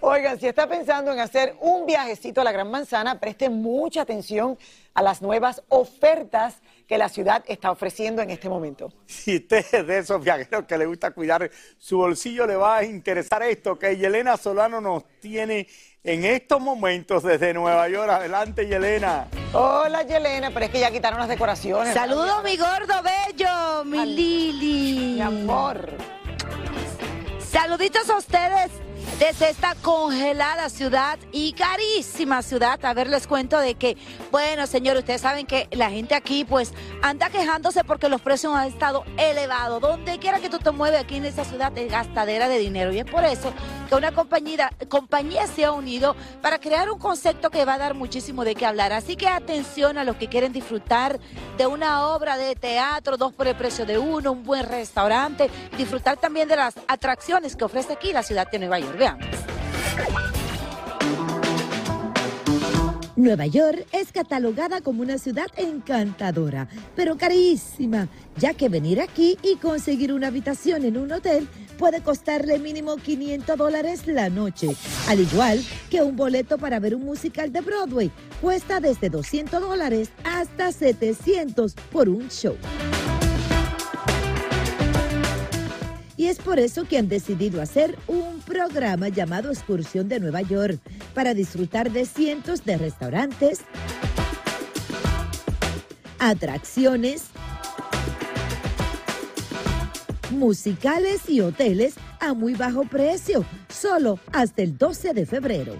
Oigan, 0.00 0.38
si 0.38 0.46
está 0.46 0.68
pensando 0.68 1.12
en 1.12 1.18
hacer 1.20 1.56
un 1.60 1.86
viajecito 1.86 2.40
a 2.40 2.44
la 2.44 2.52
Gran 2.52 2.70
Manzana, 2.70 3.18
preste 3.18 3.48
mucha 3.50 4.02
atención 4.02 4.58
a 4.94 5.02
las 5.02 5.20
nuevas 5.22 5.62
ofertas 5.68 6.56
que 6.86 6.98
la 6.98 7.08
ciudad 7.08 7.44
está 7.48 7.70
ofreciendo 7.70 8.22
en 8.22 8.30
este 8.30 8.48
momento. 8.48 8.92
Si 9.06 9.36
usted 9.36 9.64
es 9.72 9.86
de 9.86 9.98
esos 9.98 10.22
viajeros 10.22 10.64
que 10.66 10.78
le 10.78 10.86
gusta 10.86 11.10
cuidar 11.10 11.50
su 11.78 11.98
bolsillo, 11.98 12.46
le 12.46 12.56
va 12.56 12.78
a 12.78 12.84
interesar 12.84 13.42
esto 13.42 13.78
que 13.78 13.96
Yelena 13.96 14.36
Solano 14.36 14.80
nos 14.80 15.04
tiene 15.20 15.66
en 16.04 16.24
estos 16.24 16.60
momentos 16.60 17.24
desde 17.24 17.52
Nueva 17.52 17.88
York. 17.88 18.10
Adelante, 18.10 18.66
Yelena. 18.66 19.28
Hola, 19.52 20.02
Yelena, 20.04 20.50
pero 20.52 20.66
es 20.66 20.70
que 20.70 20.80
ya 20.80 20.90
quitaron 20.90 21.18
las 21.18 21.28
decoraciones. 21.28 21.92
Saludos, 21.92 22.44
mi 22.44 22.56
gordo 22.56 23.02
bello, 23.02 23.84
mi 23.84 24.06
Lili. 24.06 25.14
Mi 25.14 25.20
amor. 25.20 25.88
Saluditos 27.40 28.08
a 28.10 28.18
ustedes 28.18 28.85
desde 29.18 29.48
esta 29.48 29.74
congelada 29.76 30.68
ciudad 30.68 31.18
y 31.32 31.52
carísima 31.52 32.42
ciudad. 32.42 32.78
A 32.84 32.92
ver, 32.92 33.08
les 33.08 33.26
cuento 33.26 33.58
de 33.58 33.74
que, 33.74 33.96
bueno, 34.30 34.66
señor, 34.66 34.98
ustedes 34.98 35.22
saben 35.22 35.46
que 35.46 35.68
la 35.70 35.90
gente 35.90 36.14
aquí 36.14 36.44
pues 36.44 36.74
anda 37.02 37.30
quejándose 37.30 37.82
porque 37.84 38.10
los 38.10 38.20
precios 38.20 38.54
han 38.54 38.68
estado 38.68 39.04
elevados. 39.16 39.80
Donde 39.80 40.18
quiera 40.18 40.38
que 40.40 40.50
tú 40.50 40.58
te 40.58 40.70
mueves 40.70 41.00
aquí 41.00 41.16
en 41.16 41.24
esta 41.24 41.44
ciudad 41.44 41.76
es 41.78 41.90
gastadera 41.90 42.48
de 42.48 42.58
dinero. 42.58 42.92
Y 42.92 42.98
es 42.98 43.06
por 43.06 43.24
eso 43.24 43.54
que 43.88 43.94
una 43.94 44.12
compañía, 44.12 44.70
compañía 44.88 45.46
se 45.46 45.64
ha 45.64 45.72
unido 45.72 46.14
para 46.42 46.58
crear 46.58 46.90
un 46.90 46.98
concepto 46.98 47.50
que 47.50 47.64
va 47.64 47.74
a 47.74 47.78
dar 47.78 47.94
muchísimo 47.94 48.44
de 48.44 48.54
qué 48.54 48.66
hablar. 48.66 48.92
Así 48.92 49.16
que 49.16 49.28
atención 49.28 49.96
a 49.96 50.04
los 50.04 50.16
que 50.16 50.28
quieren 50.28 50.52
disfrutar 50.52 51.18
de 51.56 51.66
una 51.66 52.08
obra 52.08 52.36
de 52.36 52.54
teatro, 52.54 53.16
dos 53.16 53.32
por 53.32 53.46
el 53.46 53.56
precio 53.56 53.86
de 53.86 53.96
uno, 53.96 54.32
un 54.32 54.44
buen 54.44 54.66
restaurante, 54.66 55.50
disfrutar 55.78 56.18
también 56.18 56.48
de 56.48 56.56
las 56.56 56.74
atracciones 56.86 57.56
que 57.56 57.64
ofrece 57.64 57.94
aquí 57.94 58.12
la 58.12 58.22
ciudad 58.22 58.50
de 58.50 58.58
Nueva 58.58 58.78
York. 58.78 59.05
Nueva 63.16 63.46
York 63.46 63.86
es 63.92 64.12
catalogada 64.12 64.82
como 64.82 65.02
una 65.02 65.18
ciudad 65.18 65.46
encantadora, 65.56 66.68
pero 66.94 67.16
carísima, 67.16 68.08
ya 68.36 68.54
que 68.54 68.68
venir 68.68 69.00
aquí 69.00 69.38
y 69.42 69.56
conseguir 69.56 70.12
una 70.12 70.28
habitación 70.28 70.84
en 70.84 70.96
un 70.96 71.10
hotel 71.10 71.48
puede 71.78 72.02
costarle 72.02 72.58
mínimo 72.58 72.96
500 72.96 73.56
dólares 73.56 74.06
la 74.06 74.28
noche, 74.28 74.68
al 75.08 75.20
igual 75.20 75.64
que 75.90 76.02
un 76.02 76.14
boleto 76.14 76.58
para 76.58 76.78
ver 76.78 76.94
un 76.94 77.04
musical 77.04 77.52
de 77.52 77.62
Broadway 77.62 78.10
cuesta 78.40 78.80
desde 78.80 79.10
200 79.10 79.60
dólares 79.60 80.10
hasta 80.22 80.70
700 80.70 81.74
por 81.90 82.08
un 82.08 82.28
show. 82.28 82.56
Y 86.18 86.26
es 86.26 86.38
por 86.38 86.58
eso 86.58 86.84
que 86.84 86.96
han 86.96 87.08
decidido 87.08 87.60
hacer 87.60 87.96
un 88.06 88.35
programa 88.46 89.08
llamado 89.08 89.50
Excursión 89.50 90.08
de 90.08 90.20
Nueva 90.20 90.40
York 90.40 90.78
para 91.14 91.34
disfrutar 91.34 91.90
de 91.90 92.06
cientos 92.06 92.64
de 92.64 92.78
restaurantes, 92.78 93.60
atracciones, 96.18 97.26
musicales 100.30 101.28
y 101.28 101.40
hoteles 101.40 101.96
a 102.20 102.32
muy 102.32 102.54
bajo 102.54 102.84
precio, 102.84 103.44
solo 103.68 104.18
hasta 104.32 104.62
el 104.62 104.78
12 104.78 105.12
de 105.12 105.26
febrero. 105.26 105.74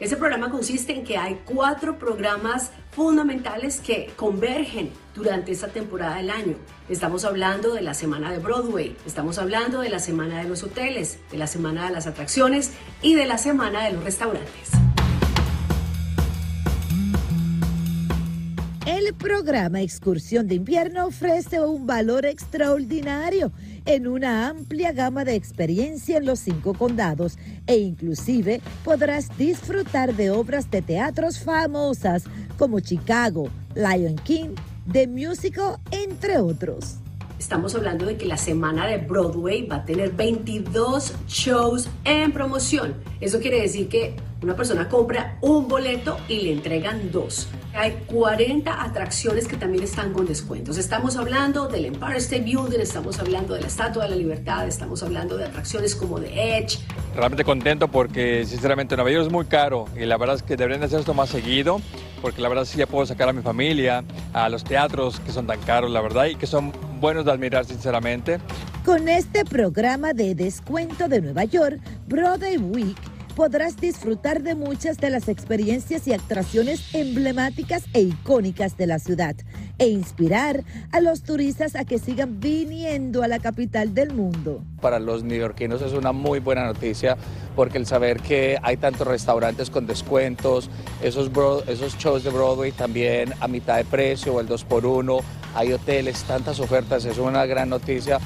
Ese 0.00 0.16
programa 0.16 0.50
consiste 0.50 0.92
en 0.92 1.04
que 1.04 1.16
hay 1.16 1.42
cuatro 1.44 1.98
programas 1.98 2.72
fundamentales 2.92 3.80
que 3.80 4.12
convergen 4.16 4.90
durante 5.14 5.50
esta 5.50 5.68
temporada 5.68 6.16
del 6.16 6.30
año. 6.30 6.56
Estamos 6.88 7.24
hablando 7.24 7.72
de 7.72 7.80
la 7.80 7.94
semana 7.94 8.30
de 8.30 8.38
Broadway, 8.38 8.96
estamos 9.06 9.38
hablando 9.38 9.80
de 9.80 9.88
la 9.88 9.98
semana 9.98 10.42
de 10.42 10.48
los 10.48 10.62
hoteles, 10.62 11.18
de 11.30 11.38
la 11.38 11.46
semana 11.46 11.86
de 11.86 11.92
las 11.92 12.06
atracciones 12.06 12.72
y 13.00 13.14
de 13.14 13.24
la 13.24 13.38
semana 13.38 13.84
de 13.84 13.92
los 13.94 14.04
restaurantes. 14.04 14.70
El 18.84 19.14
programa 19.14 19.80
Excursión 19.80 20.46
de 20.46 20.56
Invierno 20.56 21.06
ofrece 21.06 21.60
un 21.60 21.86
valor 21.86 22.26
extraordinario 22.26 23.52
en 23.86 24.06
una 24.06 24.48
amplia 24.48 24.92
gama 24.92 25.24
de 25.24 25.34
experiencia 25.34 26.18
en 26.18 26.26
los 26.26 26.38
cinco 26.40 26.74
condados 26.74 27.38
e 27.66 27.76
inclusive 27.78 28.60
podrás 28.84 29.36
disfrutar 29.36 30.14
de 30.14 30.30
obras 30.30 30.70
de 30.70 30.82
teatros 30.82 31.38
famosas 31.40 32.24
como 32.58 32.80
Chicago, 32.80 33.48
Lion 33.74 34.16
King, 34.16 34.50
The 34.90 35.06
Musical, 35.06 35.78
entre 35.90 36.38
otros. 36.38 36.96
Estamos 37.38 37.74
hablando 37.74 38.06
de 38.06 38.16
que 38.16 38.26
la 38.26 38.36
semana 38.36 38.86
de 38.86 38.98
Broadway 38.98 39.66
va 39.66 39.76
a 39.76 39.84
tener 39.84 40.12
22 40.12 41.12
shows 41.26 41.88
en 42.04 42.32
promoción. 42.32 42.94
Eso 43.20 43.40
quiere 43.40 43.60
decir 43.60 43.88
que 43.88 44.14
una 44.42 44.54
persona 44.54 44.88
compra 44.88 45.38
un 45.40 45.66
boleto 45.66 46.16
y 46.28 46.40
le 46.42 46.52
entregan 46.52 47.10
dos. 47.10 47.48
Hay 47.74 47.92
40 48.06 48.82
atracciones 48.82 49.48
que 49.48 49.56
también 49.56 49.82
están 49.82 50.12
con 50.12 50.26
descuentos. 50.26 50.76
Estamos 50.76 51.16
hablando 51.16 51.68
del 51.68 51.86
Empire 51.86 52.18
State 52.18 52.42
Building, 52.42 52.80
estamos 52.80 53.18
hablando 53.18 53.54
de 53.54 53.62
la 53.62 53.66
Estatua 53.68 54.04
de 54.04 54.10
la 54.10 54.16
Libertad, 54.16 54.68
estamos 54.68 55.02
hablando 55.02 55.38
de 55.38 55.46
atracciones 55.46 55.94
como 55.94 56.20
The 56.20 56.58
Edge. 56.58 56.78
Realmente 57.16 57.44
contento 57.44 57.88
porque 57.88 58.44
sinceramente 58.44 58.94
Nueva 58.94 59.10
York 59.10 59.26
es 59.26 59.32
muy 59.32 59.46
caro 59.46 59.86
y 59.96 60.04
la 60.04 60.18
verdad 60.18 60.36
es 60.36 60.42
que 60.42 60.56
deberían 60.56 60.82
hacer 60.82 61.00
esto 61.00 61.14
más 61.14 61.30
seguido 61.30 61.80
porque 62.22 62.40
la 62.40 62.48
verdad 62.48 62.64
sí 62.64 62.78
ya 62.78 62.86
puedo 62.86 63.04
sacar 63.04 63.28
a 63.28 63.32
mi 63.32 63.42
familia 63.42 64.04
a 64.32 64.48
los 64.48 64.64
teatros 64.64 65.20
que 65.20 65.32
son 65.32 65.46
tan 65.46 65.60
caros, 65.60 65.90
la 65.90 66.00
verdad, 66.00 66.26
y 66.26 66.36
que 66.36 66.46
son 66.46 66.72
buenos 67.00 67.24
de 67.24 67.32
admirar 67.32 67.64
sinceramente. 67.64 68.38
Con 68.84 69.08
este 69.08 69.44
programa 69.44 70.12
de 70.12 70.34
descuento 70.34 71.08
de 71.08 71.20
Nueva 71.20 71.44
York, 71.44 71.80
Broadway 72.06 72.56
Week, 72.58 72.96
podrás 73.34 73.76
disfrutar 73.76 74.42
de 74.42 74.54
muchas 74.54 74.98
de 74.98 75.10
las 75.10 75.28
experiencias 75.28 76.06
y 76.06 76.12
atracciones 76.12 76.94
emblemáticas 76.94 77.84
e 77.92 78.00
icónicas 78.02 78.76
de 78.76 78.86
la 78.86 78.98
ciudad 78.98 79.34
e 79.78 79.88
inspirar 79.88 80.64
a 80.92 81.00
los 81.00 81.22
turistas 81.22 81.74
a 81.74 81.84
que 81.84 81.98
sigan 81.98 82.40
viniendo 82.40 83.22
a 83.22 83.28
la 83.28 83.38
capital 83.38 83.94
del 83.94 84.12
mundo. 84.12 84.62
Para 84.80 84.98
los 84.98 85.24
neoyorquinos 85.24 85.82
es 85.82 85.92
una 85.92 86.12
muy 86.12 86.38
buena 86.38 86.64
noticia 86.64 87.16
porque 87.56 87.78
el 87.78 87.86
saber 87.86 88.20
que 88.20 88.58
hay 88.62 88.76
tantos 88.76 89.06
restaurantes 89.06 89.70
con 89.70 89.86
descuentos, 89.86 90.70
esos, 91.02 91.30
esos 91.66 91.96
shows 91.98 92.24
de 92.24 92.30
Broadway 92.30 92.72
también 92.72 93.32
a 93.40 93.48
mitad 93.48 93.76
de 93.76 93.84
precio 93.84 94.34
o 94.34 94.40
el 94.40 94.46
2 94.46 94.64
por 94.64 94.86
1 94.86 95.18
hay 95.54 95.72
hoteles, 95.72 96.22
tantas 96.24 96.60
ofertas, 96.60 97.04
es 97.04 97.18
una 97.18 97.44
gran 97.44 97.68
noticia. 97.68 98.18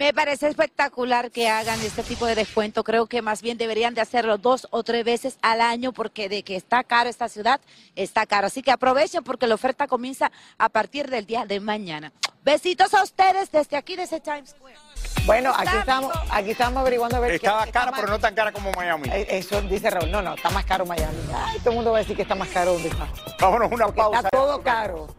Me 0.00 0.14
parece 0.14 0.48
espectacular 0.48 1.30
que 1.30 1.50
hagan 1.50 1.78
este 1.82 2.02
tipo 2.02 2.24
de 2.24 2.34
descuento. 2.34 2.84
Creo 2.84 3.04
que 3.06 3.20
más 3.20 3.42
bien 3.42 3.58
deberían 3.58 3.92
de 3.92 4.00
hacerlo 4.00 4.38
dos 4.38 4.66
o 4.70 4.82
tres 4.82 5.04
veces 5.04 5.36
al 5.42 5.60
año 5.60 5.92
porque 5.92 6.30
de 6.30 6.42
que 6.42 6.56
está 6.56 6.82
caro 6.84 7.10
esta 7.10 7.28
ciudad, 7.28 7.60
está 7.96 8.24
caro. 8.24 8.46
Así 8.46 8.62
que 8.62 8.70
aprovechen 8.70 9.22
porque 9.22 9.46
la 9.46 9.56
oferta 9.56 9.86
comienza 9.88 10.32
a 10.56 10.70
partir 10.70 11.10
del 11.10 11.26
día 11.26 11.44
de 11.44 11.60
mañana. 11.60 12.12
Besitos 12.42 12.94
a 12.94 13.02
ustedes 13.02 13.52
desde 13.52 13.76
aquí, 13.76 13.94
desde 13.94 14.20
Times 14.20 14.48
Square. 14.56 14.74
Bueno, 15.26 15.52
aquí 15.54 15.76
estamos, 15.76 16.14
aquí 16.30 16.50
estamos 16.52 16.80
averiguando 16.80 17.18
a 17.18 17.20
ver 17.20 17.32
Estaba 17.32 17.66
qué- 17.66 17.72
cara, 17.72 17.90
pero 17.90 18.04
más- 18.04 18.10
no 18.12 18.18
tan 18.20 18.34
cara 18.34 18.52
como 18.52 18.72
Miami. 18.72 19.06
Eh, 19.12 19.26
Eso 19.28 19.60
dice 19.60 19.90
Raúl. 19.90 20.10
No, 20.10 20.22
no, 20.22 20.32
está 20.32 20.48
más 20.48 20.64
caro 20.64 20.86
Miami. 20.86 21.18
Ay, 21.34 21.58
todo 21.58 21.70
el 21.72 21.76
mundo 21.76 21.90
va 21.92 21.98
a 21.98 22.00
decir 22.00 22.16
que 22.16 22.22
está 22.22 22.34
más 22.34 22.48
caro 22.48 22.72
donde 22.72 22.88
está. 22.88 23.06
Vámonos 23.38 23.70
una 23.70 23.84
Porque 23.84 24.00
pausa. 24.00 24.18
Está 24.20 24.30
todo 24.30 24.62
caro. 24.62 25.14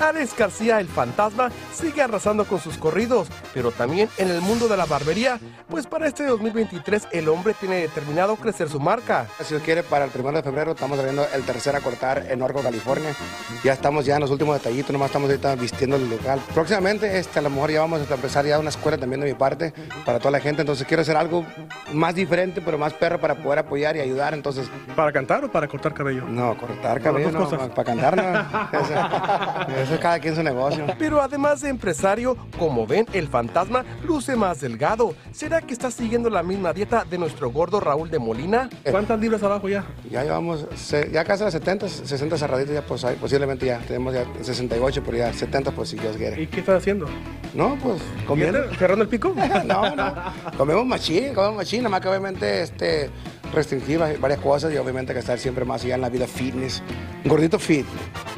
Alex 0.00 0.36
García 0.36 0.80
el 0.80 0.88
fantasma 0.88 1.50
sigue 1.72 2.02
arrasando 2.02 2.44
con 2.44 2.60
sus 2.60 2.78
corridos, 2.78 3.28
pero 3.52 3.70
también 3.70 4.08
en 4.18 4.30
el 4.30 4.40
mundo 4.40 4.68
de 4.68 4.76
la 4.76 4.86
barbería, 4.86 5.38
pues 5.68 5.86
para 5.86 6.06
este 6.06 6.24
2023 6.26 7.08
el 7.12 7.28
hombre 7.28 7.54
tiene 7.58 7.76
determinado 7.76 8.36
crecer 8.36 8.68
su 8.68 8.80
marca. 8.80 9.26
Si 9.40 9.54
Dios 9.54 9.62
quiere, 9.62 9.82
para 9.82 10.04
el 10.04 10.10
primero 10.10 10.36
de 10.36 10.42
febrero 10.42 10.72
estamos 10.72 10.98
abriendo 10.98 11.26
el 11.34 11.42
tercer 11.44 11.76
a 11.76 11.80
cortar 11.80 12.26
en 12.28 12.42
Orco, 12.42 12.62
California. 12.62 13.14
Ya 13.62 13.72
estamos 13.72 14.04
ya 14.04 14.14
en 14.16 14.20
los 14.20 14.30
últimos 14.30 14.56
detallitos, 14.56 14.92
nomás 14.92 15.08
estamos 15.08 15.30
ahorita 15.30 15.54
vistiendo 15.56 15.96
el 15.96 16.08
local. 16.08 16.40
Próximamente, 16.54 17.18
este, 17.18 17.38
a 17.38 17.42
lo 17.42 17.50
mejor 17.50 17.70
ya 17.70 17.80
vamos 17.80 18.08
a 18.10 18.14
empezar 18.14 18.44
ya 18.44 18.58
una 18.58 18.70
escuela 18.70 18.98
también 18.98 19.20
de 19.20 19.26
mi 19.28 19.34
parte 19.34 19.72
para 20.04 20.18
toda 20.18 20.30
la 20.32 20.40
gente. 20.40 20.62
Entonces 20.62 20.86
quiero 20.86 21.02
hacer 21.02 21.16
algo 21.16 21.44
más 21.92 22.14
diferente, 22.14 22.60
pero 22.60 22.78
más 22.78 22.92
perro 22.92 23.20
para 23.20 23.34
poder 23.36 23.60
apoyar 23.60 23.96
y 23.96 24.00
ayudar. 24.00 24.34
Entonces, 24.34 24.68
¿Para 24.94 25.12
cantar 25.12 25.44
o 25.44 25.50
para 25.50 25.66
cortar 25.66 25.92
cabello? 25.92 26.24
No, 26.28 26.56
cortar 26.56 27.00
cabello, 27.00 27.30
no, 27.32 27.44
cosas. 27.44 27.68
para 27.70 27.84
cantar, 27.84 28.16
no. 28.16 28.24
Eso, 29.84 29.92
eso 29.92 29.94
es 29.94 30.00
cada 30.00 30.18
quien 30.18 30.34
su 30.34 30.42
negocio. 30.42 30.86
Pero 30.98 31.20
además 31.20 31.60
de 31.60 31.68
empresario, 31.68 32.36
como 32.58 32.86
ven, 32.86 33.06
el 33.12 33.28
fantasma 33.28 33.84
luce 34.06 34.34
más 34.36 34.60
delgado. 34.60 35.14
¿Será 35.32 35.60
que 35.62 35.72
está 35.72 35.90
siguiendo 35.90 36.30
la 36.30 36.42
misma 36.42 36.72
dieta 36.72 37.04
de 37.04 37.18
nuestro 37.18 37.50
gordo 37.50 37.80
Raúl 37.80 38.10
de 38.10 38.18
Molina? 38.18 38.68
¿Cuántas 38.90 39.20
libras 39.20 39.42
abajo 39.42 39.68
ya? 39.68 39.84
Ya 40.10 40.22
llevamos, 40.24 40.66
se- 40.76 41.10
ya 41.12 41.24
casi 41.24 41.44
a 41.44 41.50
70, 41.50 41.88
60 41.88 42.36
cerraditos, 42.38 42.74
ya 42.74 42.82
pues 42.82 43.04
posiblemente 43.20 43.66
ya 43.66 43.78
tenemos 43.78 44.14
ya 44.14 44.24
68, 44.42 45.02
pero 45.04 45.18
ya 45.18 45.32
70 45.32 45.70
pues 45.72 45.88
si 45.90 45.96
Dios 45.98 46.16
quiere. 46.16 46.40
¿Y 46.42 46.46
qué 46.46 46.60
estás 46.60 46.78
haciendo? 46.78 47.06
No, 47.54 47.76
pues 47.82 48.00
comiendo. 48.26 48.58
¿Cerrando 48.78 49.02
el 49.04 49.08
pico? 49.08 49.34
no, 49.66 49.94
no. 49.94 50.14
Comemos 50.56 50.86
machín, 50.86 51.34
comemos 51.34 51.56
machín, 51.56 51.80
nada 51.82 51.90
más 51.90 52.00
que 52.00 52.08
obviamente 52.08 52.62
este, 52.62 53.10
restringir 53.54 54.00
va- 54.00 54.12
varias 54.18 54.40
cosas 54.40 54.72
y 54.72 54.76
obviamente 54.76 55.12
que 55.12 55.20
estar 55.20 55.38
siempre 55.38 55.64
más 55.64 55.82
allá 55.84 55.94
en 55.94 56.00
la 56.00 56.08
vida 56.08 56.26
fitness. 56.26 56.82
Un 57.24 57.30
gordito 57.30 57.58
fit. 57.58 57.86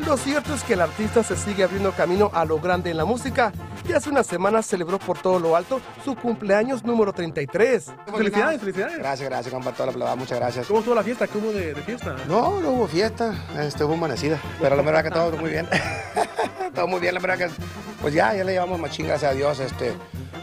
Lo 0.06 0.16
cierto 0.16 0.54
es 0.54 0.62
que 0.62 0.74
el 0.74 0.80
artista 0.80 1.22
se 1.22 1.36
sigue 1.36 1.64
abriendo 1.64 1.90
camino 1.92 2.30
a 2.34 2.44
lo 2.44 2.60
grande 2.60 2.90
en 2.90 2.96
la 2.98 3.04
música 3.04 3.52
y 3.88 3.92
hace 3.92 4.10
unas 4.10 4.26
semanas 4.26 4.66
celebró 4.66 4.98
por 4.98 5.18
todo 5.18 5.38
lo 5.40 5.56
alto 5.56 5.80
su 6.04 6.14
cumpleaños 6.16 6.84
número 6.84 7.12
33. 7.12 7.86
Felicidades, 8.14 8.60
felicidades. 8.60 8.98
Gracias, 8.98 9.28
gracias, 9.28 9.52
compa, 9.54 9.72
toda 9.72 9.86
la 9.86 9.92
plebada, 9.92 10.16
muchas 10.16 10.38
gracias. 10.38 10.66
¿Cómo 10.66 10.80
estuvo 10.80 10.94
la 10.94 11.02
fiesta? 11.02 11.26
¿Qué 11.26 11.38
hubo 11.38 11.52
de, 11.52 11.74
de 11.74 11.82
fiesta? 11.82 12.14
No, 12.28 12.60
no 12.60 12.70
hubo 12.70 12.86
fiesta, 12.86 13.34
este, 13.60 13.84
hubo 13.84 13.94
amanecida, 13.94 14.38
pero 14.60 14.76
la 14.76 14.82
verdad 14.82 15.02
que 15.02 15.10
todo 15.10 15.32
muy 15.36 15.50
bien. 15.50 15.66
todo 16.74 16.86
muy 16.88 17.00
bien, 17.00 17.14
la 17.14 17.20
verdad 17.20 17.38
que, 17.38 17.54
pues 18.02 18.12
ya, 18.14 18.34
ya 18.34 18.44
le 18.44 18.52
llevamos 18.52 18.78
machín, 18.78 19.06
gracias 19.06 19.32
a 19.32 19.34
Dios, 19.34 19.58
este, 19.60 19.92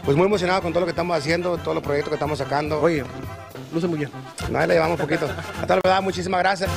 pues 0.04 0.16
muy 0.16 0.26
emocionado 0.26 0.60
con 0.62 0.72
todo 0.72 0.80
lo 0.80 0.86
que 0.86 0.90
estamos 0.90 1.16
haciendo, 1.16 1.56
todos 1.58 1.74
los 1.74 1.84
proyectos 1.84 2.10
que 2.10 2.14
estamos 2.16 2.38
sacando. 2.38 2.80
Oye, 2.80 3.04
luce 3.74 3.86
muy 3.86 3.98
bien. 3.98 4.10
No, 4.50 4.58
ahí 4.58 4.66
le 4.66 4.74
llevamos 4.74 4.98
poquito. 4.98 5.26
A 5.26 5.62
toda 5.62 5.76
la 5.76 5.80
verdad, 5.84 6.02
muchísimas 6.02 6.40
gracias. 6.40 6.70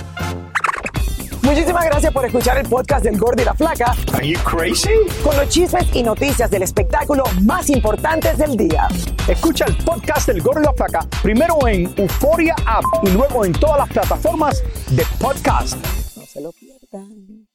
Muchísimas 1.42 1.86
gracias 1.86 2.12
por 2.12 2.26
escuchar 2.26 2.58
el 2.58 2.68
podcast 2.68 3.06
del 3.06 3.18
Gordo 3.18 3.42
y 3.42 3.46
la 3.46 3.54
Flaca. 3.54 3.96
Are 4.14 4.28
you 4.28 4.38
crazy? 4.44 4.90
Con 5.24 5.38
los 5.38 5.48
chismes 5.48 5.88
y 5.94 6.04
noticias 6.04 6.52
del 6.52 6.64
espectáculo 6.64 7.24
más 7.44 7.70
importantes 7.70 8.38
del 8.38 8.58
día. 8.58 8.88
Escucha 9.30 9.64
el 9.66 9.78
podcast 9.78 10.28
del 10.28 10.42
Gordo 10.42 10.60
y 10.60 10.66
la 10.66 10.74
Flaca 10.74 11.08
primero 11.22 11.66
en 11.66 11.94
Euforia 11.96 12.54
App 12.66 12.84
y 13.04 13.12
luego 13.12 13.46
en 13.46 13.54
todas 13.54 13.78
las 13.78 13.90
plataformas 13.90 14.62
de 14.90 15.06
podcast. 15.22 15.78
No 16.18 16.26
se 16.26 16.42
lo 16.42 16.52
pierdan. 16.52 17.48